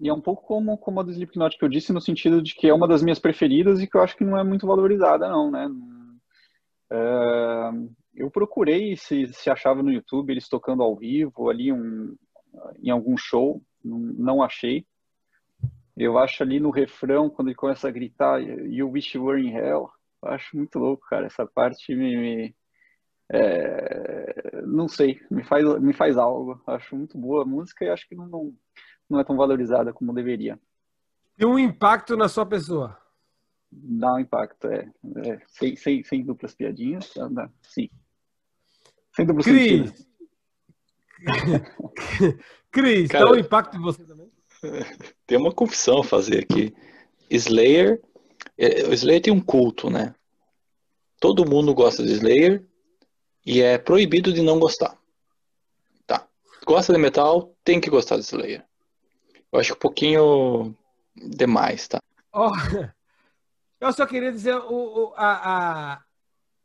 E 0.00 0.08
é 0.08 0.12
um 0.12 0.20
pouco 0.20 0.44
como, 0.44 0.78
como 0.78 1.00
a 1.00 1.02
do 1.02 1.10
Slipknot 1.10 1.58
que 1.58 1.64
eu 1.64 1.68
disse, 1.68 1.92
no 1.92 2.00
sentido 2.00 2.40
de 2.40 2.54
que 2.54 2.68
é 2.68 2.74
uma 2.74 2.86
das 2.86 3.02
minhas 3.02 3.18
preferidas 3.18 3.80
e 3.80 3.86
que 3.86 3.96
eu 3.96 4.02
acho 4.02 4.16
que 4.16 4.24
não 4.24 4.38
é 4.38 4.44
muito 4.44 4.66
valorizada, 4.66 5.28
não, 5.28 5.50
né? 5.50 5.68
É, 6.90 7.70
eu 8.14 8.30
procurei 8.30 8.96
se, 8.96 9.26
se 9.28 9.50
achava 9.50 9.82
no 9.82 9.90
YouTube 9.92 10.30
eles 10.30 10.48
tocando 10.48 10.82
ao 10.82 10.94
vivo, 10.94 11.50
ali 11.50 11.72
um, 11.72 12.16
em 12.82 12.90
algum 12.90 13.16
show, 13.16 13.62
não, 13.84 13.98
não 13.98 14.42
achei. 14.42 14.86
Eu 15.96 16.16
acho 16.16 16.42
ali 16.44 16.60
no 16.60 16.70
refrão, 16.70 17.28
quando 17.28 17.48
ele 17.48 17.56
começa 17.56 17.88
a 17.88 17.90
gritar 17.90 18.40
You 18.40 18.90
wish 18.90 19.16
you 19.16 19.24
were 19.24 19.40
in 19.40 19.50
hell, 19.50 19.90
eu 20.22 20.30
acho 20.30 20.56
muito 20.56 20.78
louco, 20.78 21.06
cara. 21.08 21.26
Essa 21.26 21.44
parte 21.44 21.94
me, 21.94 22.16
me 22.16 22.54
é, 23.30 24.62
não 24.66 24.88
sei, 24.88 25.20
me 25.30 25.44
faz, 25.44 25.64
me 25.80 25.92
faz 25.92 26.16
algo. 26.16 26.60
Acho 26.66 26.96
muito 26.96 27.18
boa 27.18 27.42
a 27.42 27.46
música 27.46 27.84
e 27.84 27.90
acho 27.90 28.08
que 28.08 28.14
não, 28.14 28.26
não, 28.26 28.54
não 29.08 29.20
é 29.20 29.24
tão 29.24 29.36
valorizada 29.36 29.92
como 29.92 30.14
deveria. 30.14 30.58
Tem 31.36 31.46
um 31.46 31.58
impacto 31.58 32.16
na 32.16 32.28
sua 32.28 32.46
pessoa. 32.46 32.98
Dá 33.70 34.14
um 34.14 34.18
impacto, 34.18 34.66
é. 34.68 34.90
é 35.26 35.40
sem, 35.46 35.76
sem, 35.76 36.02
sem 36.02 36.24
duplas 36.24 36.54
piadinhas, 36.54 37.12
dá, 37.30 37.50
sim. 37.62 37.90
Sem 39.14 39.26
duplas 39.26 39.44
Cris. 39.46 40.08
Cris, 42.70 43.10
Cara, 43.10 43.26
dá 43.26 43.32
um 43.32 43.36
impacto 43.36 43.76
em 43.76 43.80
você 43.80 44.04
também? 44.04 44.30
Tem 45.26 45.36
uma 45.38 45.52
confissão 45.52 46.00
a 46.00 46.04
fazer 46.04 46.38
aqui. 46.44 46.74
Slayer, 47.30 48.00
é, 48.56 48.84
o 48.84 48.92
Slayer 48.94 49.20
tem 49.20 49.32
um 49.32 49.40
culto, 49.40 49.90
né? 49.90 50.14
Todo 51.20 51.48
mundo 51.48 51.74
gosta 51.74 52.02
de 52.02 52.12
Slayer 52.12 52.64
e 53.44 53.60
é 53.60 53.78
proibido 53.78 54.32
de 54.32 54.42
não 54.42 54.58
gostar. 54.58 54.96
Tá. 56.06 56.26
Gosta 56.66 56.92
de 56.92 56.98
metal, 56.98 57.54
tem 57.64 57.80
que 57.80 57.90
gostar 57.90 58.16
de 58.16 58.22
Slayer. 58.22 58.64
Eu 59.52 59.60
acho 59.60 59.74
um 59.74 59.78
pouquinho 59.78 60.76
demais, 61.16 61.88
tá? 61.88 62.00
Oh, 62.32 62.50
eu 63.80 63.92
só 63.92 64.06
queria 64.06 64.30
dizer 64.30 64.54
o, 64.54 65.08
o 65.10 65.14
a, 65.16 65.94
a, 65.94 66.02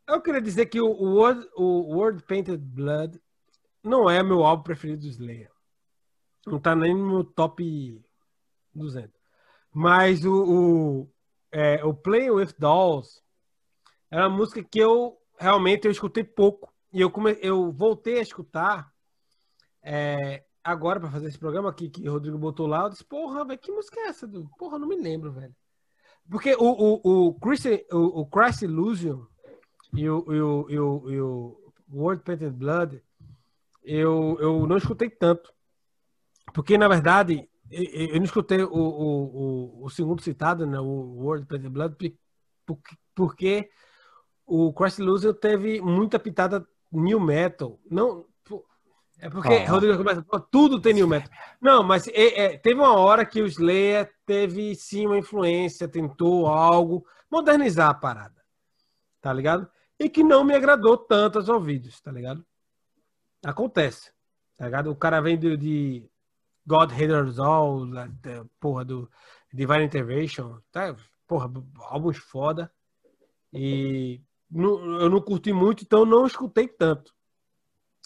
eu 0.06 0.20
queria 0.20 0.40
dizer 0.40 0.66
que 0.66 0.80
o, 0.80 0.90
World, 0.90 1.48
o 1.56 1.96
World 1.96 2.22
Painted 2.24 2.58
Blood 2.58 3.20
não 3.82 4.08
é 4.08 4.22
meu 4.22 4.44
álbum 4.44 4.62
preferido 4.62 5.02
do 5.02 5.08
Slayer. 5.08 5.50
Não 6.46 6.58
tá 6.58 6.74
nem 6.74 6.94
no 6.94 7.06
meu 7.06 7.24
top 7.24 8.02
200. 8.74 9.10
Mas 9.72 10.24
o, 10.24 10.32
o, 10.32 11.10
é, 11.50 11.84
o 11.84 11.94
Play 11.94 12.30
with 12.30 12.54
Dolls 12.58 13.22
é 14.10 14.18
uma 14.18 14.28
música 14.28 14.62
que 14.62 14.78
eu 14.78 15.18
realmente 15.38 15.86
eu 15.86 15.92
escutei 15.92 16.24
pouco. 16.24 16.72
E 16.92 17.00
eu, 17.00 17.10
come, 17.10 17.36
eu 17.42 17.72
voltei 17.72 18.18
a 18.18 18.22
escutar 18.22 18.92
é, 19.82 20.44
agora 20.62 20.98
para 20.98 21.10
fazer 21.10 21.28
esse 21.28 21.38
programa 21.38 21.68
aqui 21.68 21.90
que 21.90 22.08
o 22.08 22.12
Rodrigo 22.12 22.38
botou 22.38 22.66
lá, 22.66 22.84
eu 22.84 22.90
disse, 22.90 23.04
porra, 23.04 23.44
velho, 23.44 23.58
que 23.58 23.70
música 23.70 24.00
é 24.00 24.08
essa? 24.08 24.26
Do... 24.26 24.48
Porra, 24.58 24.78
não 24.78 24.88
me 24.88 24.96
lembro, 24.96 25.32
velho. 25.32 25.54
Porque 26.30 26.54
o, 26.54 26.64
o, 26.64 27.28
o, 27.28 27.34
Chris, 27.34 27.64
o, 27.92 28.20
o 28.20 28.26
Christ 28.26 28.62
Illusion 28.62 29.26
e 29.92 30.08
o, 30.08 30.24
e 30.32 30.40
o, 30.40 30.66
e 30.70 30.78
o, 30.78 31.10
e 31.10 31.20
o 31.20 31.72
World 31.92 32.22
Painted 32.22 32.52
Blood, 32.52 33.02
eu, 33.82 34.38
eu 34.40 34.66
não 34.66 34.78
escutei 34.78 35.10
tanto. 35.10 35.52
Porque, 36.54 36.78
na 36.78 36.88
verdade, 36.88 37.48
eu 37.70 38.16
não 38.16 38.24
escutei 38.24 38.62
o, 38.62 38.70
o, 38.70 39.82
o, 39.82 39.84
o 39.84 39.90
segundo 39.90 40.22
citado, 40.22 40.66
né, 40.66 40.80
o 40.80 40.84
World 40.84 41.46
Painted 41.46 41.70
Blood, 41.70 41.96
porque, 42.64 42.96
porque 43.14 43.70
o 44.46 44.72
Christ 44.72 44.98
Illusion 44.98 45.32
teve 45.32 45.80
muita 45.80 46.18
pitada 46.18 46.66
new 46.92 47.20
metal. 47.20 47.78
Não, 47.90 48.26
é 49.18 49.30
porque 49.30 49.54
ah. 49.54 49.70
Rodrigo 49.70 49.96
começa, 49.96 50.24
tudo 50.50 50.80
tem 50.80 50.94
new 50.94 51.08
metal. 51.08 51.30
Não, 51.60 51.82
mas 51.82 52.06
é, 52.08 52.44
é, 52.44 52.58
teve 52.58 52.80
uma 52.80 52.94
hora 52.94 53.24
que 53.24 53.40
o 53.40 53.46
Slayer 53.46 54.12
teve 54.26 54.74
sim 54.74 55.06
uma 55.06 55.18
influência, 55.18 55.88
tentou 55.88 56.46
algo, 56.46 57.06
modernizar 57.30 57.88
a 57.88 57.94
parada. 57.94 58.42
Tá 59.20 59.32
ligado? 59.32 59.68
E 59.98 60.08
que 60.08 60.22
não 60.22 60.44
me 60.44 60.54
agradou 60.54 60.98
tanto 60.98 61.38
aos 61.38 61.48
ouvidos, 61.48 62.00
tá 62.00 62.10
ligado? 62.10 62.44
Acontece. 63.44 64.12
Tá 64.58 64.66
ligado? 64.66 64.90
O 64.90 64.96
cara 64.96 65.20
vem 65.20 65.38
de, 65.38 65.56
de 65.56 66.10
God 66.66 66.90
Haters 66.90 67.38
All, 67.38 67.86
porra, 68.60 68.84
do 68.84 69.10
Divine 69.52 69.84
Intervention, 69.84 70.58
tá? 70.70 70.94
Porra, 71.26 71.50
álbuns 71.78 72.18
foda. 72.18 72.70
E 73.52 74.20
não, 74.54 75.00
eu 75.00 75.10
não 75.10 75.20
curti 75.20 75.52
muito, 75.52 75.82
então 75.82 76.06
não 76.06 76.26
escutei 76.26 76.68
tanto. 76.68 77.12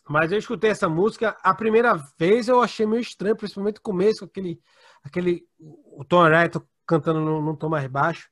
Mas 0.08 0.32
eu 0.32 0.38
escutei 0.38 0.70
essa 0.70 0.88
música, 0.88 1.36
a 1.42 1.54
primeira 1.54 1.94
vez 2.18 2.48
eu 2.48 2.62
achei 2.62 2.86
meio 2.86 3.02
estranho, 3.02 3.36
principalmente 3.36 3.78
o 3.78 3.82
começo, 3.82 4.24
aquele, 4.24 4.58
aquele 5.04 5.46
o 5.60 6.02
Tom 6.02 6.22
Araya 6.22 6.50
cantando 6.86 7.20
num, 7.20 7.42
num, 7.42 7.54
tom 7.54 7.68
mais 7.68 7.86
baixo. 7.86 8.30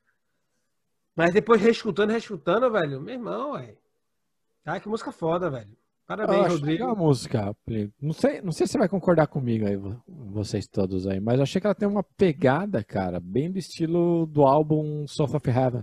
Mas 1.14 1.34
depois 1.34 1.60
reescutando, 1.60 2.12
reescutando, 2.12 2.70
velho, 2.70 3.00
meu 3.00 3.14
irmão, 3.14 3.52
velho. 3.52 3.76
Ah, 4.64 4.80
que 4.80 4.88
música 4.88 5.12
foda, 5.12 5.50
velho. 5.50 5.76
Parabéns, 6.06 6.48
Rodrigo. 6.48 6.84
a 6.84 6.94
música, 6.94 7.56
não 8.00 8.12
sei, 8.12 8.40
não 8.40 8.52
sei 8.52 8.66
se 8.66 8.72
você 8.72 8.78
vai 8.78 8.88
concordar 8.88 9.26
comigo 9.26 9.66
aí, 9.66 9.76
vocês 10.06 10.66
todos 10.68 11.04
aí, 11.06 11.18
mas 11.18 11.36
eu 11.36 11.42
achei 11.42 11.60
que 11.60 11.66
ela 11.66 11.74
tem 11.74 11.88
uma 11.88 12.04
pegada, 12.04 12.82
cara, 12.84 13.18
bem 13.18 13.50
do 13.50 13.58
estilo 13.58 14.24
do 14.26 14.44
álbum 14.44 15.04
South 15.08 15.34
of 15.34 15.50
Heaven. 15.50 15.82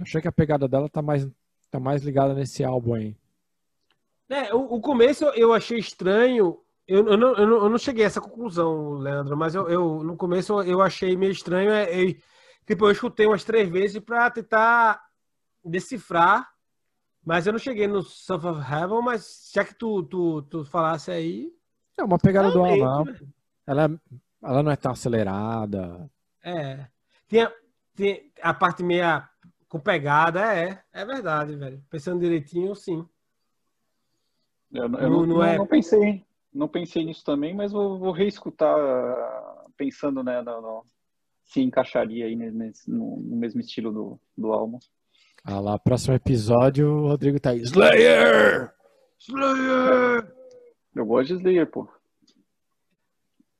Achei 0.00 0.20
que 0.20 0.28
a 0.28 0.32
pegada 0.32 0.66
dela 0.66 0.88
tá 0.88 1.00
mais 1.00 1.28
Tá 1.74 1.80
mais 1.80 2.04
ligada 2.04 2.34
nesse 2.34 2.62
álbum 2.62 2.94
aí. 2.94 3.16
É, 4.28 4.54
o, 4.54 4.60
o 4.60 4.80
começo 4.80 5.24
eu 5.30 5.52
achei 5.52 5.76
estranho. 5.76 6.60
Eu, 6.86 7.08
eu, 7.08 7.16
não, 7.16 7.34
eu, 7.34 7.46
não, 7.48 7.56
eu 7.64 7.68
não 7.68 7.78
cheguei 7.78 8.04
a 8.04 8.06
essa 8.06 8.20
conclusão, 8.20 8.92
Leandro, 8.92 9.36
mas 9.36 9.56
eu, 9.56 9.68
eu 9.68 10.04
no 10.04 10.16
começo 10.16 10.62
eu 10.62 10.80
achei 10.80 11.16
meio 11.16 11.32
estranho. 11.32 11.72
É, 11.72 11.88
tipo, 12.64 12.86
eu 12.86 12.92
escutei 12.92 13.26
umas 13.26 13.42
três 13.42 13.68
vezes 13.68 13.98
para 13.98 14.30
tentar 14.30 15.02
decifrar, 15.64 16.48
mas 17.26 17.44
eu 17.44 17.52
não 17.52 17.58
cheguei 17.58 17.88
no 17.88 18.04
South 18.04 18.46
of 18.46 18.60
Heaven, 18.60 19.02
mas 19.02 19.50
já 19.52 19.64
que 19.64 19.74
tu, 19.74 20.04
tu, 20.04 20.42
tu 20.42 20.64
falasse 20.64 21.10
aí. 21.10 21.52
É 21.98 22.04
uma 22.04 22.20
pegada 22.20 22.52
do 22.52 22.64
álbum. 22.64 23.10
Né? 23.10 23.18
Ela, 23.66 24.00
ela 24.44 24.62
não 24.62 24.70
é 24.70 24.76
tão 24.76 24.92
acelerada. 24.92 26.08
É. 26.40 26.86
Tem 27.26 27.42
a, 27.42 27.52
tem 27.96 28.32
a 28.40 28.54
parte 28.54 28.84
meia 28.84 29.28
com 29.74 29.80
pegada, 29.80 30.54
é. 30.54 30.80
É 30.92 31.04
verdade, 31.04 31.56
velho. 31.56 31.82
Pensando 31.90 32.20
direitinho, 32.20 32.76
sim. 32.76 33.04
Eu, 34.72 34.84
eu 34.84 34.88
não, 34.88 35.26
não, 35.26 35.42
é... 35.42 35.58
não, 35.58 35.66
pensei, 35.66 36.24
não 36.52 36.68
pensei 36.68 37.04
nisso 37.04 37.24
também, 37.24 37.52
mas 37.52 37.72
vou, 37.72 37.98
vou 37.98 38.12
reescutar 38.12 38.72
pensando 39.76 40.22
né, 40.22 40.40
no, 40.42 40.60
no, 40.60 40.86
se 41.44 41.60
encaixaria 41.60 42.26
aí 42.26 42.36
nesse, 42.36 42.88
no, 42.88 43.16
no, 43.16 43.36
mesmo 43.36 43.60
estilo 43.60 43.92
do, 43.92 44.20
do 44.38 44.52
álbum. 44.52 44.78
Ah 45.42 45.58
lá, 45.58 45.76
próximo 45.76 46.14
episódio, 46.14 46.88
o 46.88 47.08
Rodrigo 47.08 47.40
tá 47.40 47.50
aí. 47.50 47.60
Slayer! 47.62 48.72
Slayer! 49.18 50.32
Eu 50.94 51.04
gosto 51.04 51.30
de 51.30 51.34
Slayer, 51.34 51.66
pô. 51.68 51.88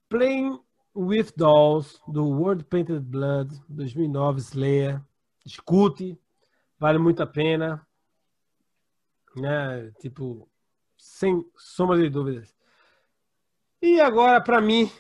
Playing 0.09 0.61
with 0.95 1.33
Dolls, 1.37 2.01
do 2.07 2.25
World 2.25 2.63
Painted 2.67 3.01
Blood, 3.01 3.51
2009, 3.69 4.39
Slayer 4.39 5.03
escute, 5.45 6.19
vale 6.79 6.99
muito 6.99 7.23
a 7.23 7.27
pena, 7.27 7.87
né? 9.37 9.91
Tipo, 10.01 10.49
sem 10.97 11.45
sombra 11.57 11.99
de 11.99 12.09
dúvidas. 12.09 12.55
E 13.83 14.01
agora, 14.01 14.41
para 14.41 14.61
mim, 14.61 14.91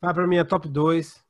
vai 0.00 0.14
para 0.14 0.26
minha 0.26 0.44
top 0.44 0.68
2, 0.68 1.24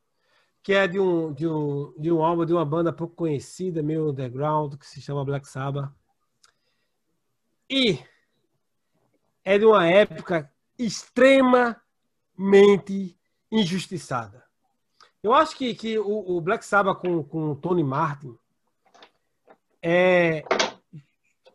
que 0.62 0.75
é 0.75 0.87
de 0.87 1.01
um, 1.01 1.33
de, 1.33 1.47
um, 1.47 1.95
de 1.99 2.12
um 2.12 2.23
álbum 2.23 2.45
de 2.45 2.53
uma 2.53 2.64
banda 2.64 2.93
pouco 2.93 3.14
conhecida, 3.14 3.83
meio 3.83 4.11
underground, 4.11 4.77
que 4.77 4.87
se 4.87 5.01
chama 5.01 5.25
Black 5.25 5.49
Sabbath. 5.49 5.91
E 7.68 7.99
é 9.45 9.59
de 9.59 9.64
uma 9.64 9.87
época 9.87 10.53
extremamente 10.79 13.18
injustiçada. 13.51 14.50
Eu 15.23 15.35
acho 15.35 15.57
que, 15.57 15.75
que 15.75 15.99
o, 15.99 16.37
o 16.37 16.41
Black 16.41 16.64
Sabbath 16.64 16.99
com, 16.99 17.23
com 17.23 17.51
o 17.51 17.57
Tony 17.57 17.85
Martin 17.85 18.37
é, 19.83 20.45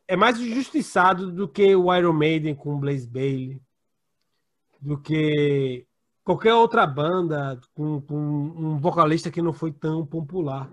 é 0.08 0.16
mais 0.16 0.40
injustiçado 0.40 1.32
do 1.32 1.48
que 1.48 1.76
o 1.76 1.94
Iron 1.94 2.14
Maiden 2.14 2.56
com 2.56 2.76
o 2.76 2.80
Blaze 2.80 3.08
Bailey, 3.08 3.60
do 4.80 5.00
que 5.00 5.86
qualquer 6.24 6.54
outra 6.54 6.86
banda 6.86 7.60
com, 7.74 8.02
com, 8.02 8.16
um 8.16 8.78
vocalista 8.78 9.32
que 9.32 9.42
não 9.42 9.54
foi 9.54 9.72
tão 9.72 10.06
popular. 10.06 10.70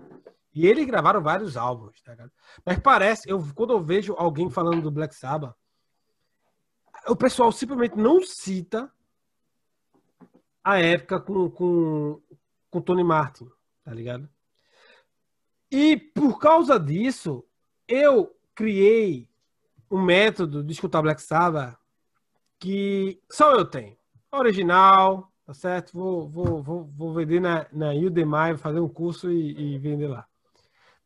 E 0.53 0.67
eles 0.67 0.85
gravaram 0.85 1.21
vários 1.21 1.57
álbuns, 1.57 1.99
tá? 2.01 2.15
Mas 2.63 2.77
parece, 2.77 3.27
eu, 3.27 3.43
quando 3.55 3.73
eu 3.73 3.83
vejo 3.83 4.13
alguém 4.13 4.51
falando 4.51 4.83
do 4.83 4.91
Black 4.91 5.15
Sabbath, 5.15 5.55
o 7.07 7.15
pessoal 7.15 7.51
simplesmente 7.51 7.97
não 7.97 8.21
cita 8.21 8.91
a 10.63 10.79
época 10.79 11.19
com, 11.19 11.49
com, 11.49 12.21
com 12.73 12.81
Tony 12.81 13.03
Martin, 13.03 13.47
tá 13.83 13.93
ligado? 13.93 14.27
E 15.71 15.95
por 15.95 16.39
causa 16.39 16.79
disso, 16.79 17.45
eu 17.87 18.35
criei 18.55 19.29
um 19.91 20.01
método 20.01 20.63
de 20.63 20.73
escutar 20.73 21.03
Black 21.03 21.21
Sabbath 21.21 21.77
que 22.59 23.21
só 23.31 23.51
eu 23.51 23.63
tenho. 23.63 23.95
Original, 24.31 25.31
tá 25.45 25.53
certo? 25.53 25.93
Vou, 25.93 26.27
vou, 26.27 26.63
vou, 26.63 26.85
vou 26.85 27.13
vender 27.13 27.39
na, 27.39 27.67
na 27.71 27.91
Udemy, 27.91 28.57
fazer 28.57 28.79
um 28.79 28.89
curso 28.89 29.31
e, 29.31 29.75
e 29.75 29.77
vender 29.77 30.07
lá. 30.07 30.27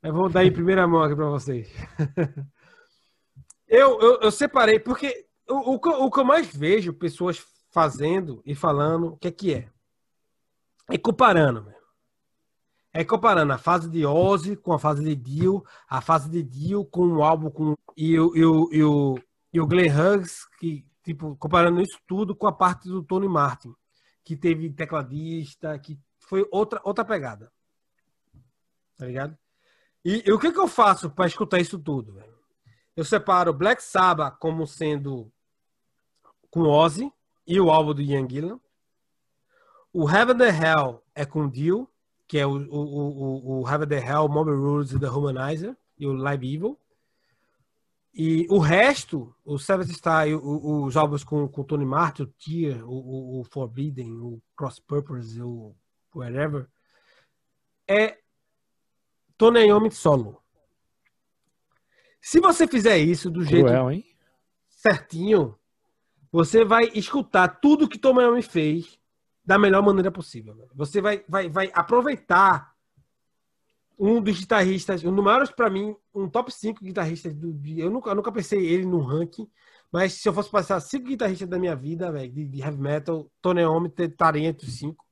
Mas 0.02 0.14
vou 0.14 0.30
dar 0.30 0.46
em 0.46 0.54
primeira 0.54 0.88
mão 0.88 1.04
aqui 1.04 1.16
para 1.16 1.30
vocês. 1.30 1.70
eu, 3.68 4.00
eu, 4.00 4.20
eu, 4.22 4.32
separei, 4.32 4.80
porque 4.80 5.28
o, 5.50 5.74
o, 5.74 6.06
o 6.06 6.12
que 6.12 6.20
eu 6.20 6.26
mais 6.26 6.48
vejo 6.48 6.94
pessoas 6.94 7.44
fazendo 7.72 8.42
e 8.46 8.56
falando, 8.56 9.08
o 9.08 9.18
que 9.18 9.28
é 9.28 9.32
que 9.32 9.54
é? 9.54 9.70
É 10.90 10.98
comparando. 10.98 11.74
É 12.94 13.04
comparando 13.04 13.54
a 13.54 13.58
fase 13.58 13.90
de 13.90 14.06
Ozzy 14.06 14.56
com 14.56 14.74
a 14.74 14.80
fase 14.80 15.04
de 15.04 15.16
Dio, 15.16 15.64
a 15.88 16.02
fase 16.02 16.30
de 16.30 16.42
Dio 16.42 16.86
com 16.86 17.08
o 17.08 17.24
álbum 17.24 17.50
com 17.50 17.76
e 17.96 18.18
o, 18.20 18.36
e 18.36 18.46
o, 18.46 18.70
e 18.72 18.84
o, 18.84 19.20
e 19.54 19.62
o 19.62 19.68
Glenn 19.68 19.92
Hughes, 19.92 20.46
que, 20.60 20.86
tipo, 21.04 21.36
comparando 21.36 21.82
isso 21.82 22.00
tudo 22.08 22.36
com 22.36 22.48
a 22.48 22.52
parte 22.52 22.88
do 22.88 23.04
Tony 23.04 23.28
Martin, 23.28 23.76
que 24.24 24.36
teve 24.36 24.70
tecladista, 24.72 25.78
que 25.80 26.00
foi 26.20 26.48
outra, 26.52 26.82
outra 26.84 27.04
pegada. 27.04 27.52
Tá 28.98 29.06
ligado? 29.06 29.38
E, 30.04 30.24
e 30.26 30.32
o 30.32 30.40
que, 30.40 30.52
que 30.52 30.60
eu 30.60 30.68
faço 30.68 31.10
para 31.10 31.28
escutar 31.28 31.60
isso 31.60 31.78
tudo? 31.78 32.22
Eu 32.96 33.04
separo 33.04 33.54
Black 33.54 33.84
Sabbath 33.84 34.38
como 34.40 34.66
sendo 34.66 35.32
com 36.50 36.62
Ozzy 36.62 37.12
e 37.46 37.60
o 37.60 37.70
álbum 37.70 37.94
do 37.94 38.02
Ian 38.02 38.28
Gillan. 38.28 38.60
O 40.00 40.08
Heaven 40.08 40.38
the 40.38 40.50
Hell 40.50 41.04
é 41.16 41.26
com 41.26 41.50
Dio, 41.50 41.90
que 42.28 42.38
é 42.38 42.46
o, 42.46 42.52
o, 42.52 43.58
o, 43.58 43.62
o 43.62 43.68
Heaven 43.68 43.88
the 43.88 43.98
Hell, 43.98 44.30
Mob 44.30 44.52
Rules 44.52 44.92
e 44.92 45.00
The 45.00 45.10
Humanizer 45.10 45.76
e 45.98 46.06
o 46.06 46.14
Live 46.14 46.54
Evil. 46.54 46.80
E 48.14 48.46
o 48.48 48.60
resto, 48.60 49.36
o 49.44 49.58
Seventh 49.58 49.90
Star, 49.90 50.28
o, 50.28 50.84
os 50.84 50.96
álbuns 50.96 51.24
com, 51.24 51.48
com 51.48 51.64
Tony 51.64 51.84
Martin, 51.84 52.22
o 52.22 52.28
Tear, 52.28 52.88
o, 52.88 53.40
o, 53.40 53.44
Forbidden, 53.46 54.12
o 54.22 54.40
Cross 54.56 54.80
Purpose, 54.80 55.42
o 55.42 55.76
whatever, 56.14 56.68
é 57.88 58.20
Tony 59.36 59.62
Iommi 59.62 59.90
solo. 59.90 60.44
Se 62.22 62.40
você 62.40 62.68
fizer 62.68 63.00
isso 63.00 63.32
do 63.32 63.44
jeito 63.44 63.66
Cruel, 63.66 64.04
certinho, 64.70 65.58
você 66.32 66.64
vai 66.64 66.84
escutar 66.94 67.48
tudo 67.48 67.90
que 67.90 67.98
Tony 67.98 68.22
Iommi 68.22 68.44
fez 68.44 69.00
da 69.48 69.58
melhor 69.58 69.82
maneira 69.82 70.12
possível. 70.12 70.70
Você 70.76 71.00
vai, 71.00 71.24
vai, 71.28 71.48
vai 71.48 71.72
aproveitar 71.74 72.76
um 73.98 74.22
dos 74.22 74.38
guitarristas, 74.38 75.04
um 75.06 75.16
dos 75.16 75.24
maiores 75.24 75.50
para 75.50 75.70
mim, 75.70 75.96
um 76.14 76.30
top 76.30 76.52
5 76.52 76.84
guitarristas 76.84 77.34
do 77.34 77.58
eu 77.78 77.90
nunca, 77.90 78.10
eu 78.12 78.16
nunca 78.16 78.32
pensei 78.32 78.64
ele 78.64 78.86
no 78.86 79.00
ranking, 79.00 79.50
mas 79.90 80.14
se 80.14 80.28
eu 80.28 80.34
fosse 80.34 80.52
passar 80.52 80.82
cinco 80.82 81.06
guitarristas 81.06 81.48
da 81.48 81.58
minha 81.58 81.76
vida, 81.76 82.12
velho, 82.12 82.30
de, 82.30 82.46
de, 82.46 82.62
heavy 82.62 82.78
metal, 82.78 83.32
Tony 83.42 83.62
Iommi 83.62 83.92
estaria 83.98 84.50
entre 84.50 84.68
os 84.68 84.78
cinco. 84.78 85.06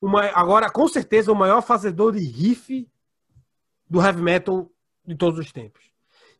Uma, 0.00 0.24
agora, 0.28 0.70
com 0.70 0.88
certeza, 0.88 1.30
o 1.30 1.36
maior 1.36 1.60
fazedor 1.60 2.12
de 2.12 2.20
riff 2.20 2.90
do 3.88 4.00
heavy 4.00 4.22
metal 4.22 4.72
de 5.04 5.14
todos 5.14 5.38
os 5.38 5.52
tempos. 5.52 5.82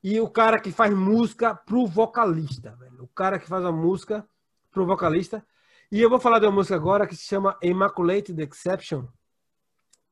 E 0.02 0.18
o 0.18 0.30
cara 0.30 0.58
que 0.58 0.72
faz 0.72 0.94
música 0.94 1.54
pro 1.54 1.86
vocalista, 1.86 2.74
velho. 2.76 3.04
O 3.04 3.08
cara 3.08 3.38
que 3.38 3.46
faz 3.46 3.62
a 3.62 3.70
música 3.70 4.26
pro 4.70 4.86
vocalista. 4.86 5.44
E 5.93 6.01
eu 6.01 6.09
vou 6.09 6.20
falar 6.20 6.38
de 6.38 6.47
uma 6.47 6.53
música 6.53 6.76
agora 6.76 7.05
que 7.05 7.16
se 7.16 7.24
chama 7.24 7.59
Immaculate 7.61 8.32
Exception, 8.38 9.09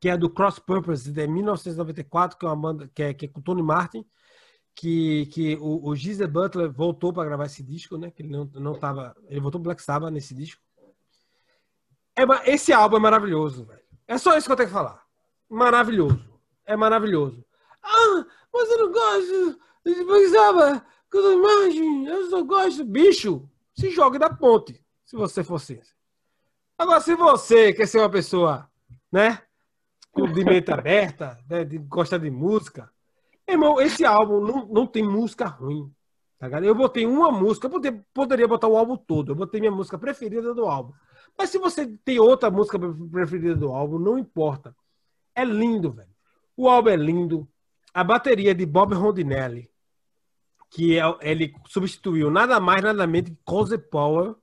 que 0.00 0.08
é 0.08 0.16
do 0.16 0.28
Cross 0.28 0.58
Purpose 0.58 1.10
de 1.10 1.26
1994, 1.26 2.36
que 2.36 2.44
é 2.44 2.48
uma 2.48 2.56
banda 2.56 2.90
que 2.92 3.02
é, 3.02 3.14
que 3.14 3.26
é 3.26 3.28
com 3.28 3.40
Tony 3.40 3.62
Martin, 3.62 4.04
que, 4.74 5.26
que 5.26 5.56
o, 5.56 5.90
o 5.90 6.28
Butler 6.28 6.72
voltou 6.72 7.12
para 7.12 7.28
gravar 7.28 7.46
esse 7.46 7.62
disco, 7.62 7.96
né? 7.96 8.10
Que 8.10 8.22
ele 8.22 8.30
não, 8.30 8.50
não 8.54 8.78
tava, 8.78 9.16
ele 9.28 9.40
voltou 9.40 9.60
Black 9.60 9.80
Sabbath 9.80 10.12
nesse 10.12 10.34
disco. 10.34 10.60
É, 12.16 12.24
esse 12.52 12.72
álbum 12.72 12.96
é 12.96 13.00
maravilhoso, 13.00 13.64
velho. 13.64 13.82
É 14.08 14.18
só 14.18 14.36
isso 14.36 14.48
que 14.48 14.52
eu 14.52 14.56
tenho 14.56 14.68
que 14.68 14.74
falar. 14.74 15.00
Maravilhoso. 15.48 16.28
É 16.66 16.76
maravilhoso. 16.76 17.44
Ah, 17.82 18.26
mas 18.52 18.68
eu 18.70 18.78
não 18.78 18.92
gosto 18.92 19.60
de 19.86 20.04
Black 20.04 20.28
Sabbath. 20.28 20.84
Imagem, 21.14 22.06
eu 22.06 22.30
só 22.30 22.42
gosto. 22.42 22.84
Bicho, 22.84 23.48
se 23.74 23.90
jogue 23.90 24.18
da 24.18 24.28
ponte, 24.28 24.84
se 25.08 25.16
você 25.16 25.42
fosse. 25.42 25.80
Agora, 26.76 27.00
se 27.00 27.14
você 27.14 27.72
quer 27.72 27.88
ser 27.88 27.98
uma 27.98 28.10
pessoa, 28.10 28.70
né? 29.10 29.42
de 30.14 30.44
mente 30.44 30.70
aberta, 30.70 31.38
né, 31.48 31.64
de, 31.64 31.78
gosta 31.78 32.18
de 32.18 32.30
música. 32.30 32.92
Irmão, 33.48 33.80
esse 33.80 34.04
álbum 34.04 34.40
não, 34.40 34.66
não 34.66 34.86
tem 34.86 35.02
música 35.02 35.46
ruim. 35.46 35.90
Tá 36.38 36.48
Eu 36.60 36.74
botei 36.74 37.06
uma 37.06 37.32
música, 37.32 37.66
eu 37.66 37.70
poder, 37.70 38.04
poderia 38.12 38.46
botar 38.46 38.68
o 38.68 38.76
álbum 38.76 38.98
todo. 38.98 39.32
Eu 39.32 39.36
botei 39.36 39.60
minha 39.60 39.72
música 39.72 39.98
preferida 39.98 40.52
do 40.52 40.66
álbum. 40.66 40.92
Mas 41.36 41.48
se 41.48 41.58
você 41.58 41.86
tem 42.04 42.18
outra 42.18 42.50
música 42.50 42.78
preferida 43.10 43.56
do 43.56 43.72
álbum, 43.72 43.98
não 43.98 44.18
importa. 44.18 44.76
É 45.34 45.42
lindo, 45.42 45.90
velho. 45.90 46.14
O 46.54 46.68
álbum 46.68 46.90
é 46.90 46.96
lindo. 46.96 47.48
A 47.94 48.04
bateria 48.04 48.54
de 48.54 48.66
Bob 48.66 48.94
Rondinelli, 48.94 49.70
que 50.68 50.98
é, 50.98 51.02
ele 51.22 51.54
substituiu 51.66 52.30
nada 52.30 52.60
mais, 52.60 52.82
nada 52.82 53.06
menos 53.06 53.30
que 53.30 53.38
Cozy 53.44 53.78
Power, 53.78 54.34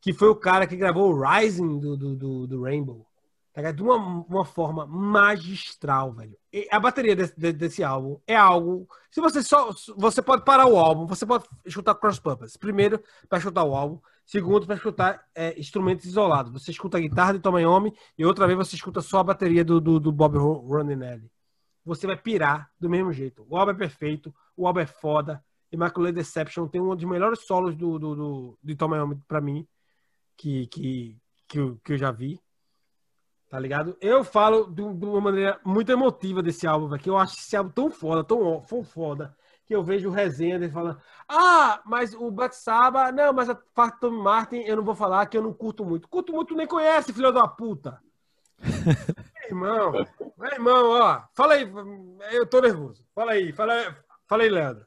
que 0.00 0.12
foi 0.12 0.28
o 0.28 0.36
cara 0.36 0.66
que 0.66 0.76
gravou 0.76 1.12
o 1.12 1.20
Rising 1.20 1.78
do, 1.78 1.96
do, 1.96 2.16
do, 2.16 2.46
do 2.46 2.62
Rainbow. 2.62 3.06
Tá 3.52 3.72
de 3.72 3.82
uma, 3.82 3.96
uma 3.96 4.44
forma 4.44 4.86
magistral, 4.86 6.12
velho. 6.12 6.36
E 6.52 6.68
a 6.70 6.78
bateria 6.78 7.16
desse, 7.16 7.34
desse, 7.54 7.82
álbum 7.82 8.20
é 8.26 8.36
algo. 8.36 8.86
Se 9.10 9.18
você 9.18 9.42
só. 9.42 9.70
Você 9.96 10.20
pode 10.20 10.44
parar 10.44 10.66
o 10.66 10.76
álbum, 10.76 11.06
você 11.06 11.24
pode 11.24 11.46
escutar 11.64 11.94
Cross 11.94 12.18
Purpose. 12.18 12.58
Primeiro, 12.58 13.02
para 13.30 13.38
escutar 13.38 13.64
o 13.64 13.74
álbum. 13.74 13.98
Segundo, 14.26 14.66
para 14.66 14.74
escutar 14.74 15.24
é, 15.34 15.58
instrumentos 15.58 16.04
isolados. 16.04 16.52
Você 16.52 16.70
escuta 16.70 16.98
a 16.98 17.00
guitarra 17.00 17.32
de 17.32 17.38
Tom 17.38 17.58
Iommi 17.58 17.94
e 18.18 18.26
outra 18.26 18.46
vez 18.46 18.58
você 18.58 18.76
escuta 18.76 19.00
só 19.00 19.20
a 19.20 19.24
bateria 19.24 19.64
do, 19.64 19.80
do, 19.80 19.98
do 19.98 20.12
Bob 20.12 20.36
Roninelli. 20.36 21.30
Você 21.82 22.06
vai 22.06 22.16
pirar 22.16 22.70
do 22.78 22.90
mesmo 22.90 23.10
jeito. 23.10 23.46
O 23.48 23.56
álbum 23.56 23.70
é 23.70 23.74
perfeito, 23.74 24.34
o 24.54 24.66
álbum 24.66 24.80
é 24.80 24.86
foda. 24.86 25.42
Immaculate 25.72 26.16
Deception 26.16 26.68
tem 26.68 26.80
um 26.80 26.94
dos 26.94 27.04
melhores 27.04 27.46
solos 27.46 27.74
do, 27.74 27.98
do, 27.98 28.14
do, 28.14 28.58
de 28.62 28.76
Tom 28.76 28.94
Iommi 28.94 29.16
pra 29.26 29.40
mim, 29.40 29.66
que, 30.36 30.66
que, 30.66 31.16
que, 31.48 31.58
eu, 31.58 31.80
que 31.82 31.92
eu 31.94 31.98
já 31.98 32.10
vi. 32.10 32.40
Tá 33.48 33.58
ligado? 33.58 33.96
Eu 34.00 34.24
falo 34.24 34.66
de, 34.66 34.82
uma 34.82 35.20
maneira 35.20 35.60
muito 35.64 35.90
emotiva 35.90 36.42
desse 36.42 36.66
álbum, 36.66 36.88
velho. 36.88 37.02
Que 37.02 37.10
eu 37.10 37.16
acho 37.16 37.38
esse 37.38 37.56
álbum 37.56 37.70
tão 37.70 37.90
foda, 37.90 38.24
tão 38.24 38.62
foda, 38.84 39.36
que 39.64 39.74
eu 39.74 39.84
vejo 39.84 40.10
resenha 40.10 40.58
dele 40.58 40.72
falando: 40.72 41.00
Ah, 41.28 41.80
mas 41.86 42.12
o 42.12 42.30
Black 42.30 42.56
Sabbath, 42.56 43.14
não, 43.14 43.32
mas 43.32 43.48
a 43.48 43.54
parte 43.54 44.00
Tommy 44.00 44.18
Martin 44.18 44.56
eu 44.56 44.76
não 44.76 44.84
vou 44.84 44.94
falar 44.94 45.26
que 45.26 45.38
eu 45.38 45.42
não 45.42 45.52
curto 45.52 45.84
muito. 45.84 46.08
Curto 46.08 46.32
muito, 46.32 46.56
nem 46.56 46.66
conhece, 46.66 47.12
filho 47.12 47.32
da 47.32 47.46
puta. 47.46 48.00
meu 49.52 49.68
irmão, 49.68 49.92
meu 50.36 50.52
irmão, 50.52 50.90
ó, 51.00 51.22
fala 51.32 51.54
aí, 51.54 51.70
eu 52.32 52.46
tô 52.46 52.60
nervoso. 52.60 53.04
Fala 53.14 53.32
aí, 53.32 53.52
fala 53.52 53.74
aí, 53.74 53.94
fala 54.26 54.42
aí 54.42 54.48
Leandro. 54.48 54.86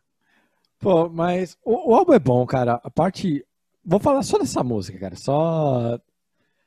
Pô, 0.80 1.10
mas 1.10 1.58
o, 1.64 1.92
o 1.92 1.96
álbum 1.96 2.14
é 2.14 2.20
bom, 2.20 2.46
cara. 2.46 2.80
A 2.84 2.90
parte. 2.90 3.46
Vou 3.90 4.00
falar 4.00 4.22
só 4.22 4.38
dessa 4.38 4.64
música, 4.64 5.00
cara. 5.00 5.16
Só 5.16 6.00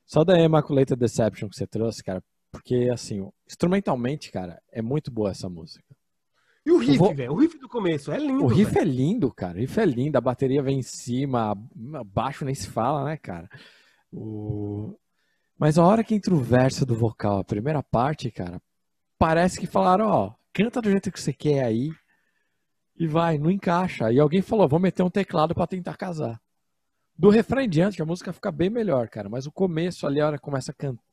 só 0.05 0.25
da 0.25 0.39
Immaculate 0.39 0.97
Deception 0.97 1.49
que 1.49 1.57
você 1.57 1.67
trouxe, 1.67 2.03
cara, 2.03 2.23
porque, 2.51 2.91
assim, 2.93 3.27
instrumentalmente, 3.49 4.31
cara, 4.31 4.61
é 4.71 4.83
muito 4.83 5.11
boa 5.11 5.31
essa 5.31 5.49
música. 5.49 5.85
E 6.67 6.71
o 6.71 6.79
riff, 6.79 6.99
vou... 6.99 7.15
velho? 7.15 7.33
O 7.33 7.37
riff 7.37 7.59
do 7.59 7.69
começo 7.69 8.13
é 8.13 8.19
lindo. 8.19 8.45
O 8.45 8.49
riff 8.49 8.73
véio. 8.73 8.83
é 8.83 8.85
lindo, 8.85 9.33
cara. 9.33 9.57
O 9.57 9.61
riff 9.61 9.79
é 9.81 9.87
lindo. 9.87 10.19
A 10.19 10.21
bateria 10.21 10.63
vem 10.63 10.81
em 10.81 10.83
cima, 10.83 11.55
baixo 12.07 12.45
nem 12.45 12.55
se 12.55 12.69
fala, 12.69 13.05
né, 13.05 13.17
cara? 13.17 13.49
O... 14.13 14.99
Mas 15.57 15.79
a 15.79 15.87
hora 15.87 16.03
que 16.03 16.15
entra 16.15 16.35
o 16.35 16.43
verso 16.43 16.85
do 16.85 16.95
vocal, 16.95 17.39
a 17.39 17.45
primeira 17.45 17.83
parte, 17.85 18.31
cara, 18.33 18.61
parece 19.17 19.61
que 19.61 19.67
falaram, 19.67 20.09
ó, 20.09 20.35
canta 20.53 20.83
do 20.83 20.91
jeito 20.91 21.13
que 21.13 21.21
você 21.21 21.33
quer 21.33 21.65
aí 21.65 21.91
e 22.97 23.07
vai, 23.07 23.39
não 23.39 23.51
encaixa. 23.51 24.11
E 24.13 24.19
alguém 24.19 24.43
falou, 24.43 24.69
vou 24.69 24.81
meter 24.81 25.05
um 25.05 25.11
teclado 25.11 25.55
para 25.55 25.69
tentar 25.69 25.97
casar. 25.97 26.42
Do 27.23 27.31
refrão 27.31 27.63
em 27.63 27.69
diante, 27.69 28.03
a 28.03 28.05
música 28.05 28.33
fica 28.33 28.51
bem 28.51 28.69
melhor, 28.69 29.09
cara. 29.09 29.29
Mas 29.29 29.47
o 29.47 29.53
começo 29.53 30.09
ali, 30.09 30.21
a 30.21 30.27
hora 30.27 30.39
que 30.39 30.43
começa 30.43 30.73
a 30.73 30.75
cantar. 30.75 31.05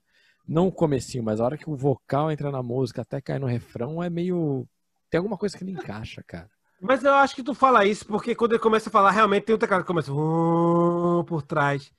Não 0.48 0.66
o 0.66 0.72
comecinho, 0.72 1.24
mas 1.24 1.40
a 1.40 1.46
hora 1.46 1.56
que 1.56 1.70
o 1.70 1.76
vocal 1.76 2.32
entra 2.32 2.50
na 2.50 2.64
música 2.64 3.04
até 3.04 3.22
cair 3.22 3.40
no 3.40 3.46
refrão 3.46 4.02
é 4.02 4.10
meio. 4.10 4.68
Tem 5.08 5.20
alguma 5.20 5.38
coisa 5.38 5.56
que 5.56 5.64
não 5.64 5.72
encaixa, 5.72 6.24
cara. 6.26 6.50
Mas 6.82 7.04
eu 7.04 7.14
acho 7.14 7.36
que 7.36 7.44
tu 7.44 7.54
fala 7.54 7.86
isso 7.86 8.08
porque 8.08 8.34
quando 8.34 8.54
ele 8.54 8.60
começa 8.60 8.90
a 8.90 8.92
falar, 8.92 9.12
realmente 9.12 9.44
tem 9.44 9.56
um 9.56 9.60
teclado 9.60 9.82
que 9.82 9.88
começa 9.88 10.12
por 10.12 11.44
trás. 11.44 11.94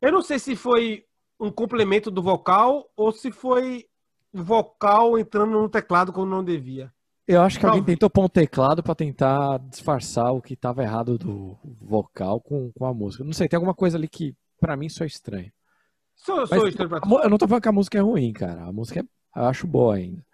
Eu 0.00 0.12
não 0.12 0.22
sei 0.22 0.38
se 0.38 0.54
foi 0.54 1.04
um 1.40 1.50
complemento 1.50 2.12
do 2.12 2.22
vocal 2.22 2.92
ou 2.94 3.10
se 3.10 3.32
foi 3.32 3.86
vocal 4.32 5.18
entrando 5.18 5.50
no 5.50 5.68
teclado 5.68 6.12
como 6.12 6.26
não 6.26 6.44
devia. 6.44 6.92
Eu 7.32 7.42
acho 7.42 7.58
que 7.58 7.66
alguém 7.66 7.82
tentou 7.82 8.10
pôr 8.10 8.24
um 8.24 8.28
teclado 8.28 8.82
para 8.82 8.94
tentar 8.94 9.58
disfarçar 9.70 10.32
o 10.32 10.42
que 10.42 10.54
estava 10.54 10.82
errado 10.82 11.18
do 11.18 11.56
vocal 11.80 12.40
com, 12.40 12.70
com 12.72 12.86
a 12.86 12.94
música. 12.94 13.24
Não 13.24 13.32
sei, 13.32 13.48
tem 13.48 13.56
alguma 13.56 13.74
coisa 13.74 13.96
ali 13.96 14.08
que 14.08 14.34
para 14.60 14.76
mim 14.76 14.88
só 14.88 15.04
é 15.04 15.06
estranho. 15.06 15.52
Sou, 16.14 16.46
sou 16.46 16.68
estranho 16.68 16.88
pra 16.88 17.00
Eu 17.24 17.30
não 17.30 17.38
tô 17.38 17.48
falando 17.48 17.62
que 17.62 17.68
a 17.68 17.72
música 17.72 17.98
é 17.98 18.00
ruim, 18.00 18.32
cara. 18.32 18.64
A 18.64 18.72
música 18.72 19.00
é, 19.00 19.40
eu 19.40 19.44
acho 19.44 19.66
boa 19.66 19.96
ainda. 19.96 20.24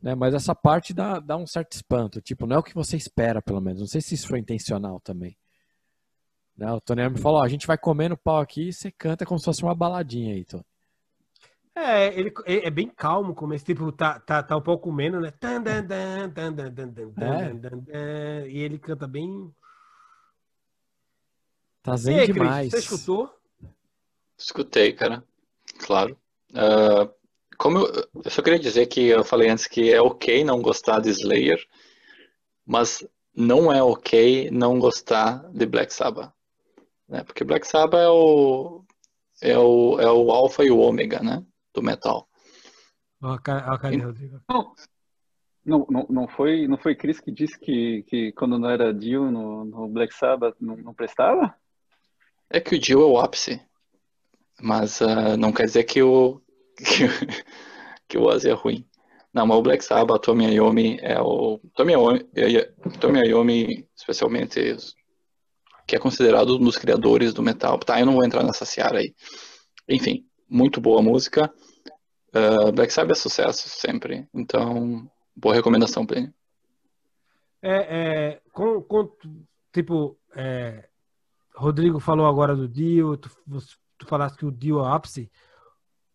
Né? 0.00 0.14
Mas 0.14 0.34
essa 0.34 0.54
parte 0.54 0.94
dá, 0.94 1.18
dá 1.20 1.36
um 1.36 1.46
certo 1.46 1.72
espanto. 1.72 2.20
Tipo, 2.20 2.46
não 2.46 2.56
é 2.56 2.58
o 2.58 2.62
que 2.62 2.74
você 2.74 2.96
espera, 2.96 3.42
pelo 3.42 3.60
menos. 3.60 3.80
Não 3.80 3.86
sei 3.86 4.00
se 4.00 4.14
isso 4.14 4.28
foi 4.28 4.38
intencional 4.38 5.00
também. 5.00 5.36
Né? 6.56 6.70
O 6.72 6.80
Tony 6.80 7.08
me 7.08 7.18
falou: 7.18 7.40
ó, 7.40 7.44
a 7.44 7.48
gente 7.48 7.66
vai 7.66 7.76
comendo 7.76 8.16
pau 8.16 8.40
aqui 8.40 8.68
e 8.68 8.72
você 8.72 8.90
canta 8.90 9.26
como 9.26 9.38
se 9.38 9.44
fosse 9.44 9.62
uma 9.62 9.74
baladinha 9.74 10.34
aí, 10.34 10.44
Tony. 10.44 10.64
É, 11.74 12.18
ele 12.18 12.32
é 12.46 12.70
bem 12.70 12.88
calmo, 12.88 13.34
como 13.34 13.54
esse 13.54 13.64
tipo, 13.64 13.90
tá, 13.92 14.18
tá, 14.18 14.42
tá 14.42 14.56
um 14.56 14.60
pouco 14.60 14.84
comendo, 14.84 15.20
né? 15.20 15.32
É. 17.88 18.48
E 18.48 18.58
ele 18.58 18.78
canta 18.78 19.06
bem. 19.06 19.52
Tá 21.82 21.96
zen 21.96 22.26
demais. 22.26 22.70
Você 22.70 22.78
escutou? 22.78 23.32
Escutei, 24.36 24.92
cara. 24.92 25.24
Claro. 25.78 26.18
Uh, 26.50 27.12
como 27.56 27.78
eu, 27.78 28.08
eu, 28.24 28.30
só 28.30 28.42
queria 28.42 28.58
dizer 28.58 28.86
que 28.86 29.08
eu 29.08 29.24
falei 29.24 29.48
antes 29.48 29.66
que 29.66 29.92
é 29.92 30.00
ok 30.00 30.44
não 30.44 30.62
gostar 30.62 31.00
de 31.00 31.10
Slayer, 31.10 31.64
mas 32.64 33.06
não 33.34 33.72
é 33.72 33.82
ok 33.82 34.50
não 34.50 34.78
gostar 34.78 35.48
de 35.50 35.66
Black 35.66 35.92
Sabbath. 35.92 36.32
Né? 37.08 37.24
Porque 37.24 37.44
Black 37.44 37.66
Sabbath 37.66 38.00
é 38.00 38.08
o, 38.08 38.84
é 39.40 39.58
o, 39.58 40.00
é 40.00 40.10
o 40.10 40.30
alfa 40.30 40.64
e 40.64 40.70
o 40.70 40.78
ômega, 40.78 41.20
né? 41.20 41.44
Do 41.78 41.82
metal. 41.84 42.28
Rodrigo? 44.04 44.40
Não, 45.64 45.86
não, 45.90 46.06
não, 46.08 46.28
foi, 46.28 46.66
não 46.66 46.78
foi 46.78 46.94
Chris 46.94 47.20
que 47.20 47.30
disse 47.30 47.58
que, 47.58 48.02
que 48.04 48.32
quando 48.32 48.58
não 48.58 48.70
era 48.70 48.92
Dio 48.92 49.30
no, 49.30 49.64
no 49.64 49.88
Black 49.88 50.14
Sabbath 50.14 50.56
não, 50.60 50.76
não 50.76 50.94
prestava? 50.94 51.54
É 52.48 52.58
que 52.58 52.74
o 52.74 52.78
Dio 52.78 53.02
é 53.02 53.04
o 53.04 53.18
ápice. 53.18 53.60
Mas 54.60 55.00
uh, 55.00 55.36
não 55.38 55.52
quer 55.52 55.66
dizer 55.66 55.84
que 55.84 56.02
o, 56.02 56.40
que, 56.76 57.06
que 58.08 58.18
o 58.18 58.22
Ozzy 58.22 58.48
é 58.48 58.54
ruim. 58.54 58.84
Não, 59.32 59.46
mas 59.46 59.58
o 59.58 59.62
Black 59.62 59.84
Sabbath, 59.84 60.22
Tommy 60.22 60.54
Iommi 60.54 60.98
é 61.00 61.20
o... 61.20 61.60
Tommy 61.76 61.92
Iommi, 61.92 62.24
Tommy 62.98 63.28
Iommi, 63.28 63.88
especialmente, 63.94 64.74
que 65.86 65.94
é 65.94 65.98
considerado 65.98 66.56
um 66.56 66.64
dos 66.64 66.78
criadores 66.78 67.34
do 67.34 67.42
metal. 67.42 67.78
Tá, 67.78 68.00
eu 68.00 68.06
não 68.06 68.14
vou 68.14 68.24
entrar 68.24 68.42
nessa 68.42 68.64
seara 68.64 68.98
aí. 68.98 69.14
Enfim, 69.88 70.24
muito 70.48 70.80
boa 70.80 71.02
música. 71.02 71.52
Uh, 72.34 72.72
Black 72.72 72.92
Sabbath 72.92 73.16
é 73.16 73.20
sucesso 73.20 73.68
sempre. 73.68 74.28
Então, 74.34 75.10
boa 75.34 75.54
recomendação, 75.54 76.06
Plínio. 76.06 76.32
É, 77.62 77.98
é 77.98 78.40
com, 78.52 78.82
com, 78.82 79.10
tipo, 79.72 80.18
é, 80.34 80.88
Rodrigo 81.54 81.98
falou 81.98 82.26
agora 82.26 82.54
do 82.54 82.68
Dio, 82.68 83.16
tu, 83.16 83.30
tu 83.96 84.06
falaste 84.06 84.36
que 84.36 84.46
o 84.46 84.52
Dio 84.52 84.84
é 84.84 84.94
ápice. 84.94 85.30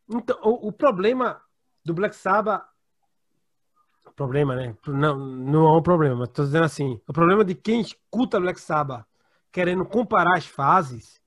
Então, 0.09 0.37
o, 0.43 0.67
o, 0.67 0.71
problema 0.71 1.41
do 1.83 1.93
Black 1.93 2.15
Sabbath. 2.15 2.63
Problema, 4.15 4.55
né? 4.55 4.77
Não, 4.85 5.17
não 5.17 5.67
é 5.67 5.77
um 5.77 5.81
problema, 5.81 6.15
mas 6.15 6.29
tô 6.29 6.43
dizendo 6.43 6.65
assim. 6.65 7.01
O 7.07 7.13
problema 7.13 7.43
de 7.43 7.55
quem 7.55 7.81
escuta 7.81 8.39
Black 8.39 8.61
Sabbath 8.61 9.05
querendo 9.51 9.85
comparar 9.85 10.37
as 10.37 10.45
fases, 10.45 11.19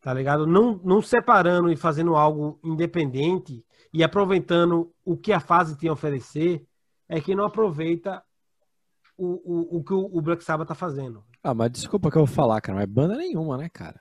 tá 0.00 0.14
ligado? 0.14 0.46
Não, 0.46 0.80
não 0.84 1.02
separando 1.02 1.70
e 1.70 1.76
fazendo 1.76 2.14
algo 2.14 2.58
independente 2.62 3.64
e 3.92 4.02
aproveitando 4.04 4.92
o 5.04 5.16
que 5.16 5.32
a 5.32 5.40
fase 5.40 5.76
tem 5.76 5.88
a 5.88 5.92
oferecer, 5.92 6.66
é 7.08 7.20
que 7.20 7.34
não 7.34 7.44
aproveita 7.44 8.22
o, 9.16 9.26
o, 9.26 9.78
o 9.78 9.84
que 9.84 9.92
o 9.92 10.20
Black 10.20 10.42
Sabbath 10.44 10.68
tá 10.68 10.74
fazendo. 10.74 11.24
Ah, 11.42 11.52
mas 11.52 11.72
desculpa 11.72 12.10
que 12.10 12.16
eu 12.16 12.24
vou 12.24 12.34
falar, 12.34 12.60
cara, 12.60 12.78
mas 12.78 12.88
banda 12.88 13.16
nenhuma, 13.16 13.56
né, 13.56 13.68
cara? 13.68 14.00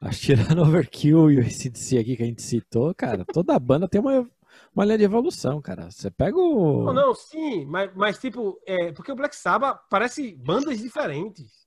Acho 0.00 0.20
tirando 0.20 0.62
Overkill 0.62 1.30
e 1.30 1.38
o 1.38 1.40
ACDC 1.40 1.98
aqui 1.98 2.16
que 2.16 2.22
a 2.22 2.26
gente 2.26 2.42
citou, 2.42 2.94
cara, 2.94 3.24
toda 3.24 3.58
banda 3.58 3.88
tem 3.88 4.00
uma, 4.00 4.28
uma 4.74 4.84
linha 4.84 4.98
de 4.98 5.04
evolução, 5.04 5.60
cara. 5.60 5.90
Você 5.90 6.10
pega 6.10 6.36
o. 6.36 6.84
Não, 6.86 6.92
não 6.92 7.14
sim, 7.14 7.64
mas, 7.66 7.94
mas 7.94 8.18
tipo, 8.18 8.60
é, 8.66 8.92
porque 8.92 9.12
o 9.12 9.16
Black 9.16 9.36
Sabbath 9.36 9.80
parece 9.88 10.34
bandas 10.34 10.78
diferentes. 10.78 11.66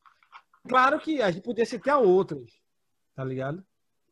Claro 0.68 1.00
que 1.00 1.22
a 1.22 1.32
gente 1.32 1.44
podia 1.44 1.66
citar 1.66 2.00
outras, 2.00 2.52
tá 3.16 3.24
ligado? 3.24 3.64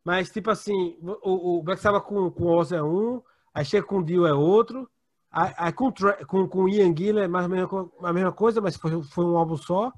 Mas, 0.03 0.29
tipo 0.29 0.51
assim, 0.51 0.97
o, 1.01 1.57
o 1.57 1.63
Black 1.63 1.81
Sabbath 1.81 2.03
com, 2.03 2.29
com 2.29 2.43
o 2.43 2.57
Oz 2.57 2.71
é 2.71 2.83
um, 2.83 3.21
aí 3.53 3.63
chega 3.63 3.85
com 3.85 3.99
o 3.99 4.03
Dio 4.03 4.25
é 4.25 4.33
outro, 4.33 4.89
Aí, 5.33 5.73
com, 5.73 5.91
com, 6.27 6.47
com 6.47 6.69
Ian 6.69 6.95
Gillan 6.95 7.23
é 7.23 7.27
mais 7.27 7.45
ou 7.45 7.49
menos 7.49 7.69
a 8.03 8.13
mesma 8.13 8.31
coisa, 8.31 8.61
mas 8.61 8.75
foi, 8.75 9.01
foi 9.01 9.25
um 9.25 9.35
álbum 9.35 9.57
só. 9.57 9.91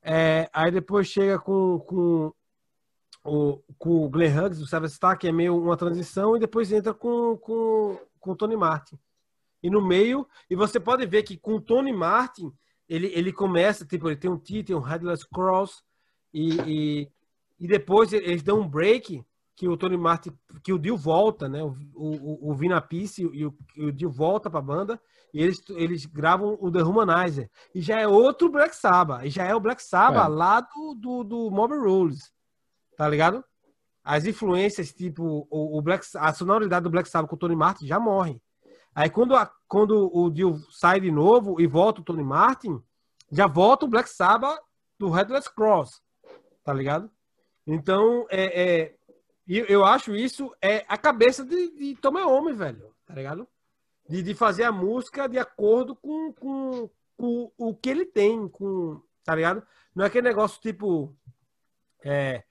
É, 0.00 0.48
aí 0.52 0.70
depois 0.70 1.08
chega 1.08 1.36
com, 1.36 1.80
com, 1.80 2.32
o, 3.24 3.60
com 3.76 4.04
o 4.04 4.08
Glenn 4.08 4.38
Hughes, 4.38 4.60
do 4.60 4.68
Savage 4.68 4.94
Star, 4.94 5.18
que 5.18 5.26
é 5.26 5.32
meio 5.32 5.60
uma 5.60 5.76
transição, 5.76 6.36
e 6.36 6.40
depois 6.40 6.70
entra 6.70 6.94
com, 6.94 7.36
com, 7.38 7.98
com 8.20 8.30
o 8.30 8.36
Tony 8.36 8.56
Martin. 8.56 8.96
E 9.60 9.68
no 9.68 9.84
meio, 9.84 10.24
e 10.48 10.54
você 10.54 10.78
pode 10.78 11.04
ver 11.06 11.24
que 11.24 11.36
com 11.36 11.56
o 11.56 11.60
Tony 11.60 11.92
Martin, 11.92 12.52
ele, 12.88 13.08
ele 13.08 13.32
começa, 13.32 13.84
tipo, 13.84 14.08
ele 14.08 14.16
tem 14.16 14.30
um 14.30 14.38
T, 14.38 14.62
tem 14.62 14.76
um 14.76 14.80
Headless 14.80 15.26
Cross, 15.28 15.82
e, 16.32 16.54
e, 16.60 17.08
e 17.58 17.66
depois 17.66 18.12
eles 18.12 18.44
dão 18.44 18.60
um 18.60 18.68
break, 18.68 19.24
que 19.58 19.66
o 19.66 19.76
Tony 19.76 19.96
Martin, 19.96 20.30
que 20.62 20.72
o 20.72 20.78
Dio 20.78 20.96
volta, 20.96 21.48
né? 21.48 21.60
O, 21.64 21.74
o, 21.96 22.50
o 22.50 22.54
Vina 22.54 22.80
Peace 22.80 23.20
e 23.20 23.44
o, 23.44 23.52
o 23.76 23.90
Dio 23.90 24.08
volta 24.08 24.48
para 24.48 24.60
a 24.60 24.62
banda 24.62 25.00
e 25.34 25.42
eles, 25.42 25.60
eles 25.70 26.06
gravam 26.06 26.56
o 26.60 26.70
The 26.70 26.84
Humanizer. 26.84 27.50
E 27.74 27.80
já 27.80 27.98
é 27.98 28.06
outro 28.06 28.48
Black 28.48 28.76
Sabbath. 28.76 29.24
E 29.24 29.30
já 29.30 29.42
é 29.42 29.52
o 29.52 29.60
Black 29.60 29.82
Sabbath 29.82 30.26
é. 30.26 30.28
lá 30.28 30.60
do, 30.60 30.94
do, 30.94 31.24
do 31.24 31.50
Mob 31.50 31.74
Rules. 31.74 32.32
Tá 32.96 33.08
ligado? 33.08 33.44
As 34.04 34.26
influências, 34.26 34.92
tipo, 34.92 35.48
o, 35.50 35.76
o 35.76 35.82
Black, 35.82 36.06
a 36.14 36.32
sonoridade 36.32 36.84
do 36.84 36.90
Black 36.90 37.08
Sabbath 37.08 37.28
com 37.28 37.34
o 37.34 37.38
Tony 37.38 37.56
Martin 37.56 37.84
já 37.84 37.98
morre. 37.98 38.40
Aí 38.94 39.10
quando, 39.10 39.34
a, 39.34 39.50
quando 39.66 40.08
o 40.16 40.30
Dio 40.30 40.56
sai 40.70 41.00
de 41.00 41.10
novo 41.10 41.60
e 41.60 41.66
volta 41.66 42.00
o 42.00 42.04
Tony 42.04 42.22
Martin, 42.22 42.80
já 43.32 43.48
volta 43.48 43.86
o 43.86 43.88
Black 43.88 44.08
Sabbath 44.08 44.56
do 44.96 45.10
Headless 45.10 45.52
Cross. 45.52 46.00
Tá 46.62 46.72
ligado? 46.72 47.10
Então, 47.66 48.24
é, 48.30 48.62
é 48.62 48.97
e 49.48 49.64
eu 49.66 49.82
acho 49.82 50.14
isso 50.14 50.54
é 50.60 50.84
a 50.86 50.98
cabeça 50.98 51.42
de, 51.42 51.70
de 51.70 51.96
Tomé 51.96 52.22
Homem, 52.22 52.54
velho. 52.54 52.94
Tá 53.06 53.14
ligado? 53.14 53.48
De, 54.06 54.22
de 54.22 54.34
fazer 54.34 54.64
a 54.64 54.72
música 54.72 55.26
de 55.26 55.38
acordo 55.38 55.96
com, 55.96 56.32
com, 56.34 56.90
com, 57.16 57.50
o 57.56 57.74
que 57.74 57.88
ele 57.88 58.04
tem, 58.04 58.46
com, 58.48 59.02
tá 59.24 59.34
ligado? 59.34 59.66
Não 59.94 60.04
é 60.04 60.08
aquele 60.08 60.28
negócio 60.28 60.60
tipo. 60.60 61.16
É, 62.04 62.44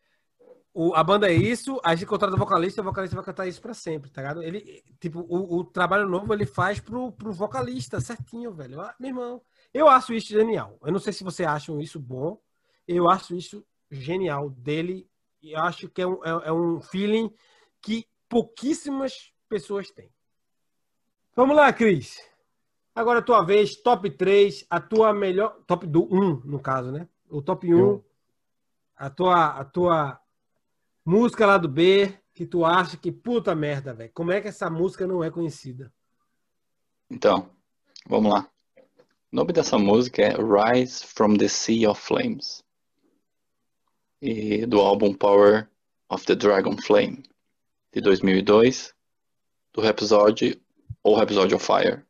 o, 0.73 0.93
a 0.95 1.03
banda 1.03 1.29
é 1.29 1.33
isso, 1.33 1.79
a 1.83 1.93
gente 1.95 2.07
contrata 2.07 2.35
o 2.35 2.39
vocalista, 2.39 2.81
o 2.81 2.83
vocalista 2.83 3.15
vai 3.15 3.25
cantar 3.25 3.47
isso 3.47 3.61
pra 3.61 3.73
sempre, 3.73 4.09
tá 4.09 4.21
ligado? 4.21 4.43
Ele, 4.43 4.83
tipo, 4.99 5.21
o, 5.21 5.59
o 5.59 5.63
trabalho 5.63 6.07
novo 6.07 6.33
ele 6.33 6.45
faz 6.45 6.79
pro, 6.79 7.11
pro 7.11 7.31
vocalista, 7.31 7.99
certinho, 7.99 8.53
velho. 8.53 8.81
Ah, 8.81 8.95
meu 8.99 9.09
irmão, 9.09 9.41
eu 9.73 9.87
acho 9.87 10.13
isso 10.13 10.29
genial. 10.29 10.77
Eu 10.83 10.91
não 10.91 10.99
sei 10.99 11.13
se 11.13 11.23
você 11.23 11.43
acham 11.45 11.79
isso 11.79 11.99
bom, 11.99 12.39
eu 12.87 13.09
acho 13.09 13.35
isso 13.35 13.65
genial 13.89 14.49
dele 14.49 15.07
e 15.41 15.55
acho 15.55 15.89
que 15.89 16.01
é 16.01 16.07
um, 16.07 16.23
é, 16.23 16.47
é 16.47 16.51
um 16.51 16.81
feeling 16.81 17.33
que 17.81 18.07
pouquíssimas 18.27 19.33
pessoas 19.47 19.89
têm. 19.91 20.11
Vamos 21.35 21.55
lá, 21.55 21.71
Cris. 21.71 22.19
Agora 22.95 23.19
a 23.19 23.21
tua 23.23 23.43
vez, 23.43 23.75
top 23.75 24.09
3, 24.09 24.65
a 24.69 24.81
tua 24.81 25.13
melhor. 25.13 25.61
Top 25.67 25.85
do 25.85 26.03
1, 26.11 26.41
no 26.45 26.59
caso, 26.59 26.91
né? 26.91 27.07
O 27.29 27.41
top 27.41 27.73
1, 27.73 28.01
a 28.95 29.09
tua, 29.09 29.45
a 29.59 29.63
tua 29.63 30.19
música 31.05 31.45
lá 31.45 31.57
do 31.57 31.69
B, 31.69 32.17
que 32.33 32.45
tu 32.45 32.65
acha 32.65 32.97
que 32.97 33.11
puta 33.11 33.53
merda, 33.53 33.93
velho. 33.93 34.11
Como 34.13 34.31
é 34.31 34.41
que 34.41 34.47
essa 34.47 34.69
música 34.69 35.05
não 35.05 35.23
é 35.23 35.29
conhecida? 35.29 35.93
Então, 37.09 37.49
vamos 38.07 38.33
lá. 38.33 38.49
O 39.31 39.35
nome 39.35 39.53
dessa 39.53 39.77
música 39.77 40.23
é 40.23 40.35
Rise 40.35 41.05
from 41.05 41.37
the 41.37 41.47
Sea 41.47 41.89
of 41.89 42.01
Flames 42.01 42.66
e 44.21 44.65
do 44.65 44.79
álbum 44.79 45.13
Power 45.13 45.67
of 46.09 46.25
the 46.25 46.35
Dragon 46.35 46.75
Flame 46.77 47.23
de 47.93 48.01
2002, 48.01 48.93
do 49.73 49.81
Rhapsody 49.81 50.59
ou 51.03 51.15
Rhapsody 51.15 51.55
of 51.55 51.65
Fire, 51.65 52.03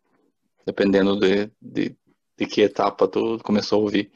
dependendo 0.65 1.19
de, 1.19 1.49
de, 1.61 1.95
de 2.37 2.45
que 2.45 2.61
etapa 2.61 3.07
tu 3.07 3.39
começou 3.43 3.79
a 3.79 3.83
ouvir. 3.83 4.11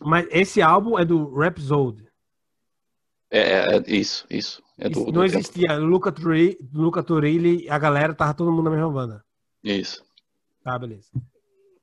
Mas 0.00 0.26
esse 0.30 0.62
álbum 0.62 0.98
é 0.98 1.04
do 1.04 1.34
Rhapsody? 1.34 2.06
É, 3.30 3.40
é, 3.40 3.76
é 3.76 3.82
isso, 3.86 4.26
isso. 4.30 4.62
É 4.78 4.88
do, 4.88 5.06
não 5.06 5.12
do 5.12 5.24
existia 5.24 5.76
Luca, 5.76 6.12
Turilli, 6.12 6.56
Luca 6.72 7.02
Turilli, 7.02 7.68
a 7.68 7.78
galera 7.78 8.14
tava 8.14 8.32
todo 8.32 8.52
mundo 8.52 8.64
na 8.64 8.70
mesma 8.70 8.90
banda. 8.90 9.24
Isso. 9.62 10.04
Tá, 10.62 10.78
beleza. 10.78 11.10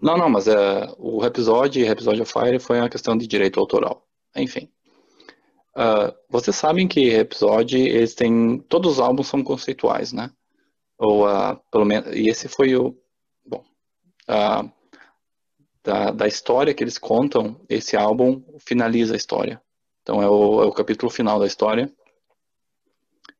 Não, 0.01 0.17
não, 0.17 0.29
mas 0.29 0.47
é, 0.47 0.87
o 0.97 1.19
Rhapsody 1.19 1.81
e 1.81 1.83
Rhapsody 1.83 2.21
of 2.21 2.31
Fire 2.31 2.59
foi 2.59 2.79
uma 2.79 2.89
questão 2.89 3.17
de 3.17 3.27
direito 3.27 3.59
autoral. 3.59 4.07
Enfim. 4.35 4.69
Uh, 5.75 6.15
vocês 6.29 6.55
sabem 6.55 6.87
que 6.87 7.09
episódio 7.09 7.77
eles 7.77 8.15
têm 8.15 8.59
todos 8.69 8.93
os 8.93 8.99
álbuns 8.99 9.27
são 9.27 9.43
conceituais, 9.43 10.13
né? 10.13 10.31
Ou 10.97 11.27
uh, 11.27 11.59
pelo 11.69 11.83
menos 11.83 12.15
e 12.15 12.29
esse 12.29 12.47
foi 12.47 12.75
o 12.77 12.97
bom 13.45 13.61
uh, 14.29 14.71
da, 15.83 16.11
da 16.11 16.27
história 16.27 16.73
que 16.73 16.81
eles 16.81 16.97
contam. 16.97 17.59
Esse 17.67 17.97
álbum 17.97 18.41
finaliza 18.59 19.15
a 19.15 19.17
história. 19.17 19.61
Então 20.01 20.21
é 20.21 20.29
o, 20.29 20.63
é 20.63 20.65
o 20.65 20.71
capítulo 20.71 21.11
final 21.11 21.39
da 21.39 21.47
história. 21.47 21.91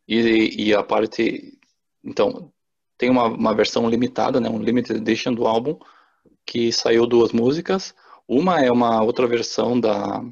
E, 0.05 0.67
e 0.67 0.73
a 0.73 0.83
parte 0.83 1.57
então 2.03 2.51
tem 2.97 3.09
uma, 3.09 3.25
uma 3.25 3.53
versão 3.53 3.89
limitada, 3.89 4.39
né, 4.39 4.49
um 4.49 4.61
limited 4.61 4.97
edition 4.99 5.33
do 5.33 5.47
álbum, 5.47 5.77
que 6.45 6.71
saiu 6.71 7.07
duas 7.07 7.31
músicas. 7.31 7.95
Uma 8.27 8.61
é 8.61 8.71
uma 8.71 9.01
outra 9.01 9.25
versão 9.25 9.79
da, 9.79 10.23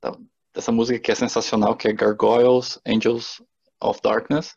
da 0.00 0.16
dessa 0.52 0.70
música 0.70 0.98
que 0.98 1.10
é 1.10 1.14
sensacional, 1.14 1.76
que 1.76 1.88
é 1.88 1.92
Gargoyles, 1.92 2.78
Angels 2.86 3.42
of 3.80 4.00
Darkness. 4.02 4.56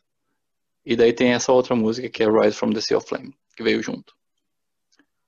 E 0.84 0.94
daí 0.94 1.12
tem 1.12 1.32
essa 1.32 1.52
outra 1.52 1.74
música 1.74 2.08
que 2.08 2.22
é 2.22 2.26
Rise 2.26 2.56
from 2.56 2.70
the 2.70 2.80
Sea 2.80 2.96
of 2.96 3.08
Flame, 3.08 3.34
que 3.56 3.62
veio 3.62 3.82
junto. 3.82 4.14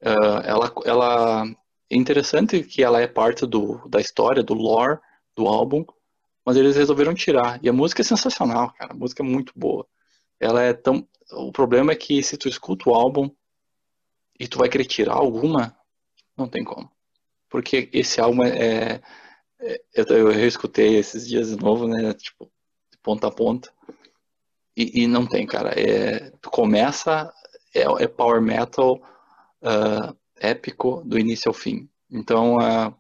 Uh, 0.01 0.41
ela, 0.45 0.73
ela 0.85 1.45
é 1.91 1.97
interessante 1.97 2.63
que 2.63 2.83
ela 2.83 3.01
é 3.01 3.09
parte 3.09 3.47
do, 3.47 3.89
da 3.89 4.01
história, 4.01 4.43
do 4.43 4.55
lore 4.55 5.01
do 5.35 5.47
álbum, 5.47 5.85
mas 6.45 6.57
eles 6.57 6.77
resolveram 6.77 7.15
tirar. 7.15 7.59
E 7.63 7.69
a 7.69 7.73
música 7.73 8.03
é 8.03 8.05
sensacional, 8.05 8.73
cara. 8.73 8.93
A 8.93 8.97
música 8.97 9.23
é 9.23 9.27
muito 9.27 9.53
boa. 9.57 9.87
Ela 10.39 10.63
é 10.63 10.73
tão. 10.73 11.07
O 11.33 11.53
problema 11.53 11.93
é 11.93 11.97
que 11.97 12.23
se 12.23 12.37
tu 12.37 12.49
escuta 12.49 12.89
o 12.89 12.95
álbum 12.95 13.31
e 14.39 14.47
tu 14.47 14.59
vai 14.59 14.69
querer 14.69 14.85
tirar 14.85 15.15
alguma, 15.15 15.77
não 16.37 16.49
tem 16.49 16.63
como. 16.63 16.91
Porque 17.49 17.89
esse 17.93 18.21
álbum 18.21 18.45
é. 18.45 18.95
é 18.95 19.03
eu, 19.95 20.05
eu 20.05 20.29
reescutei 20.29 20.97
esses 20.97 21.27
dias 21.27 21.49
de 21.51 21.57
novo, 21.57 21.87
né? 21.87 22.13
Tipo, 22.15 22.51
de 22.91 22.99
ponta 23.03 23.27
a 23.29 23.31
ponta. 23.31 23.73
E, 24.77 25.03
e 25.03 25.07
não 25.07 25.27
tem, 25.27 25.47
cara. 25.47 25.71
É, 25.71 26.31
tu 26.41 26.51
começa, 26.51 27.33
é, 27.75 27.83
é 28.05 28.07
power 28.07 28.41
metal 28.41 29.03
uh, 29.63 30.17
épico 30.37 31.03
do 31.05 31.19
início 31.19 31.49
ao 31.49 31.53
fim. 31.53 31.89
Então, 32.11 32.57
uh, 32.57 32.95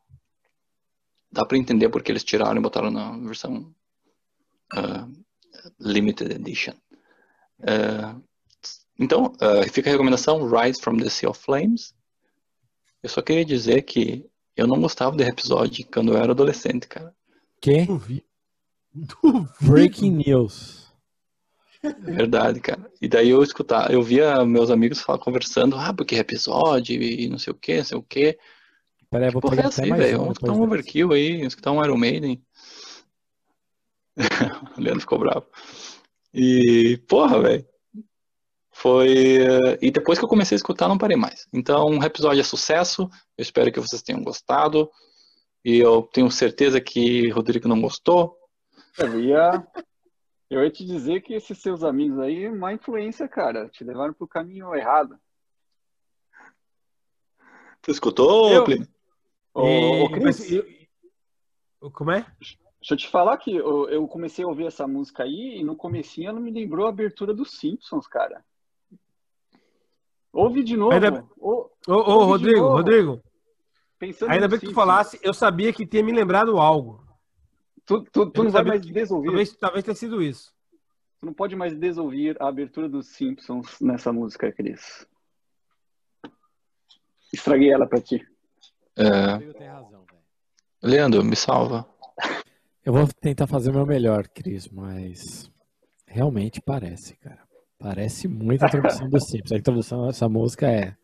dá 1.30 1.44
para 1.44 1.56
entender 1.56 1.88
porque 1.88 2.10
eles 2.10 2.24
tiraram 2.24 2.56
e 2.56 2.62
botaram 2.62 2.90
na 2.90 3.16
versão 3.18 3.72
uh, 4.74 5.24
Limited 5.78 6.32
Edition. 6.32 6.74
então, 8.98 9.32
fica 9.72 9.88
a 9.88 9.92
recomendação 9.92 10.48
Rise 10.48 10.80
from 10.80 10.96
the 10.96 11.08
Sea 11.08 11.28
of 11.28 11.40
Flames. 11.40 11.94
Eu 13.02 13.08
só 13.08 13.22
queria 13.22 13.44
dizer 13.44 13.82
que 13.82 14.28
eu 14.58 14.66
não 14.66 14.80
gostava 14.80 15.16
do 15.16 15.22
episódio 15.22 15.86
quando 15.92 16.12
eu 16.12 16.18
era 16.18 16.32
adolescente, 16.32 16.88
cara. 16.88 17.14
Que? 17.60 17.86
Duvido. 17.86 18.24
Breaking 19.60 20.22
News. 20.26 20.92
Verdade, 22.00 22.58
cara. 22.58 22.90
E 23.00 23.08
daí 23.08 23.30
eu 23.30 23.40
escutar, 23.42 23.92
eu 23.92 24.02
via 24.02 24.44
meus 24.44 24.68
amigos 24.68 25.00
falar, 25.00 25.20
conversando, 25.20 25.76
ah, 25.76 25.94
porque 25.94 26.16
é 26.16 26.18
episódio 26.18 27.00
e 27.00 27.28
não 27.28 27.38
sei 27.38 27.52
o 27.52 27.56
que, 27.56 27.76
não 27.76 27.84
sei 27.84 27.98
o 27.98 28.02
que. 28.02 28.36
Peraí, 29.08 29.30
vou 29.30 29.40
pegar 29.40 29.64
é 29.64 29.66
assim, 29.66 29.94
velho. 29.94 30.18
Vamos 30.18 30.32
escutar 30.32 30.52
um 30.52 30.62
overkill 30.62 31.12
aí, 31.12 31.36
vamos 31.36 31.52
escutar 31.52 31.70
um 31.70 31.84
Iron 31.84 31.96
Maiden. 31.96 32.42
o 34.76 34.80
Leandro 34.80 35.00
ficou 35.00 35.20
bravo. 35.20 35.46
E, 36.34 37.00
porra, 37.08 37.40
velho. 37.40 37.66
Foi. 38.80 39.38
Eh, 39.38 39.78
e 39.82 39.90
depois 39.90 40.18
que 40.18 40.24
eu 40.24 40.28
comecei 40.28 40.54
a 40.54 40.60
escutar, 40.60 40.86
não 40.86 40.96
parei 40.96 41.16
mais. 41.16 41.48
Então, 41.52 41.86
um 41.86 42.02
episódio 42.02 42.40
é 42.40 42.44
sucesso. 42.44 43.10
Eu 43.36 43.42
espero 43.42 43.72
que 43.72 43.80
vocês 43.80 44.02
tenham 44.02 44.22
gostado. 44.22 44.88
E 45.64 45.78
eu 45.78 46.02
tenho 46.02 46.30
certeza 46.30 46.80
que 46.80 47.28
Rodrigo 47.30 47.66
não 47.66 47.80
gostou. 47.80 48.38
Eu 48.96 49.18
ia 49.18 49.66
eu 50.48 50.62
ia 50.62 50.70
te 50.70 50.86
dizer 50.86 51.22
que 51.22 51.34
esses 51.34 51.58
seus 51.58 51.82
amigos 51.82 52.20
aí, 52.20 52.48
má 52.48 52.72
influência, 52.72 53.26
cara. 53.28 53.68
Te 53.68 53.82
levaram 53.82 54.14
pro 54.14 54.28
caminho 54.28 54.72
errado. 54.72 55.18
Tu 57.82 57.90
escutou, 57.90 58.52
eu... 58.52 58.64
Plínio? 58.64 58.88
Cris, 60.12 60.52
eu... 60.52 60.64
Como 61.90 62.12
é? 62.12 62.24
Deixa 62.40 62.94
eu 62.94 62.96
te 62.96 63.08
falar 63.08 63.36
que 63.38 63.56
eu, 63.56 63.88
eu, 63.88 64.06
comecei 64.06 64.44
a 64.44 64.48
ouvir 64.48 64.66
essa 64.66 64.86
música 64.86 65.24
aí 65.24 65.58
e 65.58 65.64
no 65.64 65.74
comecinho 65.74 66.28
ela 66.28 66.40
me 66.40 66.52
lembrou 66.52 66.86
a 66.86 66.90
abertura 66.90 67.34
dos 67.34 67.58
Simpsons, 67.58 68.06
cara. 68.06 68.44
Ouve 70.32 70.62
de 70.62 70.76
novo. 70.76 70.92
Ainda... 70.92 71.24
Ô, 71.38 71.70
ô, 71.86 72.24
Rodrigo, 72.24 72.60
novo. 72.60 72.76
Rodrigo. 72.76 73.22
Pensando 73.98 74.30
Ainda 74.30 74.46
bem 74.46 74.60
que 74.60 74.66
tu 74.66 74.74
falasse, 74.74 75.18
eu 75.22 75.34
sabia 75.34 75.72
que 75.72 75.84
tinha 75.84 76.02
me 76.02 76.12
lembrado 76.12 76.58
algo. 76.58 77.04
Tu, 77.84 78.04
tu, 78.12 78.30
tu 78.30 78.44
não 78.44 78.50
vai 78.50 78.62
mais 78.62 78.80
desouvir. 78.80 79.28
Talvez, 79.28 79.56
talvez 79.56 79.84
tenha 79.84 79.94
sido 79.94 80.22
isso. 80.22 80.52
Tu 81.18 81.26
não 81.26 81.32
pode 81.32 81.56
mais 81.56 81.74
desouvir 81.74 82.36
a 82.40 82.46
abertura 82.46 82.88
dos 82.88 83.08
Simpsons 83.08 83.80
nessa 83.80 84.12
música, 84.12 84.52
Cris. 84.52 85.06
Estraguei 87.32 87.72
ela 87.72 87.86
pra 87.86 88.00
ti. 88.00 88.24
É... 88.96 89.38
Leandro, 90.80 91.24
me 91.24 91.34
salva. 91.34 91.88
Eu 92.84 92.92
vou 92.92 93.08
tentar 93.20 93.46
fazer 93.46 93.70
o 93.70 93.74
meu 93.74 93.86
melhor, 93.86 94.28
Cris, 94.28 94.68
mas 94.68 95.50
realmente 96.06 96.60
parece, 96.60 97.16
cara. 97.16 97.47
Parece 97.78 98.26
muito 98.26 98.64
a 98.64 98.66
introdução 98.66 99.08
dos 99.08 99.24
Simpsons. 99.24 99.52
A 99.52 99.56
introdução 99.56 100.06
dessa 100.06 100.28
música 100.28 100.66
é. 100.68 100.96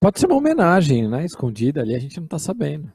Pode 0.00 0.18
ser 0.18 0.26
uma 0.26 0.36
homenagem, 0.36 1.08
né? 1.08 1.24
Escondida 1.24 1.80
ali, 1.80 1.94
a 1.94 1.98
gente 1.98 2.20
não 2.20 2.26
tá 2.26 2.38
sabendo. 2.38 2.92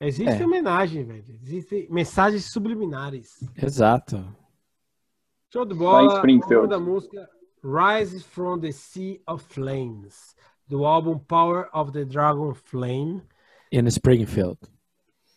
Existe 0.00 0.42
é. 0.42 0.46
homenagem, 0.46 1.04
velho. 1.04 1.24
Existem 1.42 1.86
mensagens 1.90 2.50
subliminares. 2.50 3.44
Exato. 3.62 4.24
Show 5.52 5.66
de 5.66 5.74
bola. 5.74 6.22
O 6.62 6.66
da 6.66 6.80
música 6.80 7.28
Rise 7.62 8.24
from 8.24 8.60
the 8.60 8.72
Sea 8.72 9.20
of 9.26 9.44
Flames, 9.44 10.34
do 10.66 10.86
álbum 10.86 11.18
Power 11.18 11.68
of 11.74 11.92
the 11.92 12.06
Dragon 12.06 12.54
Flame. 12.54 13.22
In 13.70 13.86
Springfield. 13.90 14.58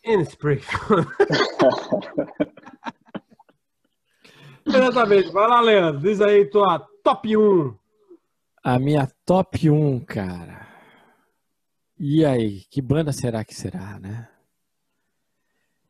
In 0.06 0.22
Springfield. 0.22 1.06
Exatamente. 4.66 5.32
Vai 5.32 5.48
lá, 5.48 5.62
Leandro. 5.62 6.02
Diz 6.02 6.22
aí 6.22 6.46
tua 6.46 6.80
top 7.04 7.36
1. 7.36 7.76
A 8.64 8.80
minha 8.80 9.08
top 9.26 9.70
1, 9.70 10.00
cara. 10.06 10.68
E 12.00 12.26
aí, 12.26 12.62
que 12.70 12.82
banda 12.82 13.12
será 13.12 13.44
que 13.44 13.54
será, 13.54 14.00
né? 14.00 14.30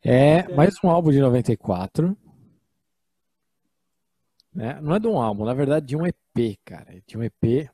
É 0.02 0.48
mais 0.54 0.76
um 0.84 0.90
álbum 0.90 1.12
de 1.12 1.20
94. 1.20 2.18
Né? 4.54 4.80
Não 4.82 4.96
é 4.96 5.00
de 5.00 5.08
um 5.08 5.20
álbum, 5.20 5.46
na 5.46 5.54
verdade 5.54 5.86
de 5.86 5.96
um 5.96 6.06
EP, 6.06 6.60
cara. 6.66 7.02
De 7.08 7.18
um 7.18 7.24
EP 7.24 7.70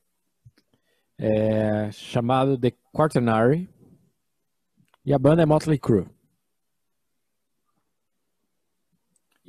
é, 1.17 1.91
chamado 1.91 2.57
The 2.57 2.71
Quaternary. 2.93 3.69
E 5.05 5.13
a 5.13 5.19
banda 5.19 5.41
é 5.41 5.45
Motley 5.45 5.79
Crue. 5.79 6.07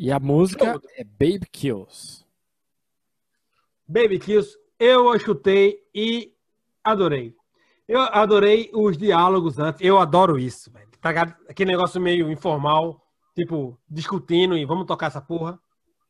E 0.00 0.10
a 0.10 0.18
música 0.18 0.80
é 0.96 1.04
Baby 1.04 1.46
Kills. 1.52 2.24
Baby 3.86 4.18
Kills, 4.18 4.56
eu 4.78 5.14
escutei 5.14 5.78
e 5.94 6.32
adorei. 6.82 7.34
Eu 7.86 8.00
adorei 8.00 8.70
os 8.72 8.96
diálogos 8.96 9.58
antes. 9.58 9.80
Eu 9.82 9.98
adoro 9.98 10.38
isso, 10.38 10.70
velho 10.72 10.90
tá 11.00 11.10
aquele 11.48 11.72
negócio 11.72 12.00
meio 12.00 12.30
informal, 12.30 13.02
tipo, 13.34 13.78
discutindo 13.88 14.56
e 14.56 14.64
vamos 14.64 14.86
tocar 14.86 15.06
essa 15.06 15.20
porra. 15.20 15.58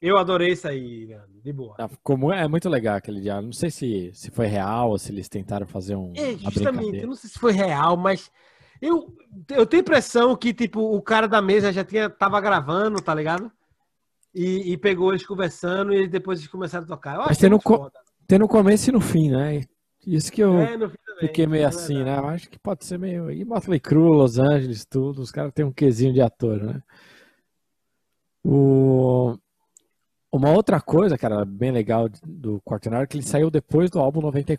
Eu 0.01 0.17
adorei 0.17 0.53
isso 0.53 0.67
aí, 0.67 1.15
de 1.43 1.53
boa. 1.53 1.75
Ah, 1.79 1.87
ficou, 1.87 2.33
é 2.33 2.49
muito 2.49 2.69
legal 2.69 2.97
aquele 2.97 3.21
diálogo. 3.21 3.47
Não 3.47 3.53
sei 3.53 3.71
se, 3.71 4.11
se 4.15 4.31
foi 4.31 4.47
real 4.47 4.91
ou 4.91 4.99
se 4.99 5.13
eles 5.13 5.29
tentaram 5.29 5.67
fazer 5.67 5.95
um. 5.95 6.13
É, 6.17 6.37
justamente, 6.39 6.99
eu 6.99 7.09
não 7.09 7.15
sei 7.15 7.29
se 7.29 7.39
foi 7.39 7.53
real, 7.53 7.99
mas 7.99 8.31
eu, 8.81 9.15
eu 9.51 9.67
tenho 9.67 9.83
impressão 9.83 10.35
que, 10.35 10.55
tipo, 10.55 10.81
o 10.81 11.03
cara 11.03 11.29
da 11.29 11.43
mesa 11.43 11.71
já 11.71 11.85
tinha, 11.85 12.09
tava 12.09 12.41
gravando, 12.41 13.03
tá 13.03 13.15
ligado? 13.15 13.53
E, 14.35 14.73
e 14.73 14.77
pegou 14.77 15.11
eles 15.11 15.27
conversando 15.27 15.93
e 15.93 16.07
depois 16.07 16.39
eles 16.39 16.51
começaram 16.51 16.85
a 16.85 16.89
tocar. 16.89 17.17
Eu 17.17 17.25
mas 17.27 17.39
tem 17.39 17.51
no, 17.51 17.59
tem 18.27 18.39
no 18.39 18.49
começo 18.49 18.89
e 18.89 18.93
no 18.93 19.01
fim, 19.01 19.31
né? 19.31 19.63
Isso 20.07 20.33
que 20.33 20.43
eu 20.43 20.59
é, 20.59 20.77
fiquei 21.19 21.47
meio 21.47 21.65
é 21.65 21.67
assim, 21.67 22.03
né? 22.03 22.17
Eu 22.17 22.27
acho 22.29 22.49
que 22.49 22.59
pode 22.59 22.85
ser 22.85 22.99
meio. 22.99 23.31
E 23.31 23.45
Motley 23.45 23.81
Crue, 23.81 24.17
Los 24.17 24.39
Angeles, 24.39 24.87
tudo. 24.87 25.21
Os 25.21 25.31
caras 25.31 25.53
têm 25.53 25.65
um 25.65 25.73
quesinho 25.73 26.13
de 26.13 26.23
ator, 26.23 26.63
né? 26.63 26.83
O... 28.43 29.37
Uma 30.33 30.53
outra 30.53 30.81
coisa, 30.81 31.19
cara, 31.19 31.45
bem 31.45 31.73
legal 31.73 32.09
do 32.25 32.61
Quaternary, 32.63 33.03
é 33.03 33.07
que 33.09 33.17
ele 33.17 33.27
saiu 33.27 33.51
depois 33.51 33.91
do 33.91 33.99
álbum 33.99 34.21
90, 34.21 34.57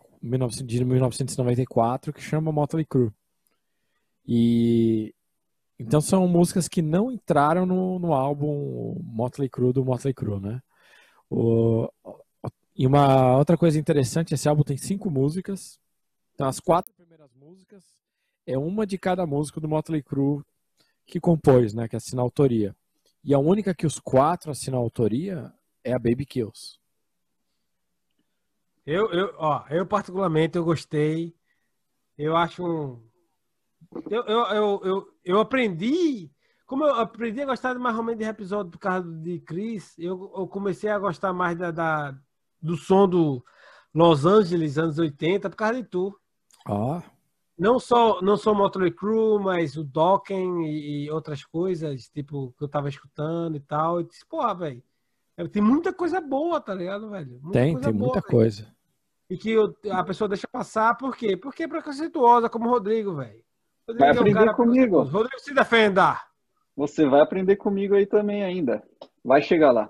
de 0.66 0.84
1994, 0.84 2.12
que 2.12 2.22
chama 2.22 2.52
Motley 2.52 2.86
Crue. 2.86 3.10
E 4.28 5.14
então 5.82 6.02
são 6.02 6.28
músicas 6.28 6.68
que 6.68 6.82
não 6.82 7.12
entraram 7.12 7.66
no, 7.66 8.00
no 8.00 8.14
álbum 8.14 8.96
Motley 9.04 9.50
Crue 9.50 9.74
do 9.74 9.84
Motley 9.84 10.14
Crue, 10.14 10.40
né? 10.40 10.62
O, 11.30 11.90
e 12.76 12.88
uma 12.88 13.38
outra 13.38 13.58
coisa 13.58 13.80
interessante, 13.80 14.34
esse 14.34 14.48
álbum 14.48 14.64
tem 14.64 14.78
cinco 14.78 15.10
músicas. 15.10 15.80
Então, 16.34 16.48
as 16.48 16.60
quatro 16.60 16.94
primeiras 16.94 17.30
músicas 17.36 17.84
é 18.46 18.58
uma 18.58 18.86
de 18.86 18.98
cada 18.98 19.26
músico 19.26 19.60
do 19.60 19.68
Motley 19.68 20.02
Crue 20.02 20.44
que 21.06 21.20
compôs, 21.20 21.74
né? 21.74 21.88
Que 21.88 21.96
assina 21.96 22.22
a 22.22 22.24
autoria. 22.24 22.76
E 23.24 23.34
a 23.34 23.40
única 23.40 23.76
que 23.76 23.86
os 23.86 24.00
quatro 24.00 24.52
assinam 24.52 24.80
a 24.80 24.82
autoria 24.82 25.54
é 25.84 25.94
a 25.94 26.00
Baby 26.00 26.26
Kills. 26.26 26.80
Eu, 28.86 29.12
eu, 29.12 29.36
ó, 29.38 29.64
eu 29.70 29.86
particularmente 29.86 30.58
eu 30.58 30.64
gostei. 30.64 31.36
Eu 32.18 32.36
acho 32.36 32.66
um. 32.66 33.11
Eu, 34.10 34.24
eu, 34.24 34.46
eu, 34.46 34.82
eu, 34.84 35.14
eu 35.24 35.40
aprendi 35.40 36.32
como 36.72 36.86
eu 36.86 36.96
aprendi 36.96 37.42
a 37.42 37.46
gostar 37.46 37.78
mais 37.78 37.98
ou 37.98 38.02
menos 38.02 38.18
de 38.18 38.26
episódio 38.26 38.72
por 38.72 38.80
causa 38.80 39.06
de 39.06 39.42
Chris, 39.42 39.94
eu, 40.00 40.32
eu 40.34 40.48
comecei 40.48 40.90
a 40.90 40.98
gostar 40.98 41.34
mais 41.34 41.58
da, 41.58 41.70
da, 41.70 42.16
do 42.62 42.78
som 42.78 43.10
do 43.10 43.44
Los 43.94 44.26
Angeles, 44.26 44.78
anos 44.78 44.98
80, 44.98 45.50
por 45.50 45.56
causa 45.58 45.84
de 45.84 45.84
tu. 45.84 46.18
Oh. 46.66 47.02
Não 47.58 47.78
só, 47.78 48.22
não 48.22 48.38
só 48.38 48.54
Motley 48.54 48.90
Crue, 48.90 49.44
mas 49.44 49.76
o 49.76 49.84
Dokken 49.84 50.66
e, 50.66 51.08
e, 51.08 51.12
outras 51.12 51.44
coisas, 51.44 52.08
tipo, 52.08 52.56
que 52.58 52.64
eu 52.64 52.70
tava 52.70 52.88
escutando 52.88 53.58
e 53.58 53.60
tal. 53.60 54.00
E 54.00 54.06
disse, 54.06 54.26
porra, 54.26 54.56
velho, 54.56 54.82
tem 55.52 55.62
muita 55.62 55.92
coisa 55.92 56.22
boa, 56.22 56.62
tá 56.62 56.74
ligado, 56.74 57.10
velho? 57.10 57.38
Muita 57.42 57.60
tem, 57.60 57.78
tem 57.78 57.92
boa, 57.92 58.14
muita 58.14 58.22
véio. 58.22 58.32
coisa. 58.32 58.74
E 59.30 59.38
que 59.38 59.52
eu, 59.52 59.76
a 59.92 60.06
pessoa 60.06 60.30
deixa 60.30 60.48
passar, 60.48 60.96
por 60.96 61.18
quê? 61.18 61.36
Porque 61.36 61.64
é 61.64 61.68
preconceituosa, 61.68 62.48
como 62.48 62.70
o 62.70 62.72
Rodrigo, 62.72 63.14
velho. 63.14 63.44
Vai 63.98 64.10
aprender 64.10 64.48
é 64.48 64.52
um 64.52 64.54
comigo. 64.54 65.02
Rodrigo, 65.04 65.40
se 65.40 65.54
defenda. 65.54 66.20
Você 66.76 67.06
vai 67.06 67.22
aprender 67.22 67.56
comigo 67.58 67.96
aí 67.96 68.06
também 68.06 68.44
ainda. 68.44 68.84
Vai 69.24 69.42
chegar 69.42 69.72
lá. 69.72 69.90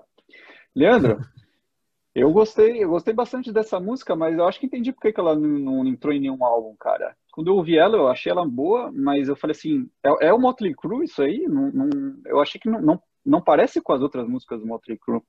Leandro, 0.74 1.18
eu 2.14 2.30
gostei, 2.32 2.82
eu 2.82 2.88
gostei 2.88 3.14
bastante 3.14 3.52
dessa 3.52 3.78
música, 3.80 4.14
mas 4.16 4.36
eu 4.36 4.46
acho 4.46 4.60
que 4.60 4.66
entendi 4.66 4.92
porque 4.92 5.12
que 5.12 5.20
ela 5.20 5.34
não 5.34 5.86
entrou 5.86 6.12
em 6.12 6.20
nenhum 6.20 6.44
álbum, 6.44 6.74
cara. 6.78 7.16
Quando 7.32 7.48
eu 7.48 7.56
ouvi 7.56 7.78
ela, 7.78 7.96
eu 7.96 8.08
achei 8.08 8.30
ela 8.30 8.46
boa, 8.46 8.92
mas 8.92 9.28
eu 9.28 9.36
falei 9.36 9.56
assim, 9.56 9.88
é, 10.04 10.28
é 10.28 10.32
o 10.32 10.38
Motley 10.38 10.74
Crue 10.74 11.04
isso 11.04 11.22
aí? 11.22 11.46
Não, 11.48 11.70
não, 11.72 11.88
eu 12.26 12.40
achei 12.40 12.60
que 12.60 12.68
não, 12.68 12.80
não, 12.82 13.02
não 13.24 13.40
parece 13.40 13.80
com 13.80 13.92
as 13.92 14.02
outras 14.02 14.28
músicas 14.28 14.60
do 14.60 14.66
Motley 14.66 14.98
Crue. 14.98 15.22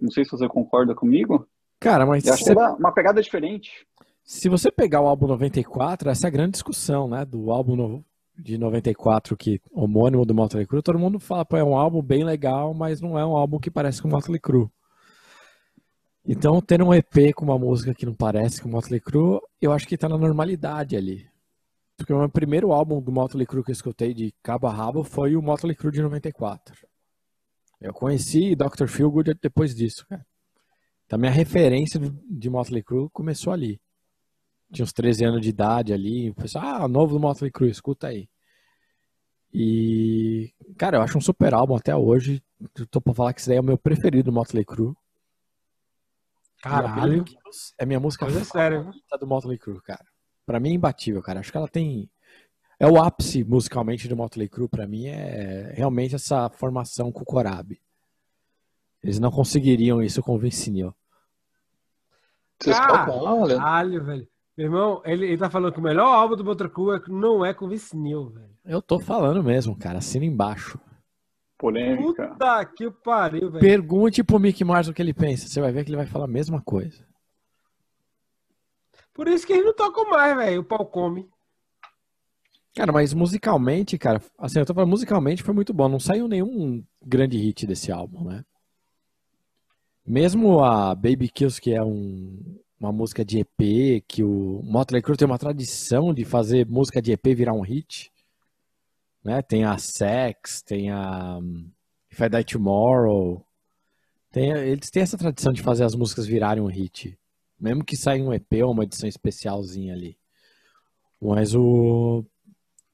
Não 0.00 0.10
sei 0.10 0.24
se 0.24 0.30
você 0.30 0.48
concorda 0.48 0.94
comigo. 0.94 1.46
Cara, 1.78 2.06
mas. 2.06 2.24
Eu 2.24 2.34
achei 2.34 2.54
você... 2.54 2.74
uma 2.78 2.92
pegada 2.92 3.20
diferente. 3.20 3.86
Se 4.24 4.48
você 4.48 4.70
pegar 4.70 5.00
o 5.00 5.06
álbum 5.06 5.26
94, 5.26 6.08
essa 6.08 6.26
é 6.26 6.28
a 6.28 6.32
grande 6.32 6.52
discussão, 6.52 7.08
né? 7.08 7.24
Do 7.24 7.50
álbum. 7.50 8.02
De 8.38 8.58
94, 8.58 9.36
que 9.36 9.60
homônimo 9.70 10.24
do 10.24 10.34
Motley 10.34 10.66
Crue, 10.66 10.82
todo 10.82 10.98
mundo 10.98 11.18
fala, 11.18 11.44
pô, 11.44 11.56
é 11.56 11.64
um 11.64 11.76
álbum 11.76 12.02
bem 12.02 12.24
legal, 12.24 12.74
mas 12.74 13.00
não 13.00 13.18
é 13.18 13.24
um 13.24 13.36
álbum 13.36 13.58
que 13.58 13.70
parece 13.70 14.00
com 14.00 14.08
o 14.08 14.10
Motley 14.10 14.40
Crue. 14.40 14.68
Então, 16.24 16.60
ter 16.60 16.80
um 16.82 16.94
EP 16.94 17.34
com 17.34 17.44
uma 17.44 17.58
música 17.58 17.92
que 17.92 18.06
não 18.06 18.14
parece 18.14 18.62
com 18.62 18.68
o 18.68 18.72
Motley 18.72 19.00
Crue, 19.00 19.40
eu 19.60 19.72
acho 19.72 19.86
que 19.86 19.98
tá 19.98 20.08
na 20.08 20.16
normalidade 20.16 20.96
ali. 20.96 21.26
Porque 21.96 22.12
o 22.12 22.18
meu 22.18 22.28
primeiro 22.28 22.72
álbum 22.72 23.00
do 23.00 23.12
Motley 23.12 23.46
Crue 23.46 23.64
que 23.64 23.70
eu 23.70 23.74
escutei 23.74 24.14
de 24.14 24.32
cabo 24.42 24.66
a 24.66 24.72
rabo 24.72 25.04
foi 25.04 25.36
o 25.36 25.42
Motley 25.42 25.74
Crue 25.74 25.92
de 25.92 26.02
94. 26.02 26.74
Eu 27.80 27.92
conheci 27.92 28.54
Dr. 28.54 28.86
Feelgood 28.86 29.34
depois 29.42 29.74
disso, 29.74 30.06
cara. 30.08 30.24
Então, 31.04 31.18
minha 31.18 31.32
referência 31.32 32.00
de 32.00 32.48
Motley 32.48 32.82
Crue 32.82 33.10
começou 33.10 33.52
ali. 33.52 33.80
Tinha 34.72 34.84
uns 34.84 34.92
13 34.92 35.24
anos 35.24 35.40
de 35.40 35.50
idade 35.50 35.92
ali. 35.92 36.30
O 36.30 36.34
pessoal, 36.34 36.64
ah, 36.64 36.88
novo 36.88 37.14
do 37.14 37.20
Motley 37.20 37.50
Crue, 37.50 37.70
escuta 37.70 38.08
aí. 38.08 38.28
E, 39.52 40.52
cara, 40.78 40.96
eu 40.96 41.02
acho 41.02 41.18
um 41.18 41.20
super 41.20 41.52
álbum 41.52 41.76
até 41.76 41.94
hoje. 41.94 42.42
Eu 42.78 42.86
tô 42.86 43.00
pra 43.00 43.12
falar 43.12 43.34
que 43.34 43.40
esse 43.40 43.48
daí 43.48 43.58
é 43.58 43.60
o 43.60 43.64
meu 43.64 43.76
preferido 43.76 44.30
do 44.30 44.32
Motley 44.32 44.64
Crue. 44.64 44.94
Caralho. 46.62 47.24
É 47.76 47.84
minha 47.84 48.00
música 48.00 48.24
Coisa 48.24 48.44
séria, 48.44 48.90
do 49.20 49.26
Motley 49.26 49.58
Crue, 49.58 49.82
cara. 49.82 50.06
Pra 50.46 50.58
mim 50.58 50.70
é 50.70 50.74
imbatível, 50.74 51.20
cara. 51.20 51.40
Acho 51.40 51.50
que 51.50 51.58
ela 51.58 51.68
tem. 51.68 52.10
É 52.78 52.86
o 52.86 53.00
ápice 53.00 53.44
musicalmente 53.44 54.08
do 54.08 54.16
Motley 54.16 54.48
Crue, 54.48 54.68
pra 54.68 54.86
mim, 54.86 55.06
é 55.06 55.72
realmente 55.74 56.14
essa 56.14 56.48
formação 56.48 57.12
com 57.12 57.22
o 57.22 57.26
Corabi. 57.26 57.80
Eles 59.02 59.18
não 59.18 59.30
conseguiriam 59.30 60.02
isso 60.02 60.22
com 60.22 60.34
o 60.34 60.38
Vince 60.38 60.70
Neil. 60.70 60.94
Caralho, 63.58 64.04
velho. 64.04 64.31
Meu 64.56 64.66
irmão, 64.66 65.02
ele, 65.04 65.26
ele 65.26 65.38
tá 65.38 65.48
falando 65.48 65.72
que 65.72 65.78
o 65.78 65.82
melhor 65.82 66.06
álbum 66.06 66.36
do 66.36 66.44
Botacu 66.44 66.92
é 66.92 67.00
não 67.08 67.44
é 67.44 67.54
com 67.54 67.64
o 67.64 67.68
Vince 67.68 67.96
Neil, 67.96 68.28
velho. 68.28 68.52
Eu 68.64 68.82
tô 68.82 68.98
falando 68.98 69.42
mesmo, 69.42 69.76
cara. 69.76 69.98
Assina 69.98 70.24
embaixo. 70.24 70.78
Polêmica. 71.56 72.28
Puta 72.28 72.64
que 72.66 72.90
pariu, 72.90 73.50
velho. 73.50 73.60
Pergunte 73.60 74.22
pro 74.22 74.38
Mick 74.38 74.62
Mars 74.62 74.88
o 74.88 74.92
que 74.92 75.00
ele 75.00 75.14
pensa. 75.14 75.48
Você 75.48 75.60
vai 75.60 75.72
ver 75.72 75.84
que 75.84 75.90
ele 75.90 75.96
vai 75.96 76.06
falar 76.06 76.26
a 76.26 76.28
mesma 76.28 76.60
coisa. 76.60 77.06
Por 79.14 79.28
isso 79.28 79.46
que 79.46 79.52
ele 79.52 79.64
não 79.64 79.74
toca 79.74 80.04
mais, 80.04 80.36
velho. 80.36 80.60
O 80.60 80.64
pau 80.64 80.84
come. 80.84 81.28
Cara, 82.74 82.90
mas 82.90 83.12
musicalmente, 83.12 83.98
cara, 83.98 84.20
assim, 84.38 84.58
eu 84.58 84.66
tô 84.66 84.72
falando 84.72 84.90
musicalmente 84.90 85.42
foi 85.42 85.54
muito 85.54 85.74
bom. 85.74 85.88
Não 85.88 86.00
saiu 86.00 86.26
nenhum 86.26 86.84
grande 87.04 87.36
hit 87.36 87.66
desse 87.66 87.92
álbum, 87.92 88.24
né? 88.24 88.44
Mesmo 90.04 90.62
a 90.64 90.94
Baby 90.94 91.28
Kills, 91.28 91.60
que 91.60 91.72
é 91.72 91.82
um, 91.82 92.58
uma 92.82 92.90
música 92.92 93.24
de 93.24 93.38
EP, 93.38 94.04
que 94.08 94.24
o 94.24 94.60
Motley 94.64 95.00
Crue 95.00 95.16
tem 95.16 95.24
uma 95.24 95.38
tradição 95.38 96.12
de 96.12 96.24
fazer 96.24 96.66
música 96.66 97.00
de 97.00 97.12
EP 97.12 97.24
virar 97.28 97.52
um 97.52 97.60
hit. 97.60 98.12
Né? 99.22 99.40
Tem 99.40 99.64
a 99.64 99.78
Sex, 99.78 100.62
tem 100.62 100.90
a 100.90 101.38
um, 101.38 101.70
If 102.10 102.18
I 102.18 102.28
Die 102.28 102.44
Tomorrow. 102.44 103.46
Tem, 104.32 104.50
eles 104.50 104.90
têm 104.90 105.04
essa 105.04 105.16
tradição 105.16 105.52
de 105.52 105.62
fazer 105.62 105.84
as 105.84 105.94
músicas 105.94 106.26
virarem 106.26 106.60
um 106.60 106.66
hit. 106.66 107.16
Mesmo 107.60 107.84
que 107.84 107.96
saia 107.96 108.20
um 108.20 108.34
EP 108.34 108.52
ou 108.64 108.72
uma 108.72 108.82
edição 108.82 109.08
especialzinha 109.08 109.94
ali. 109.94 110.18
Mas 111.20 111.54
o 111.54 112.24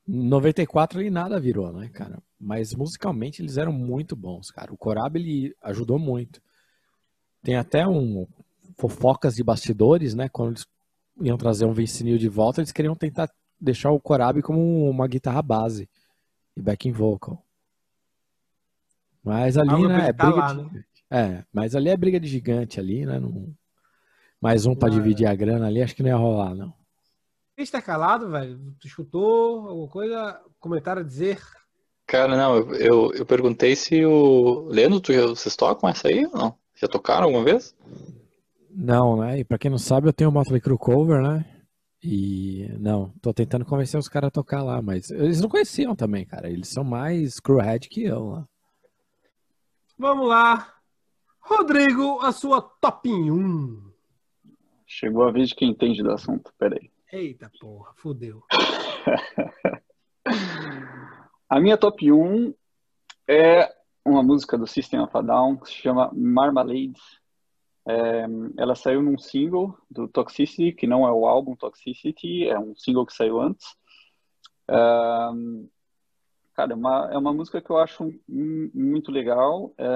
94 0.06 1.00
ele 1.00 1.08
nada 1.08 1.40
virou, 1.40 1.72
né, 1.72 1.88
cara? 1.88 2.22
Mas 2.38 2.74
musicalmente 2.74 3.40
eles 3.40 3.56
eram 3.56 3.72
muito 3.72 4.14
bons, 4.14 4.50
cara. 4.50 4.70
O 4.70 4.76
Corab 4.76 5.18
ele 5.18 5.56
ajudou 5.62 5.98
muito. 5.98 6.42
Tem 7.42 7.56
até 7.56 7.86
um 7.86 8.26
fofocas 8.78 9.34
de 9.34 9.42
bastidores, 9.42 10.14
né? 10.14 10.28
Quando 10.28 10.52
eles 10.52 10.66
iam 11.20 11.36
trazer 11.36 11.66
um 11.66 11.72
Vincinho 11.72 12.18
de 12.18 12.28
volta, 12.28 12.60
eles 12.60 12.72
queriam 12.72 12.94
tentar 12.94 13.28
deixar 13.60 13.90
o 13.90 14.00
Corabi 14.00 14.40
como 14.40 14.88
uma 14.88 15.08
guitarra 15.08 15.42
base 15.42 15.90
e 16.56 16.62
backing 16.62 16.92
vocal. 16.92 17.44
Mas 19.22 19.58
ali, 19.58 19.86
né, 19.86 20.08
é 20.08 20.12
briga 20.12 20.34
lá, 20.34 20.54
de... 20.54 20.62
né? 20.62 20.84
É, 21.10 21.44
mas 21.52 21.74
ali 21.74 21.88
é 21.88 21.96
briga 21.96 22.20
de 22.20 22.28
gigante 22.28 22.78
ali, 22.78 23.04
né? 23.04 23.18
Não... 23.18 23.52
Mais 24.40 24.64
um 24.64 24.74
para 24.74 24.90
dividir 24.90 25.26
a 25.26 25.34
grana 25.34 25.66
ali, 25.66 25.82
acho 25.82 25.96
que 25.96 26.02
não 26.02 26.10
ia 26.10 26.16
rolar, 26.16 26.54
não. 26.54 26.72
Está 27.56 27.82
calado, 27.82 28.30
velho? 28.30 28.56
Tu 28.78 28.86
escutou 28.86 29.68
alguma 29.68 29.88
coisa? 29.88 30.40
Comentário 30.60 31.02
a 31.02 31.04
dizer? 31.04 31.42
Cara, 32.06 32.36
não, 32.36 32.56
eu, 32.56 32.74
eu, 32.74 33.12
eu 33.14 33.26
perguntei 33.26 33.74
se 33.74 34.04
o. 34.04 34.68
Leandro, 34.68 35.00
tu, 35.00 35.12
vocês 35.12 35.56
tocam 35.56 35.88
essa 35.88 36.06
aí 36.06 36.24
ou 36.24 36.32
não? 36.32 36.54
Já 36.76 36.86
tocaram 36.86 37.24
alguma 37.24 37.44
vez? 37.44 37.74
Não, 38.80 39.16
né? 39.16 39.40
E 39.40 39.44
pra 39.44 39.58
quem 39.58 39.72
não 39.72 39.76
sabe, 39.76 40.06
eu 40.06 40.12
tenho 40.12 40.30
o 40.30 40.32
Motley 40.32 40.60
Crue 40.60 40.78
Cover, 40.78 41.20
né? 41.20 41.44
E 42.00 42.68
não, 42.78 43.12
tô 43.20 43.34
tentando 43.34 43.64
convencer 43.64 43.98
os 43.98 44.08
caras 44.08 44.28
a 44.28 44.30
tocar 44.30 44.62
lá, 44.62 44.80
mas 44.80 45.10
eles 45.10 45.40
não 45.40 45.48
conheciam 45.48 45.96
também, 45.96 46.24
cara. 46.24 46.48
Eles 46.48 46.68
são 46.68 46.84
mais 46.84 47.40
crewhead 47.40 47.88
que 47.88 48.04
eu 48.04 48.24
lá. 48.24 48.48
Vamos 49.98 50.28
lá. 50.28 50.76
Rodrigo, 51.40 52.20
a 52.20 52.30
sua 52.30 52.62
top 52.62 53.10
1. 53.10 53.90
Chegou 54.86 55.24
a 55.24 55.32
vez 55.32 55.48
de 55.48 55.56
quem 55.56 55.70
entende 55.70 56.00
do 56.00 56.12
assunto, 56.12 56.52
peraí. 56.56 56.88
Eita 57.12 57.50
porra, 57.60 57.92
fodeu. 57.96 58.44
a 61.50 61.58
minha 61.58 61.76
top 61.76 62.12
1 62.12 62.54
é 63.26 63.74
uma 64.04 64.22
música 64.22 64.56
do 64.56 64.68
System 64.68 65.00
of 65.00 65.16
a 65.16 65.20
Down 65.20 65.56
que 65.56 65.66
se 65.66 65.74
chama 65.74 66.12
Marmalade. 66.14 67.17
É, 67.88 68.26
ela 68.58 68.74
saiu 68.74 69.00
num 69.00 69.16
single 69.16 69.74
do 69.90 70.06
Toxicity, 70.06 70.72
que 70.72 70.86
não 70.86 71.08
é 71.08 71.10
o 71.10 71.26
álbum 71.26 71.56
Toxicity, 71.56 72.46
é 72.46 72.58
um 72.58 72.76
single 72.76 73.06
que 73.06 73.14
saiu 73.14 73.40
antes. 73.40 73.66
É, 74.68 74.74
cara, 76.54 76.72
é 76.72 76.74
uma, 76.74 77.10
é 77.10 77.16
uma 77.16 77.32
música 77.32 77.62
que 77.62 77.70
eu 77.70 77.78
acho 77.78 78.12
muito 78.28 79.10
legal, 79.10 79.72
é, 79.78 79.86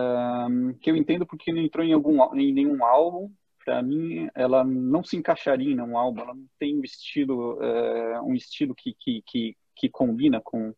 que 0.80 0.90
eu 0.90 0.96
entendo 0.96 1.26
porque 1.26 1.52
não 1.52 1.60
entrou 1.60 1.84
em, 1.84 1.92
algum, 1.92 2.34
em 2.34 2.52
nenhum 2.52 2.82
álbum. 2.82 3.30
Para 3.62 3.82
mim, 3.82 4.28
ela 4.34 4.64
não 4.64 5.04
se 5.04 5.16
encaixaria 5.16 5.70
em 5.70 5.80
um 5.80 5.96
álbum, 5.96 6.22
ela 6.22 6.34
não 6.34 6.46
tem 6.58 6.78
um 6.78 6.82
estilo, 6.82 7.62
é, 7.62 8.20
um 8.22 8.34
estilo 8.34 8.74
que, 8.74 8.96
que, 8.98 9.22
que, 9.26 9.56
que 9.76 9.88
combina 9.90 10.40
com, 10.40 10.74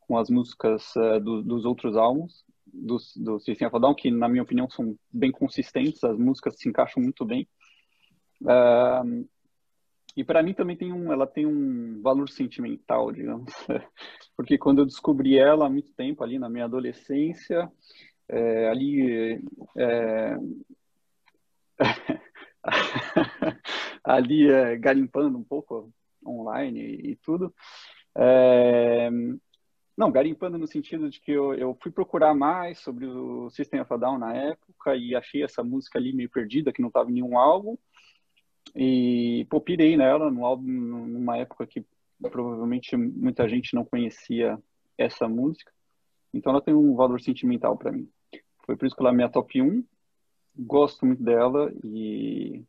com 0.00 0.18
as 0.18 0.28
músicas 0.28 0.92
do, 1.22 1.42
dos 1.42 1.64
outros 1.64 1.96
álbuns 1.96 2.44
do, 2.72 2.96
do 3.16 3.38
System 3.40 3.68
of 3.68 3.76
a 3.76 3.78
Down, 3.78 3.94
que 3.94 4.10
na 4.10 4.28
minha 4.28 4.42
opinião 4.42 4.68
são 4.70 4.96
bem 5.12 5.30
consistentes, 5.30 6.02
as 6.02 6.18
músicas 6.18 6.58
se 6.58 6.68
encaixam 6.68 7.02
muito 7.02 7.24
bem. 7.24 7.46
Uh, 8.42 9.28
e 10.16 10.24
para 10.24 10.42
mim 10.42 10.52
também 10.52 10.76
tem 10.76 10.92
um, 10.92 11.12
ela 11.12 11.26
tem 11.26 11.46
um 11.46 12.00
valor 12.02 12.28
sentimental, 12.28 13.12
digamos, 13.12 13.52
porque 14.36 14.58
quando 14.58 14.80
eu 14.80 14.86
descobri 14.86 15.38
ela 15.38 15.66
há 15.66 15.70
muito 15.70 15.92
tempo 15.94 16.22
ali 16.22 16.38
na 16.38 16.48
minha 16.48 16.64
adolescência, 16.64 17.70
é, 18.28 18.68
ali 18.68 19.42
é, 19.76 20.36
ali 24.04 24.50
é, 24.50 24.76
garimpando 24.76 25.38
um 25.38 25.44
pouco 25.44 25.90
online 26.26 26.80
e, 26.80 27.12
e 27.12 27.16
tudo, 27.16 27.54
é, 28.16 29.10
não, 29.96 30.10
garimpando 30.10 30.56
no 30.56 30.66
sentido 30.66 31.10
de 31.10 31.20
que 31.20 31.30
eu, 31.30 31.54
eu 31.54 31.76
fui 31.82 31.92
procurar 31.92 32.34
mais 32.34 32.78
sobre 32.78 33.06
o 33.06 33.50
System 33.50 33.80
of 33.80 33.92
a 33.92 33.96
Down 33.96 34.18
na 34.18 34.34
época 34.34 34.96
e 34.96 35.14
achei 35.14 35.42
essa 35.42 35.62
música 35.62 35.98
ali 35.98 36.14
meio 36.14 36.30
perdida, 36.30 36.72
que 36.72 36.80
não 36.80 36.88
estava 36.88 37.10
em 37.10 37.14
nenhum 37.14 37.38
álbum. 37.38 37.76
E, 38.74 39.46
pô, 39.50 39.60
pirei 39.60 39.96
nela 39.96 40.30
no 40.30 40.46
álbum 40.46 40.66
numa 40.66 41.36
época 41.36 41.66
que 41.66 41.84
provavelmente 42.30 42.96
muita 42.96 43.48
gente 43.48 43.74
não 43.74 43.84
conhecia 43.84 44.58
essa 44.96 45.28
música. 45.28 45.70
Então 46.32 46.52
ela 46.52 46.62
tem 46.62 46.74
um 46.74 46.94
valor 46.94 47.20
sentimental 47.20 47.76
para 47.76 47.92
mim. 47.92 48.08
Foi 48.64 48.76
por 48.76 48.86
isso 48.86 48.96
que 48.96 49.02
ela 49.02 49.10
é 49.10 49.14
minha 49.14 49.28
top 49.28 49.60
1. 49.60 49.84
Gosto 50.56 51.04
muito 51.04 51.22
dela 51.22 51.72
e. 51.84 52.64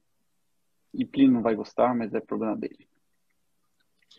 E 0.94 1.06
Plínio 1.06 1.34
não 1.34 1.42
vai 1.42 1.56
gostar, 1.56 1.96
mas 1.96 2.14
é 2.14 2.20
problema 2.20 2.56
dele. 2.56 2.88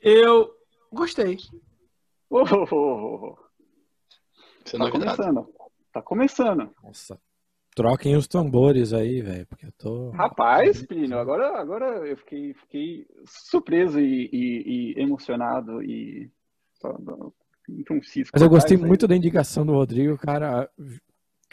Eu 0.02 0.52
gostei. 0.90 1.36
Oh, 2.30 2.38
oh, 2.42 2.66
oh, 2.72 2.74
oh. 2.74 3.36
É 4.66 4.70
Tá 4.70 4.78
novidade. 4.78 5.16
começando. 5.16 5.54
Tá 5.92 6.02
começando. 6.02 6.70
Nossa. 6.82 7.20
Troquem 7.76 8.16
os 8.16 8.28
tambores 8.28 8.92
aí, 8.92 9.20
velho, 9.20 9.46
porque 9.46 9.66
eu 9.66 9.72
tô. 9.72 10.10
Rapaz, 10.10 10.84
Plínio, 10.86 11.18
agora, 11.18 11.58
agora 11.60 12.06
eu 12.06 12.16
fiquei, 12.16 12.54
fiquei 12.54 13.06
surpreso 13.26 13.98
e, 14.00 14.28
e- 14.32 14.94
e 14.96 15.00
emocionado 15.02 15.82
e. 15.82 16.30
Então, 16.76 17.32
Mas 18.32 18.42
eu 18.42 18.48
gostei 18.48 18.76
aí. 18.76 18.82
muito 18.84 19.08
da 19.08 19.16
indicação 19.16 19.64
do 19.66 19.72
Rodrigo, 19.72 20.16
cara. 20.18 20.70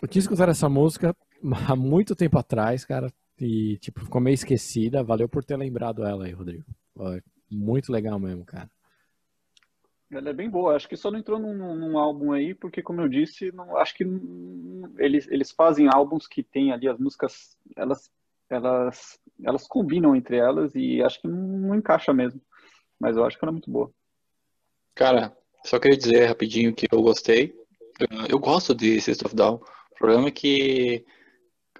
Eu 0.01 0.07
tinha 0.07 0.19
escutado 0.19 0.49
essa 0.49 0.67
música 0.69 1.15
há 1.67 1.75
muito 1.75 2.15
tempo 2.15 2.37
atrás, 2.37 2.83
cara. 2.85 3.11
E, 3.39 3.77
tipo, 3.77 4.01
ficou 4.01 4.21
meio 4.21 4.33
esquecida. 4.35 5.03
Valeu 5.03 5.27
por 5.29 5.43
ter 5.43 5.55
lembrado 5.57 6.03
ela 6.03 6.25
aí, 6.25 6.31
Rodrigo. 6.33 6.63
Muito 7.49 7.91
legal 7.91 8.19
mesmo, 8.19 8.45
cara. 8.45 8.69
Ela 10.11 10.29
é 10.29 10.33
bem 10.33 10.49
boa. 10.49 10.75
Acho 10.75 10.89
que 10.89 10.97
só 10.97 11.09
não 11.09 11.19
entrou 11.19 11.39
num, 11.39 11.53
num- 11.53 11.97
álbum 11.97 12.33
aí, 12.33 12.53
porque, 12.53 12.81
como 12.81 13.01
eu 13.01 13.07
disse, 13.07 13.51
não, 13.53 13.77
acho 13.77 13.95
que 13.95 14.03
eles, 14.97 15.27
eles 15.29 15.51
fazem 15.51 15.87
álbuns 15.87 16.27
que 16.27 16.43
tem 16.43 16.71
ali 16.71 16.87
as 16.87 16.99
músicas, 16.99 17.57
elas, 17.75 18.11
elas, 18.49 19.19
elas 19.43 19.67
combinam 19.67 20.15
entre 20.15 20.37
elas 20.37 20.75
e 20.75 21.01
acho 21.01 21.21
que 21.21 21.27
não, 21.27 21.37
não 21.37 21.75
encaixa 21.75 22.13
mesmo. 22.13 22.41
Mas 22.99 23.15
eu 23.15 23.23
acho 23.25 23.39
que 23.39 23.45
ela 23.45 23.51
é 23.51 23.53
muito 23.53 23.71
boa. 23.71 23.89
Cara, 24.93 25.35
só 25.65 25.79
queria 25.79 25.97
dizer 25.97 26.25
rapidinho 26.25 26.75
que 26.75 26.87
eu 26.91 27.01
gostei. 27.01 27.55
Eu- 27.99 28.27
Eu 28.31 28.39
gosto 28.39 28.75
de 28.75 28.99
System 28.99 29.27
of 29.27 29.35
Down. 29.35 29.55
O 29.91 29.95
problema 29.97 30.27
é 30.27 30.31
que 30.31 31.05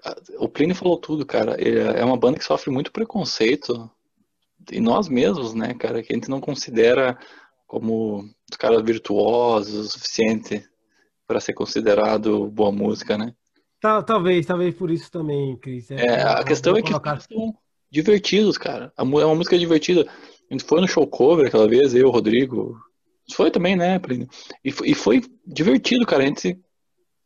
ah, 0.05 0.15
o 0.39 0.47
Plínio 0.47 0.75
falou 0.75 0.97
tudo, 0.97 1.25
cara. 1.25 1.53
É 1.59 2.03
uma 2.03 2.17
banda 2.17 2.37
que 2.37 2.45
sofre 2.45 2.71
muito 2.71 2.91
preconceito 2.91 3.89
e 4.71 4.79
nós 4.79 5.09
mesmos, 5.09 5.53
né, 5.53 5.73
cara, 5.73 6.03
que 6.03 6.13
a 6.13 6.15
gente 6.15 6.29
não 6.29 6.39
considera 6.39 7.17
como 7.71 8.25
os 8.51 8.57
caras 8.57 8.83
virtuosos 8.83 9.87
o 9.87 9.89
suficiente 9.91 10.61
para 11.25 11.39
ser 11.39 11.53
considerado 11.53 12.49
boa 12.49 12.69
música, 12.69 13.17
né? 13.17 13.33
Tal- 13.79 14.03
talvez, 14.03 14.45
talvez 14.45 14.75
por 14.75 14.91
isso 14.91 15.09
também, 15.09 15.57
Cris. 15.57 15.89
É, 15.89 16.21
a 16.21 16.33
uma 16.35 16.43
questão 16.43 16.75
é 16.75 16.81
que 16.81 16.99
caras 16.99 17.25
são 17.31 17.55
divertidos, 17.89 18.57
cara. 18.57 18.91
A 18.97 19.03
É 19.03 19.05
uma 19.05 19.35
música 19.35 19.57
divertida. 19.57 20.01
A 20.01 20.53
gente 20.53 20.65
foi 20.65 20.81
no 20.81 20.87
show 20.87 21.07
cover 21.07 21.47
aquela 21.47 21.65
vez, 21.65 21.95
eu, 21.95 22.09
o 22.09 22.11
Rodrigo. 22.11 22.77
Foi 23.33 23.49
também, 23.49 23.77
né, 23.77 23.97
Plínio? 23.99 24.27
E 24.65 24.69
foi, 24.69 24.89
e 24.89 24.93
foi 24.93 25.21
divertido, 25.47 26.05
cara. 26.05 26.23
A 26.23 26.27
gente 26.27 26.59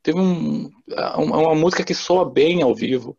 teve 0.04 0.20
um, 0.20 0.70
uma, 1.18 1.38
uma 1.40 1.56
música 1.56 1.84
que 1.84 1.96
soa 1.96 2.24
bem 2.24 2.62
ao 2.62 2.76
vivo. 2.76 3.18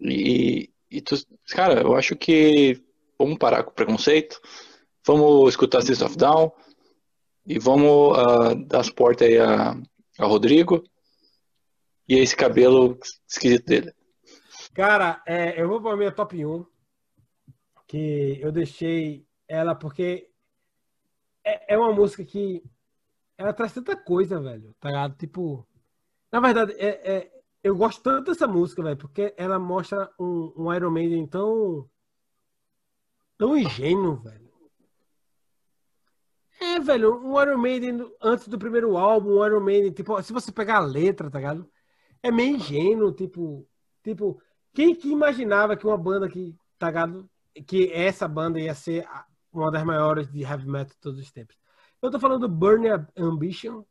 E, 0.00 0.70
e 0.90 1.02
tu, 1.02 1.16
cara, 1.50 1.82
eu 1.82 1.94
acho 1.94 2.16
que 2.16 2.80
vamos 3.18 3.36
parar 3.36 3.62
com 3.62 3.72
o 3.72 3.74
preconceito. 3.74 4.40
Vamos 5.06 5.48
escutar 5.48 5.82
System 5.82 6.06
of 6.08 6.16
Down. 6.16 6.52
E 7.46 7.58
vamos 7.58 8.18
ah, 8.18 8.54
dar 8.54 8.84
suporte 8.84 9.24
aí 9.24 9.38
a, 9.38 9.72
a 10.18 10.26
Rodrigo. 10.26 10.84
E 12.08 12.18
esse 12.18 12.36
cabelo 12.36 12.98
esquisito 13.28 13.66
dele. 13.66 13.94
Cara, 14.74 15.22
é, 15.26 15.60
eu 15.60 15.68
vou 15.68 15.80
para 15.80 15.92
a 15.92 15.96
minha 15.96 16.12
top 16.12 16.44
1, 16.44 16.64
que 17.86 18.38
eu 18.40 18.52
deixei 18.52 19.26
ela 19.48 19.74
porque 19.74 20.28
é, 21.44 21.74
é 21.74 21.78
uma 21.78 21.92
música 21.92 22.24
que 22.24 22.62
ela 23.36 23.52
traz 23.52 23.72
tanta 23.72 23.96
coisa, 23.96 24.40
velho, 24.40 24.74
tá 24.78 24.88
ligado? 24.88 25.16
Tipo, 25.16 25.66
na 26.30 26.40
verdade, 26.40 26.72
é, 26.78 27.16
é- 27.16 27.40
eu 27.62 27.76
gosto 27.76 28.02
tanto 28.02 28.30
dessa 28.30 28.46
música, 28.46 28.82
velho, 28.82 28.96
porque 28.96 29.34
ela 29.36 29.58
mostra 29.58 30.10
um, 30.18 30.52
um 30.56 30.72
Iron 30.74 30.90
Maiden 30.90 31.26
tão, 31.26 31.88
tão 33.36 33.56
ingênuo, 33.56 34.16
velho. 34.16 34.49
É, 36.60 36.78
velho, 36.78 37.16
um 37.24 37.40
Iron 37.40 37.58
Maiden 37.58 38.12
antes 38.22 38.46
do 38.46 38.58
primeiro 38.58 38.96
álbum, 38.96 39.38
um 39.38 39.46
Iron 39.46 39.60
Maiden, 39.60 39.92
tipo, 39.92 40.22
se 40.22 40.32
você 40.32 40.52
pegar 40.52 40.76
a 40.76 40.80
letra, 40.80 41.30
tá 41.30 41.38
ligado? 41.38 41.68
É 42.22 42.30
meio 42.30 42.56
ingênuo, 42.56 43.12
tipo, 43.12 43.66
tipo, 44.04 44.40
quem 44.74 44.94
que 44.94 45.08
imaginava 45.08 45.74
que 45.76 45.86
uma 45.86 45.96
banda 45.96 46.28
que, 46.28 46.54
tá 46.78 46.88
ligado? 46.88 47.30
Que 47.66 47.90
essa 47.92 48.28
banda 48.28 48.60
ia 48.60 48.74
ser 48.74 49.08
uma 49.50 49.70
das 49.70 49.82
maiores 49.84 50.30
de 50.30 50.42
heavy 50.42 50.66
metal 50.66 50.94
de 50.94 51.00
todos 51.00 51.18
os 51.18 51.32
tempos. 51.32 51.56
Eu 52.02 52.10
tô 52.10 52.20
falando 52.20 52.46
do 52.46 52.54
Burn 52.54 52.86
Ambition, 53.16 53.82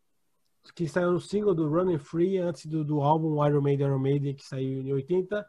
que 0.76 0.88
saiu 0.88 1.12
no 1.12 1.20
single 1.20 1.56
do 1.56 1.68
Running 1.68 1.98
Free, 1.98 2.38
antes 2.38 2.68
do, 2.68 2.84
do 2.84 3.02
álbum 3.02 3.44
Iron 3.46 3.62
Maiden, 3.62 3.88
Iron 3.88 4.00
Maiden, 4.00 4.36
que 4.36 4.46
saiu 4.46 4.82
em 4.82 4.94
80. 4.94 5.46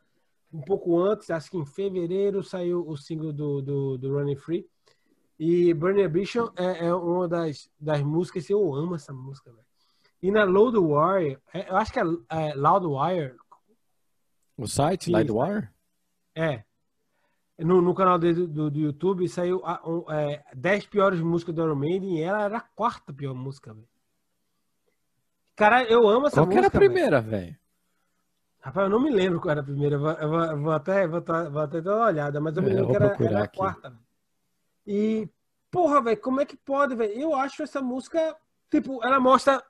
Um 0.53 0.63
pouco 0.63 0.99
antes, 0.99 1.31
acho 1.31 1.51
que 1.51 1.59
em 1.59 1.67
fevereiro, 1.67 2.43
saiu 2.43 2.87
o 2.89 2.97
single 2.97 3.33
do, 3.33 3.61
do, 3.61 3.99
do 3.99 4.13
Running 4.15 4.37
Free. 4.37 4.67
E 5.43 5.73
Burn 5.73 6.03
Ambition 6.03 6.51
é, 6.55 6.87
é 6.89 6.95
uma 6.95 7.27
das, 7.27 7.71
das 7.81 8.03
músicas, 8.03 8.51
eu 8.51 8.75
amo 8.75 8.95
essa 8.95 9.11
música, 9.11 9.51
velho. 9.51 9.65
E 10.23 10.31
na 10.31 10.45
Load 10.45 10.77
Wire, 10.77 11.39
é, 11.55 11.71
eu 11.71 11.77
acho 11.79 11.91
que 11.91 11.99
é, 11.99 12.03
é 12.29 12.55
Loud 12.55 12.87
Wire, 12.87 13.37
O 14.55 14.67
site, 14.67 15.07
Sim, 15.07 15.13
Livewire? 15.17 15.71
é. 16.35 16.63
No, 17.59 17.81
no 17.81 17.95
canal 17.95 18.19
dele 18.19 18.47
do, 18.47 18.71
do 18.71 18.79
YouTube 18.79 19.27
saiu 19.29 19.63
a, 19.65 19.81
um, 19.89 20.05
é, 20.13 20.45
10 20.55 20.87
piores 20.87 21.21
músicas 21.21 21.55
do 21.55 21.63
Iron 21.63 21.75
Maiden 21.77 22.19
e 22.19 22.23
ela 22.23 22.43
era 22.43 22.59
a 22.59 22.61
quarta 22.61 23.11
pior 23.11 23.35
música, 23.35 23.73
velho. 23.73 23.89
Caralho, 25.57 25.89
eu 25.89 26.07
amo 26.07 26.27
essa 26.27 26.37
Qual 26.37 26.49
que 26.49 26.53
era 26.59 26.67
a 26.67 26.71
música. 26.71 26.79
primeira, 26.79 27.21
velho? 27.23 27.57
Rapaz, 28.61 28.85
eu 28.85 28.91
não 28.91 29.01
me 29.03 29.11
lembro 29.11 29.41
qual 29.41 29.53
era 29.53 29.61
a 29.63 29.65
primeira. 29.65 29.97
Eu 29.97 30.01
vou, 30.01 30.11
eu 30.13 30.29
vou- 30.29 30.45
eu 30.45 30.63
vou 30.63 30.73
até, 30.73 31.07
vou, 31.07 31.23
vou 31.51 31.63
até 31.63 31.81
dar 31.81 31.97
uma 31.97 32.07
olhada, 32.07 32.41
mas 32.41 32.57
eu 32.57 32.63
me 32.63 32.69
É, 32.69 32.73
eu 32.73 32.77
lembro 32.77 32.91
que 32.91 32.97
era, 32.97 33.07
era 33.25 33.45
a 33.45 33.49
quarta. 33.49 33.89
velho. 33.91 34.10
E, 34.93 35.29
porra, 35.71 36.03
velho, 36.03 36.21
como 36.21 36.41
é 36.41 36.45
que 36.45 36.57
pode, 36.57 36.97
velho? 36.97 37.13
Eu 37.13 37.33
acho 37.33 37.63
essa 37.63 37.81
música, 37.81 38.37
tipo, 38.69 38.99
ela 39.05 39.21
mostra 39.21 39.63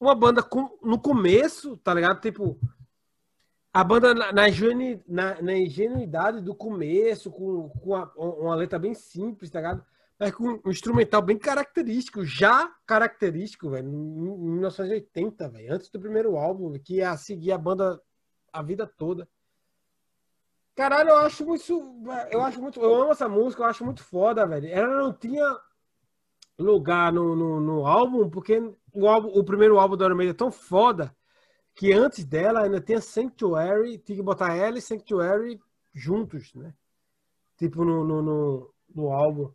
uma 0.00 0.12
banda 0.12 0.42
com, 0.42 0.76
no 0.82 0.98
começo, 1.00 1.76
tá 1.76 1.94
ligado? 1.94 2.20
Tipo, 2.20 2.58
a 3.72 3.84
banda 3.84 4.12
na, 4.12 4.32
na, 4.32 5.40
na- 5.40 5.56
ingenuidade 5.56 6.40
do 6.40 6.52
começo, 6.52 7.30
com, 7.30 7.68
com 7.68 7.94
a- 7.94 8.10
uma 8.16 8.56
letra 8.56 8.76
bem 8.76 8.92
simples, 8.92 9.50
tá 9.50 9.60
ligado? 9.60 9.84
Mas 10.18 10.32
com 10.34 10.60
um 10.64 10.70
instrumental 10.70 11.22
bem 11.22 11.38
característico, 11.38 12.24
já 12.24 12.68
característico, 12.84 13.70
velho, 13.70 13.88
em 13.88 13.92
em 13.92 14.50
1980, 14.54 15.48
velho, 15.48 15.72
antes 15.74 15.88
do 15.90 16.00
primeiro 16.00 16.36
álbum, 16.36 16.76
que 16.78 16.96
ia 16.96 17.16
seguir 17.16 17.52
a 17.52 17.58
banda 17.58 18.02
a 18.52 18.62
vida 18.62 18.84
toda. 18.84 19.28
Caralho, 20.80 21.10
eu 21.10 21.18
acho 21.18 21.44
muito. 21.44 22.06
Eu 22.30 22.40
acho 22.40 22.58
muito. 22.58 22.80
Eu 22.80 23.02
amo 23.02 23.12
essa 23.12 23.28
música, 23.28 23.62
eu 23.62 23.66
acho 23.66 23.84
muito 23.84 24.02
foda, 24.02 24.46
velho. 24.46 24.66
Ela 24.66 25.02
não 25.02 25.12
tinha 25.12 25.44
lugar 26.58 27.12
no, 27.12 27.36
no, 27.36 27.60
no 27.60 27.86
álbum, 27.86 28.30
porque 28.30 28.58
o, 28.94 29.06
álbum, 29.06 29.28
o 29.28 29.44
primeiro 29.44 29.78
álbum 29.78 29.94
do 29.94 30.04
Iron 30.06 30.22
é 30.22 30.32
tão 30.32 30.50
foda 30.50 31.14
que 31.74 31.92
antes 31.92 32.24
dela 32.24 32.62
ainda 32.62 32.80
tinha 32.80 32.98
Sanctuary, 32.98 33.98
tinha 33.98 34.16
que 34.16 34.22
botar 34.22 34.56
ela 34.56 34.78
e 34.78 34.80
Sanctuary 34.80 35.60
juntos, 35.92 36.54
né? 36.54 36.72
Tipo 37.58 37.84
no, 37.84 38.02
no, 38.02 38.22
no, 38.22 38.74
no 38.94 39.12
álbum. 39.12 39.52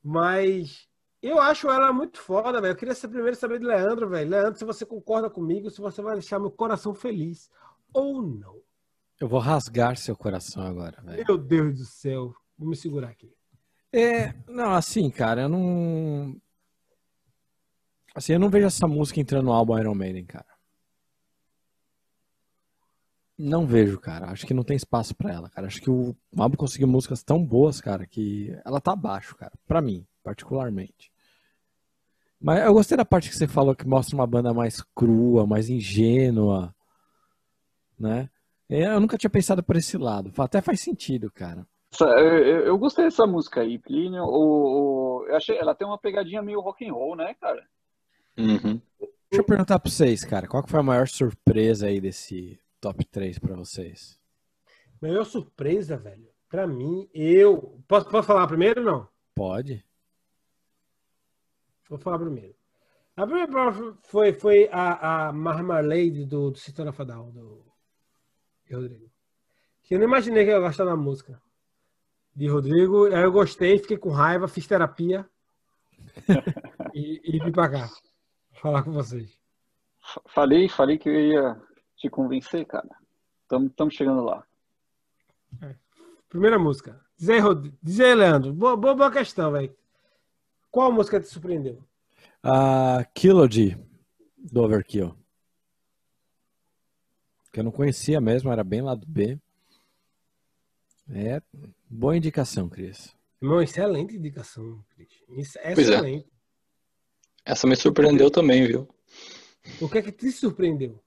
Mas 0.00 0.88
eu 1.20 1.40
acho 1.40 1.68
ela 1.68 1.92
muito 1.92 2.20
foda, 2.20 2.60
velho. 2.60 2.70
Eu 2.70 2.76
queria 2.76 2.94
ser 2.94 3.08
primeiro 3.08 3.34
saber 3.34 3.58
de 3.58 3.66
Leandro, 3.66 4.08
velho. 4.08 4.30
Leandro, 4.30 4.56
se 4.56 4.64
você 4.64 4.86
concorda 4.86 5.28
comigo, 5.28 5.68
se 5.70 5.80
você 5.80 6.00
vai 6.00 6.12
deixar 6.12 6.38
meu 6.38 6.52
coração 6.52 6.94
feliz 6.94 7.50
ou 7.92 8.22
não. 8.22 8.62
Eu 9.22 9.28
vou 9.28 9.38
rasgar 9.38 9.96
seu 9.96 10.16
coração 10.16 10.66
agora, 10.66 11.00
velho. 11.00 11.24
Meu 11.24 11.38
Deus 11.38 11.78
do 11.78 11.84
céu. 11.84 12.34
Vou 12.58 12.68
me 12.68 12.74
segurar 12.74 13.10
aqui. 13.10 13.32
É, 13.92 14.34
não, 14.48 14.72
assim, 14.72 15.08
cara, 15.10 15.42
eu 15.42 15.48
não. 15.48 16.36
Assim, 18.16 18.32
eu 18.32 18.40
não 18.40 18.50
vejo 18.50 18.66
essa 18.66 18.88
música 18.88 19.20
entrando 19.20 19.44
no 19.44 19.52
álbum 19.52 19.78
Iron 19.78 19.94
Maiden, 19.94 20.24
cara. 20.24 20.48
Não 23.38 23.64
vejo, 23.64 23.96
cara. 24.00 24.28
Acho 24.28 24.44
que 24.44 24.52
não 24.52 24.64
tem 24.64 24.76
espaço 24.76 25.14
pra 25.14 25.32
ela, 25.32 25.48
cara. 25.48 25.68
Acho 25.68 25.80
que 25.80 25.88
o 25.88 26.16
álbum 26.36 26.56
conseguiu 26.56 26.88
músicas 26.88 27.22
tão 27.22 27.46
boas, 27.46 27.80
cara, 27.80 28.04
que 28.04 28.52
ela 28.64 28.80
tá 28.80 28.90
abaixo, 28.90 29.36
cara. 29.36 29.52
Pra 29.68 29.80
mim, 29.80 30.04
particularmente. 30.24 31.12
Mas 32.40 32.64
eu 32.64 32.74
gostei 32.74 32.96
da 32.96 33.04
parte 33.04 33.30
que 33.30 33.36
você 33.36 33.46
falou 33.46 33.76
que 33.76 33.86
mostra 33.86 34.16
uma 34.16 34.26
banda 34.26 34.52
mais 34.52 34.82
crua, 34.96 35.46
mais 35.46 35.68
ingênua, 35.68 36.74
né? 37.96 38.28
Eu 38.80 39.00
nunca 39.00 39.18
tinha 39.18 39.30
pensado 39.30 39.62
por 39.62 39.76
esse 39.76 39.98
lado. 39.98 40.32
Até 40.38 40.60
faz 40.62 40.80
sentido, 40.80 41.30
cara. 41.30 41.66
Eu, 42.00 42.78
gostei 42.78 43.04
dessa 43.04 43.26
música 43.26 43.60
aí, 43.60 43.78
Plínio. 43.78 44.22
O, 44.22 45.20
o- 45.20 45.26
eu 45.28 45.36
achei, 45.36 45.58
ela 45.58 45.74
tem 45.74 45.86
uma 45.86 45.98
pegadinha 45.98 46.40
meio 46.42 46.60
rock 46.60 46.88
and 46.88 46.92
roll, 46.92 47.14
né, 47.16 47.34
cara? 47.34 47.66
Uhum. 48.38 48.80
Deixa 48.98 49.42
eu 49.42 49.44
perguntar 49.44 49.78
pra 49.78 49.90
vocês, 49.90 50.24
cara, 50.24 50.46
qual 50.48 50.62
que 50.62 50.70
foi 50.70 50.80
a 50.80 50.82
maior 50.82 51.06
surpresa 51.06 51.86
aí 51.86 52.00
desse 52.00 52.58
top 52.80 53.04
3 53.04 53.38
pra 53.38 53.54
vocês? 53.54 54.18
Maior 55.00 55.24
surpresa, 55.24 55.96
velho. 55.96 56.28
Pra 56.48 56.66
mim, 56.66 57.08
eu. 57.12 57.78
Posso, 57.86 58.08
posso 58.08 58.26
falar 58.26 58.46
primeiro 58.46 58.80
ou 58.80 58.86
não? 58.86 59.08
Pode? 59.34 59.84
Vou 61.88 61.98
falar 61.98 62.18
primeiro. 62.18 62.54
A 63.16 63.26
primeira 63.26 63.50
prova 63.50 63.98
foi, 64.04 64.32
foi 64.32 64.68
a, 64.72 65.28
a 65.28 65.32
Marmalade 65.32 66.24
do, 66.24 66.50
do 66.50 66.92
Fadal, 66.92 67.30
do 67.32 67.71
Rodrigo. 68.74 69.10
Que 69.82 69.94
eu 69.94 69.98
não 69.98 70.06
imaginei 70.06 70.44
que 70.44 70.50
eu 70.50 70.54
ia 70.54 70.66
gostar 70.66 70.84
da 70.84 70.96
música 70.96 71.40
de 72.34 72.48
Rodrigo. 72.48 73.06
Aí 73.06 73.22
eu 73.22 73.32
gostei, 73.32 73.78
fiquei 73.78 73.96
com 73.96 74.10
raiva, 74.10 74.48
fiz 74.48 74.66
terapia 74.66 75.28
e, 76.94 77.20
e 77.24 77.38
vim 77.38 77.52
pra 77.52 77.70
cá 77.70 77.90
falar 78.60 78.82
com 78.82 78.92
vocês. 78.92 79.38
Falei, 80.26 80.68
falei 80.68 80.98
que 80.98 81.08
eu 81.08 81.20
ia 81.20 81.62
te 81.96 82.08
convencer, 82.08 82.64
cara. 82.66 82.88
Estamos 83.42 83.94
chegando 83.94 84.24
lá. 84.24 84.44
É. 85.60 85.74
Primeira 86.28 86.58
música. 86.58 86.98
Diz 87.16 87.28
aí, 87.28 87.38
Rod... 87.38 87.72
Diz 87.82 88.00
aí 88.00 88.14
Leandro. 88.14 88.52
Boa, 88.52 88.76
boa, 88.76 88.94
boa 88.94 89.10
questão, 89.10 89.52
velho. 89.52 89.74
Qual 90.70 90.90
música 90.90 91.20
te 91.20 91.28
surpreendeu? 91.28 91.84
A 92.42 93.00
uh, 93.00 93.12
Kilody, 93.14 93.78
do 94.38 94.62
Overkill. 94.62 95.14
Que 97.52 97.60
eu 97.60 97.64
não 97.64 97.70
conhecia 97.70 98.20
mesmo, 98.20 98.50
era 98.50 98.64
bem 98.64 98.80
lá 98.80 98.94
do 98.94 99.06
B. 99.06 99.38
É 101.10 101.42
boa 101.88 102.16
indicação, 102.16 102.68
Cris. 102.68 103.14
Irmão, 103.40 103.60
excelente 103.60 104.16
indicação, 104.16 104.82
Cris. 104.94 105.08
Excelente. 105.28 106.26
É. 107.44 107.52
Essa 107.52 107.66
me 107.66 107.76
surpreendeu 107.76 108.30
também, 108.30 108.66
viu? 108.66 108.88
O 109.80 109.88
que 109.88 109.98
é 109.98 110.02
que 110.02 110.12
te 110.12 110.30
surpreendeu? 110.30 110.98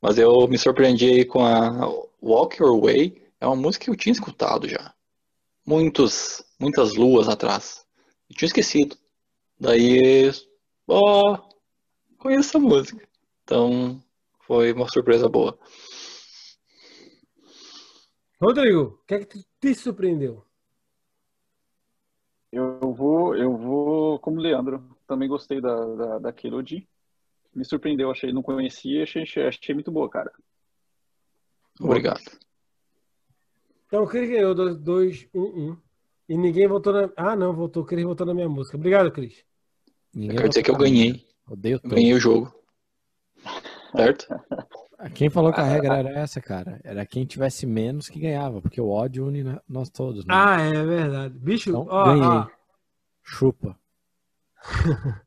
Mas 0.00 0.18
eu 0.18 0.46
me 0.46 0.58
surpreendi 0.58 1.06
aí 1.06 1.24
com 1.24 1.44
a 1.44 1.88
Walk 2.22 2.60
Your 2.60 2.80
Way. 2.80 3.22
É 3.40 3.46
uma 3.46 3.56
música 3.56 3.86
que 3.86 3.90
eu 3.90 3.96
tinha 3.96 4.12
escutado 4.12 4.68
já. 4.68 4.94
Muitos, 5.64 6.44
muitas 6.58 6.94
luas 6.94 7.28
atrás. 7.28 7.86
Eu 8.28 8.36
tinha 8.36 8.46
esquecido. 8.46 8.96
Daí, 9.58 10.30
ó, 10.86 11.34
oh, 11.34 12.18
conheço 12.18 12.50
essa 12.50 12.58
música. 12.58 13.08
Então, 13.42 14.02
foi 14.46 14.72
uma 14.72 14.88
surpresa 14.88 15.28
boa. 15.28 15.58
Rodrigo, 18.40 19.00
o 19.02 19.06
que 19.06 19.14
é 19.14 19.24
que 19.24 19.44
te 19.60 19.74
surpreendeu? 19.74 20.44
Eu 22.52 22.92
vou, 22.94 23.34
eu 23.34 23.56
vou 23.56 24.18
como 24.20 24.40
Leandro. 24.40 24.96
Também 25.06 25.28
gostei 25.28 25.60
da, 25.60 25.84
da, 25.94 26.18
da 26.18 26.32
Kelody. 26.32 26.88
Me 27.54 27.64
surpreendeu, 27.64 28.10
achei, 28.10 28.32
não 28.32 28.42
conhecia, 28.42 29.02
achei, 29.02 29.24
achei 29.46 29.74
muito 29.74 29.90
boa, 29.90 30.08
cara. 30.08 30.32
Obrigado. 31.80 32.20
Então 33.86 34.02
o 34.02 34.06
Cris 34.06 34.28
ganhou 34.28 34.54
2, 34.54 35.28
1, 35.34 35.40
1. 35.40 35.76
E 36.28 36.36
ninguém 36.36 36.66
votou 36.66 36.92
na. 36.92 37.10
Ah, 37.16 37.36
não, 37.36 37.54
votou. 37.54 37.82
O 37.82 37.86
Cris 37.86 38.04
votou 38.04 38.26
na 38.26 38.34
minha 38.34 38.48
música. 38.48 38.76
Obrigado, 38.76 39.12
Cris. 39.12 39.44
Quer 40.12 40.48
dizer 40.48 40.62
que 40.62 40.70
eu 40.70 40.76
ganhei. 40.76 41.26
Odeio 41.48 41.80
eu 41.82 41.90
ganhei 41.90 42.12
o 42.12 42.20
jogo. 42.20 42.52
Certo? 43.94 44.26
Quem 45.14 45.28
falou 45.28 45.52
que 45.52 45.60
a 45.60 45.64
regra 45.64 45.96
era 45.98 46.10
essa, 46.10 46.40
cara? 46.40 46.80
Era 46.82 47.04
quem 47.04 47.26
tivesse 47.26 47.66
menos 47.66 48.08
que 48.08 48.18
ganhava, 48.18 48.62
porque 48.62 48.80
o 48.80 48.88
ódio 48.88 49.26
une 49.26 49.44
nós 49.68 49.90
todos. 49.90 50.24
Né? 50.24 50.34
Ah, 50.34 50.60
é 50.60 50.84
verdade. 50.84 51.38
Bicho, 51.38 51.68
então, 51.68 51.86
ó, 51.88 52.04
ganhei. 52.06 52.24
Ó. 52.24 52.46
Chupa. 53.22 53.78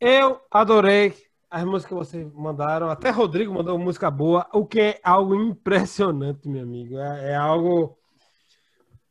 Eu 0.00 0.40
adorei 0.50 1.14
as 1.50 1.64
músicas 1.64 1.86
que 1.86 1.94
vocês 1.94 2.32
mandaram. 2.32 2.90
Até 2.90 3.10
Rodrigo 3.10 3.52
mandou 3.52 3.76
uma 3.76 3.84
música 3.84 4.10
boa, 4.10 4.48
o 4.52 4.66
que 4.66 4.80
é 4.80 5.00
algo 5.04 5.34
impressionante, 5.34 6.48
meu 6.48 6.62
amigo. 6.62 6.98
É, 6.98 7.32
é 7.32 7.36
algo 7.36 7.96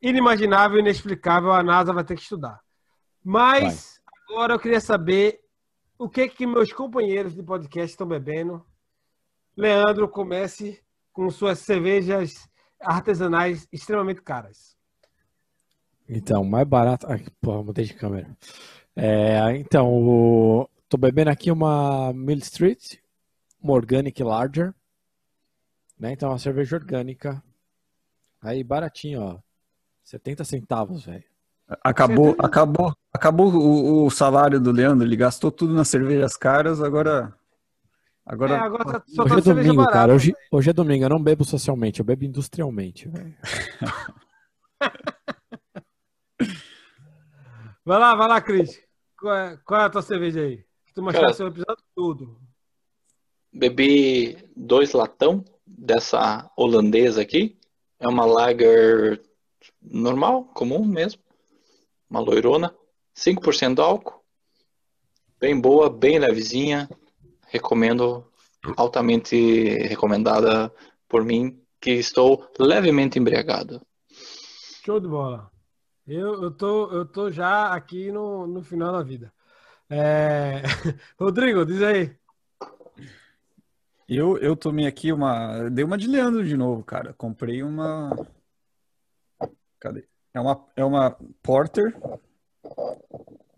inimaginável, 0.01 0.79
inexplicável. 0.79 1.51
A 1.51 1.63
NASA 1.63 1.93
vai 1.93 2.03
ter 2.03 2.15
que 2.15 2.21
estudar. 2.21 2.59
Mas 3.23 4.01
vai. 4.27 4.37
agora 4.37 4.53
eu 4.55 4.59
queria 4.59 4.81
saber 4.81 5.39
o 5.99 6.09
que 6.09 6.29
que 6.29 6.47
meus 6.47 6.71
companheiros 6.71 7.35
de 7.35 7.43
podcast 7.43 7.91
estão 7.91 8.07
bebendo. 8.07 8.65
Leandro, 9.55 10.07
comece 10.07 10.81
com 11.11 11.29
suas 11.29 11.59
cervejas 11.59 12.49
artesanais 12.79 13.67
extremamente 13.69 14.21
caras. 14.21 14.77
Então, 16.07 16.45
mais 16.45 16.65
barato. 16.65 17.05
Ai, 17.07 17.25
porra, 17.41 17.63
mudei 17.63 17.83
de 17.83 17.93
câmera. 17.93 18.35
É, 18.95 19.57
então, 19.57 19.91
o... 19.93 20.69
tô 20.87 20.97
bebendo 20.97 21.29
aqui 21.29 21.51
uma 21.51 22.13
Mill 22.13 22.37
Street, 22.37 22.95
uma 23.61 23.73
Organic 23.73 24.23
Larger. 24.23 24.73
Né? 25.99 26.13
Então, 26.13 26.29
uma 26.29 26.39
cerveja 26.39 26.77
orgânica. 26.77 27.43
Aí, 28.41 28.63
baratinho, 28.63 29.21
ó. 29.21 29.39
70 30.05 30.45
centavos, 30.45 31.05
velho. 31.05 31.25
Acabou, 31.83 32.35
acabou, 32.39 32.95
acabou 33.13 33.51
o, 33.51 34.05
o, 34.05 34.09
salário 34.09 34.59
do 34.59 34.71
Leandro, 34.71 35.07
ele 35.07 35.15
gastou 35.15 35.51
tudo 35.51 35.71
nas 35.73 35.87
cervejas 35.87 36.35
caras, 36.35 36.81
agora. 36.81 37.31
Agora, 38.25 38.55
é, 38.55 38.59
agora 38.59 38.85
tá, 38.85 39.03
hoje 39.23 39.41
tá 39.41 39.51
é 39.51 39.51
domingo, 39.53 39.77
barata, 39.77 39.93
cara. 39.93 40.13
Hoje, 40.13 40.35
hoje, 40.51 40.69
é 40.69 40.73
domingo, 40.73 41.05
eu 41.05 41.09
não 41.09 41.21
bebo 41.21 41.43
socialmente, 41.43 41.99
eu 41.99 42.05
bebo 42.05 42.25
industrialmente, 42.25 43.09
velho. 43.09 43.35
vai 47.83 47.99
lá, 47.99 48.13
vai 48.13 48.27
lá, 48.27 48.39
Cris. 48.39 48.79
Qual 49.19 49.35
é, 49.35 49.57
qual 49.65 49.81
é 49.81 49.85
a 49.85 49.89
tua 49.89 50.03
cerveja 50.03 50.41
aí? 50.41 50.63
Tu 50.93 51.01
mostrasse 51.01 51.41
o 51.41 51.47
episódio 51.47 51.83
tudo. 51.95 52.39
Bebi 53.51 54.37
dois 54.55 54.93
latão 54.93 55.43
dessa 55.65 56.47
holandesa 56.55 57.21
aqui. 57.21 57.57
É 57.99 58.07
uma 58.07 58.25
lager 58.25 59.19
normal, 59.81 60.43
comum 60.53 60.85
mesmo 60.85 61.19
uma 62.09 62.19
loirona, 62.19 62.75
5% 63.19 63.75
de 63.75 63.81
álcool, 63.81 64.23
bem 65.37 65.59
boa, 65.59 65.89
bem 65.89 66.17
levezinha, 66.19 66.89
recomendo, 67.47 68.25
altamente 68.77 69.35
recomendada 69.87 70.73
por 71.07 71.25
mim, 71.25 71.61
que 71.81 71.91
estou 71.91 72.49
levemente 72.57 73.19
embriagado. 73.19 73.81
Show 74.85 75.01
de 75.01 75.07
bola. 75.07 75.51
Eu, 76.07 76.43
eu, 76.43 76.51
tô, 76.51 76.89
eu 76.91 77.05
tô 77.05 77.29
já 77.29 77.73
aqui 77.73 78.09
no, 78.09 78.47
no 78.47 78.63
final 78.63 78.93
da 78.93 79.03
vida. 79.03 79.33
É... 79.89 80.61
Rodrigo, 81.19 81.65
diz 81.65 81.81
aí. 81.81 82.15
Eu, 84.07 84.37
eu 84.37 84.55
tomei 84.55 84.87
aqui 84.87 85.11
uma. 85.11 85.69
Dei 85.69 85.83
uma 85.83 85.97
de 85.97 86.07
Leandro 86.07 86.43
de 86.43 86.57
novo, 86.57 86.83
cara. 86.83 87.13
Comprei 87.13 87.61
uma. 87.61 88.09
Cadê? 89.79 90.07
É 90.33 90.39
uma, 90.39 90.65
é 90.75 90.83
uma 90.83 91.15
Porter. 91.43 91.95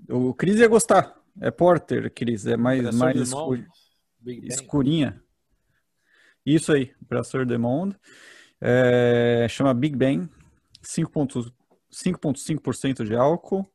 O 0.10 0.34
Cris 0.34 0.60
ia 0.60 0.68
gostar. 0.68 1.16
É 1.40 1.50
Porter, 1.52 2.12
Cris. 2.14 2.46
É 2.46 2.58
mais, 2.58 2.94
mais 2.96 3.16
escur... 3.18 3.66
escurinha. 4.44 5.24
Isso 6.46 6.74
aí, 6.74 6.94
Brasseur 7.02 7.46
de 7.46 7.58
Monde. 7.58 7.96
É, 8.60 9.48
chama 9.50 9.74
Big 9.74 9.96
Bang. 9.96 10.30
5,5% 10.84 13.06
de 13.06 13.16
álcool. 13.16 13.66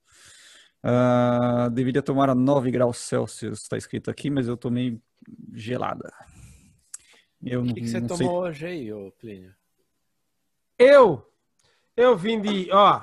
Uh, 0.84 1.70
deveria 1.70 2.02
tomar 2.02 2.28
a 2.30 2.34
9 2.34 2.70
graus 2.70 2.98
Celsius, 2.98 3.62
está 3.62 3.76
escrito 3.76 4.08
aqui, 4.10 4.30
mas 4.30 4.46
eu 4.46 4.56
tomei 4.56 5.00
gelada. 5.52 6.12
Eu 7.42 7.62
o 7.62 7.66
que, 7.66 7.80
que 7.80 7.88
você 7.88 8.00
tomou 8.00 8.16
sei... 8.16 8.28
hoje 8.28 8.66
aí, 8.66 8.92
ô 8.92 9.10
Plínio? 9.12 9.52
Eu 10.78 11.26
eu 11.96 12.16
vim 12.16 12.40
de. 12.40 12.70
Ó. 12.70 13.02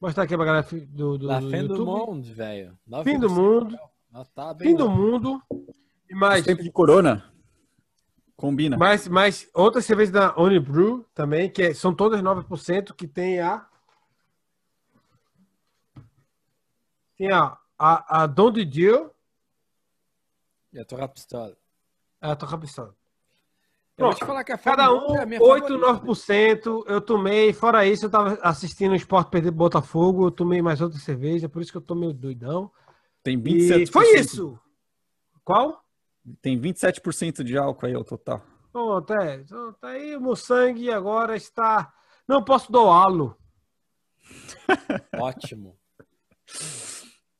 Mostrar 0.00 0.24
aqui 0.24 0.36
pra 0.36 0.44
galera 0.44 0.66
do, 0.88 1.16
do, 1.16 1.26
La 1.26 1.40
do 1.40 1.50
fim 1.50 1.66
do 1.66 1.86
mundo, 1.86 2.34
velho. 2.34 2.78
Fim 3.02 3.18
do 3.18 3.30
mundo. 3.30 3.78
Tá 4.34 4.54
fim 4.58 4.74
do 4.74 4.90
mundo. 4.90 5.42
E 6.08 6.14
mais. 6.14 6.44
Tempo 6.44 6.62
de 6.62 6.70
corona. 6.70 7.32
Combina. 8.36 8.76
Mais, 8.76 9.08
mais 9.08 9.48
outras 9.54 9.86
cervejas 9.86 10.12
da 10.12 10.38
Onibrew 10.38 11.06
também, 11.14 11.50
que 11.50 11.62
é, 11.62 11.74
são 11.74 11.94
todas 11.94 12.20
9%, 12.20 12.94
que 12.94 13.08
tem 13.08 13.40
a. 13.40 13.66
Tem 17.16 17.32
a, 17.32 17.56
a, 17.78 18.22
a 18.22 18.26
Don 18.26 18.52
Dieu. 18.52 19.10
E 20.72 20.78
a 20.78 20.84
Torra 20.84 21.08
Pistola. 21.08 21.56
A 22.20 22.36
Torra 22.36 22.58
Pistola. 22.58 22.94
Eu 23.98 24.06
vou 24.06 24.14
te 24.14 24.24
falar 24.26 24.44
que 24.44 24.52
a 24.52 24.58
Cada 24.58 24.92
um, 24.92 25.16
é 25.16 25.40
8, 25.40 25.78
9%. 25.78 26.84
Eu 26.86 27.00
tomei, 27.00 27.52
fora 27.54 27.86
isso, 27.86 28.06
eu 28.06 28.10
tava 28.10 28.38
assistindo 28.42 28.92
o 28.92 28.96
Esporte 28.96 29.30
Perder 29.30 29.50
Botafogo, 29.50 30.26
eu 30.26 30.30
tomei 30.30 30.60
mais 30.60 30.82
outra 30.82 30.98
cerveja, 30.98 31.48
por 31.48 31.62
isso 31.62 31.72
que 31.72 31.78
eu 31.78 31.82
tô 31.82 31.94
meio 31.94 32.12
doidão. 32.12 32.70
Tem 33.22 33.40
27%. 33.40 33.80
E 33.80 33.86
foi 33.86 34.18
isso! 34.18 34.58
Qual? 35.42 35.82
Tem 36.42 36.60
27% 36.60 37.42
de 37.42 37.56
álcool 37.56 37.86
aí 37.86 37.94
ao 37.94 38.04
total. 38.04 38.42
Pronto, 38.70 39.12
é. 39.14 39.42
Tá 39.80 39.88
aí, 39.88 40.14
o 40.14 40.20
meu 40.20 40.36
sangue 40.36 40.90
agora 40.90 41.34
está. 41.34 41.90
Não 42.28 42.44
posso 42.44 42.70
doá-lo. 42.70 43.34
Ótimo. 45.16 45.78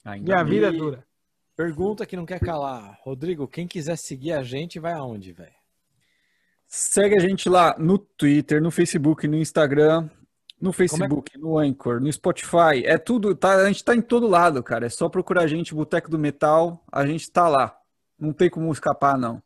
Ainda 0.04 0.24
Minha 0.24 0.44
vida 0.44 0.68
é 0.68 0.72
dura. 0.72 1.06
Pergunta 1.54 2.06
que 2.06 2.16
não 2.16 2.24
quer 2.24 2.40
calar. 2.40 2.98
Rodrigo, 3.02 3.46
quem 3.46 3.66
quiser 3.66 3.96
seguir 3.96 4.32
a 4.32 4.42
gente, 4.42 4.78
vai 4.78 4.92
aonde, 4.92 5.32
velho? 5.32 5.55
Segue 6.78 7.16
a 7.16 7.18
gente 7.18 7.48
lá 7.48 7.74
no 7.78 7.96
Twitter, 7.96 8.60
no 8.60 8.70
Facebook, 8.70 9.26
no 9.26 9.38
Instagram. 9.38 10.10
No 10.60 10.74
Facebook, 10.74 11.32
é? 11.34 11.38
no 11.38 11.58
Anchor, 11.58 12.00
no 12.00 12.12
Spotify, 12.12 12.84
é 12.84 12.98
tudo, 12.98 13.34
tá, 13.34 13.54
a 13.54 13.66
gente 13.66 13.82
tá 13.82 13.94
em 13.94 14.02
todo 14.02 14.28
lado, 14.28 14.62
cara. 14.62 14.84
É 14.84 14.90
só 14.90 15.08
procurar 15.08 15.44
a 15.44 15.46
gente, 15.46 15.74
Boteco 15.74 16.10
do 16.10 16.18
Metal, 16.18 16.84
a 16.92 17.06
gente 17.06 17.30
tá 17.30 17.48
lá. 17.48 17.74
Não 18.18 18.30
tem 18.30 18.50
como 18.50 18.70
escapar, 18.70 19.16
não. 19.16 19.42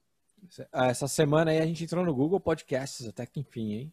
Ah, 0.72 0.88
essa 0.88 1.06
semana 1.06 1.52
aí 1.52 1.60
a 1.60 1.66
gente 1.66 1.84
entrou 1.84 2.04
no 2.04 2.12
Google 2.12 2.40
Podcasts, 2.40 3.06
até 3.06 3.24
que 3.26 3.38
enfim, 3.38 3.74
hein? 3.74 3.92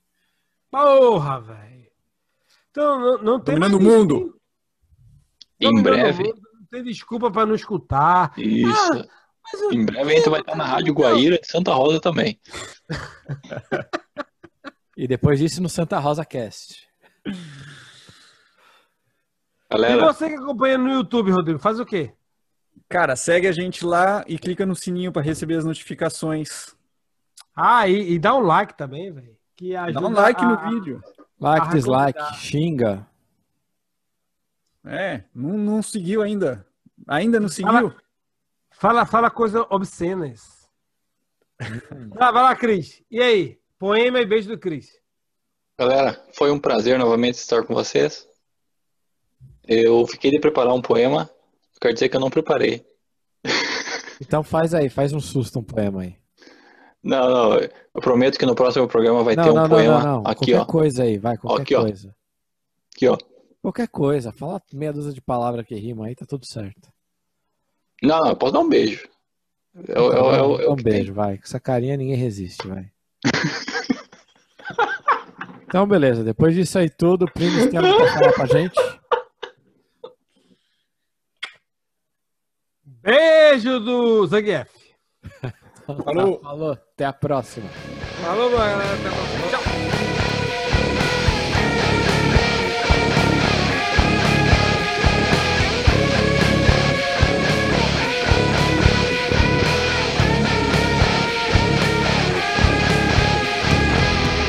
Porra, 0.71 1.39
velho. 1.39 1.91
Então, 2.71 2.99
não, 2.99 3.17
não 3.19 3.39
tem 3.39 3.53
Dominando 3.53 3.77
o 3.77 3.83
mundo. 3.83 4.39
Em 5.59 5.79
breve. 5.79 6.23
Mundo, 6.23 6.41
não 6.53 6.65
tem 6.71 6.83
desculpa 6.83 7.29
para 7.29 7.45
não 7.45 7.53
escutar. 7.53 8.33
Isso. 8.35 8.93
Ah, 8.93 9.07
em 9.71 9.85
breve 9.85 10.11
a 10.11 10.15
gente 10.15 10.29
vai 10.29 10.41
estar 10.41 10.55
na 10.55 10.65
Rádio 10.65 10.93
Guaíra 10.93 11.39
de 11.39 11.47
Santa 11.47 11.73
Rosa 11.73 11.99
também. 11.99 12.39
e 14.95 15.07
depois 15.07 15.39
disso 15.39 15.61
no 15.61 15.69
Santa 15.69 15.99
Rosa 15.99 16.25
Cast. 16.25 16.87
Galera... 19.69 19.95
E 19.95 19.99
você 19.99 20.29
que 20.29 20.35
acompanha 20.35 20.77
no 20.77 20.91
YouTube, 20.91 21.31
Rodrigo, 21.31 21.59
faz 21.59 21.79
o 21.79 21.85
quê? 21.85 22.13
Cara, 22.89 23.15
segue 23.15 23.47
a 23.47 23.51
gente 23.51 23.85
lá 23.85 24.23
e 24.27 24.39
clica 24.39 24.65
no 24.65 24.75
sininho 24.75 25.11
para 25.11 25.21
receber 25.21 25.55
as 25.55 25.65
notificações. 25.65 26.75
Ah, 27.55 27.87
e, 27.87 28.13
e 28.13 28.19
dá 28.19 28.35
um 28.35 28.41
like 28.41 28.77
também, 28.77 29.11
velho. 29.11 29.35
Dá 29.93 30.01
um 30.01 30.11
like 30.11 30.41
a, 30.41 30.47
no 30.47 30.69
vídeo. 30.69 31.01
Like, 31.39 31.69
dislike, 31.69 32.19
xinga. 32.35 33.05
É, 34.85 35.23
não, 35.33 35.57
não 35.57 35.81
seguiu 35.81 36.21
ainda. 36.21 36.65
Ainda 37.07 37.39
não 37.39 37.49
seguiu? 37.49 37.93
Fala, 38.79 39.07
fala, 39.07 39.31
coisas 39.31 39.65
obscenas. 39.71 40.69
ah, 42.19 42.31
vai 42.31 42.43
lá, 42.43 42.55
Cris. 42.55 43.01
E 43.09 43.19
aí? 43.19 43.59
Poema 43.79 44.19
e 44.19 44.25
beijo 44.25 44.49
do 44.49 44.57
Cris. 44.57 44.91
Galera, 45.79 46.23
foi 46.33 46.51
um 46.51 46.59
prazer 46.59 46.99
novamente 46.99 47.35
estar 47.35 47.63
com 47.63 47.73
vocês. 47.73 48.27
Eu 49.67 50.05
fiquei 50.05 50.29
de 50.29 50.39
preparar 50.39 50.75
um 50.75 50.81
poema. 50.81 51.27
Quer 51.81 51.91
dizer 51.91 52.07
que 52.09 52.15
eu 52.15 52.19
não 52.19 52.29
preparei. 52.29 52.85
Então 54.21 54.43
faz 54.43 54.73
aí, 54.73 54.89
faz 54.89 55.13
um 55.13 55.19
susto 55.19 55.59
um 55.59 55.63
poema 55.63 56.01
aí. 56.01 56.15
Não, 57.03 57.29
não, 57.29 57.59
eu 57.59 58.01
prometo 58.01 58.37
que 58.37 58.45
no 58.45 58.55
próximo 58.55 58.87
programa 58.87 59.23
vai 59.23 59.35
não, 59.35 59.43
ter 59.43 59.49
um 59.51 59.53
não, 59.53 59.69
poema 59.69 60.03
não, 60.03 60.19
aqui, 60.25 60.51
qualquer 60.51 60.59
ó. 60.59 60.65
coisa 60.65 61.03
aí, 61.03 61.17
vai, 61.17 61.37
qualquer 61.37 61.61
aqui, 61.61 61.75
coisa. 61.75 62.07
Ó. 62.09 62.95
Aqui, 62.95 63.07
ó. 63.07 63.17
Qualquer 63.61 63.87
coisa, 63.87 64.31
fala 64.31 64.61
meia 64.73 64.91
dúzia 64.91 65.13
de 65.13 65.21
palavras 65.21 65.65
que 65.65 65.75
rima 65.75 66.07
aí, 66.07 66.15
tá 66.15 66.25
tudo 66.27 66.45
certo. 66.45 66.89
Não, 68.01 68.19
não, 68.19 68.29
eu 68.29 68.35
posso 68.35 68.53
dar 68.53 68.59
um 68.59 68.69
beijo. 68.69 69.07
Eu, 69.87 70.11
eu, 70.11 70.33
eu, 70.33 70.59
eu 70.61 70.71
um 70.73 70.75
beijo, 70.75 71.05
tem. 71.05 71.13
vai. 71.13 71.37
Com 71.37 71.43
essa 71.43 71.59
carinha 71.59 71.97
ninguém 71.97 72.15
resiste, 72.15 72.67
vai. 72.67 72.89
então, 75.67 75.87
beleza. 75.87 76.23
Depois 76.23 76.55
disso 76.55 76.77
aí 76.79 76.89
tudo, 76.89 77.25
o 77.25 77.31
Primes 77.31 77.69
tem 77.69 77.79
algo 77.79 77.95
pra 77.97 78.13
falar 78.13 78.33
pra 78.33 78.45
gente? 78.45 78.75
Beijo 82.83 83.79
do 83.79 84.27
Zangief. 84.27 84.69
Falou. 85.85 86.39
Falou. 86.41 86.71
Até 86.73 87.05
a 87.05 87.13
próxima. 87.13 87.69
Falou, 88.21 88.51
galera. 88.51 88.83
Até 88.83 89.07
a 89.07 89.11
próxima. 89.11 89.46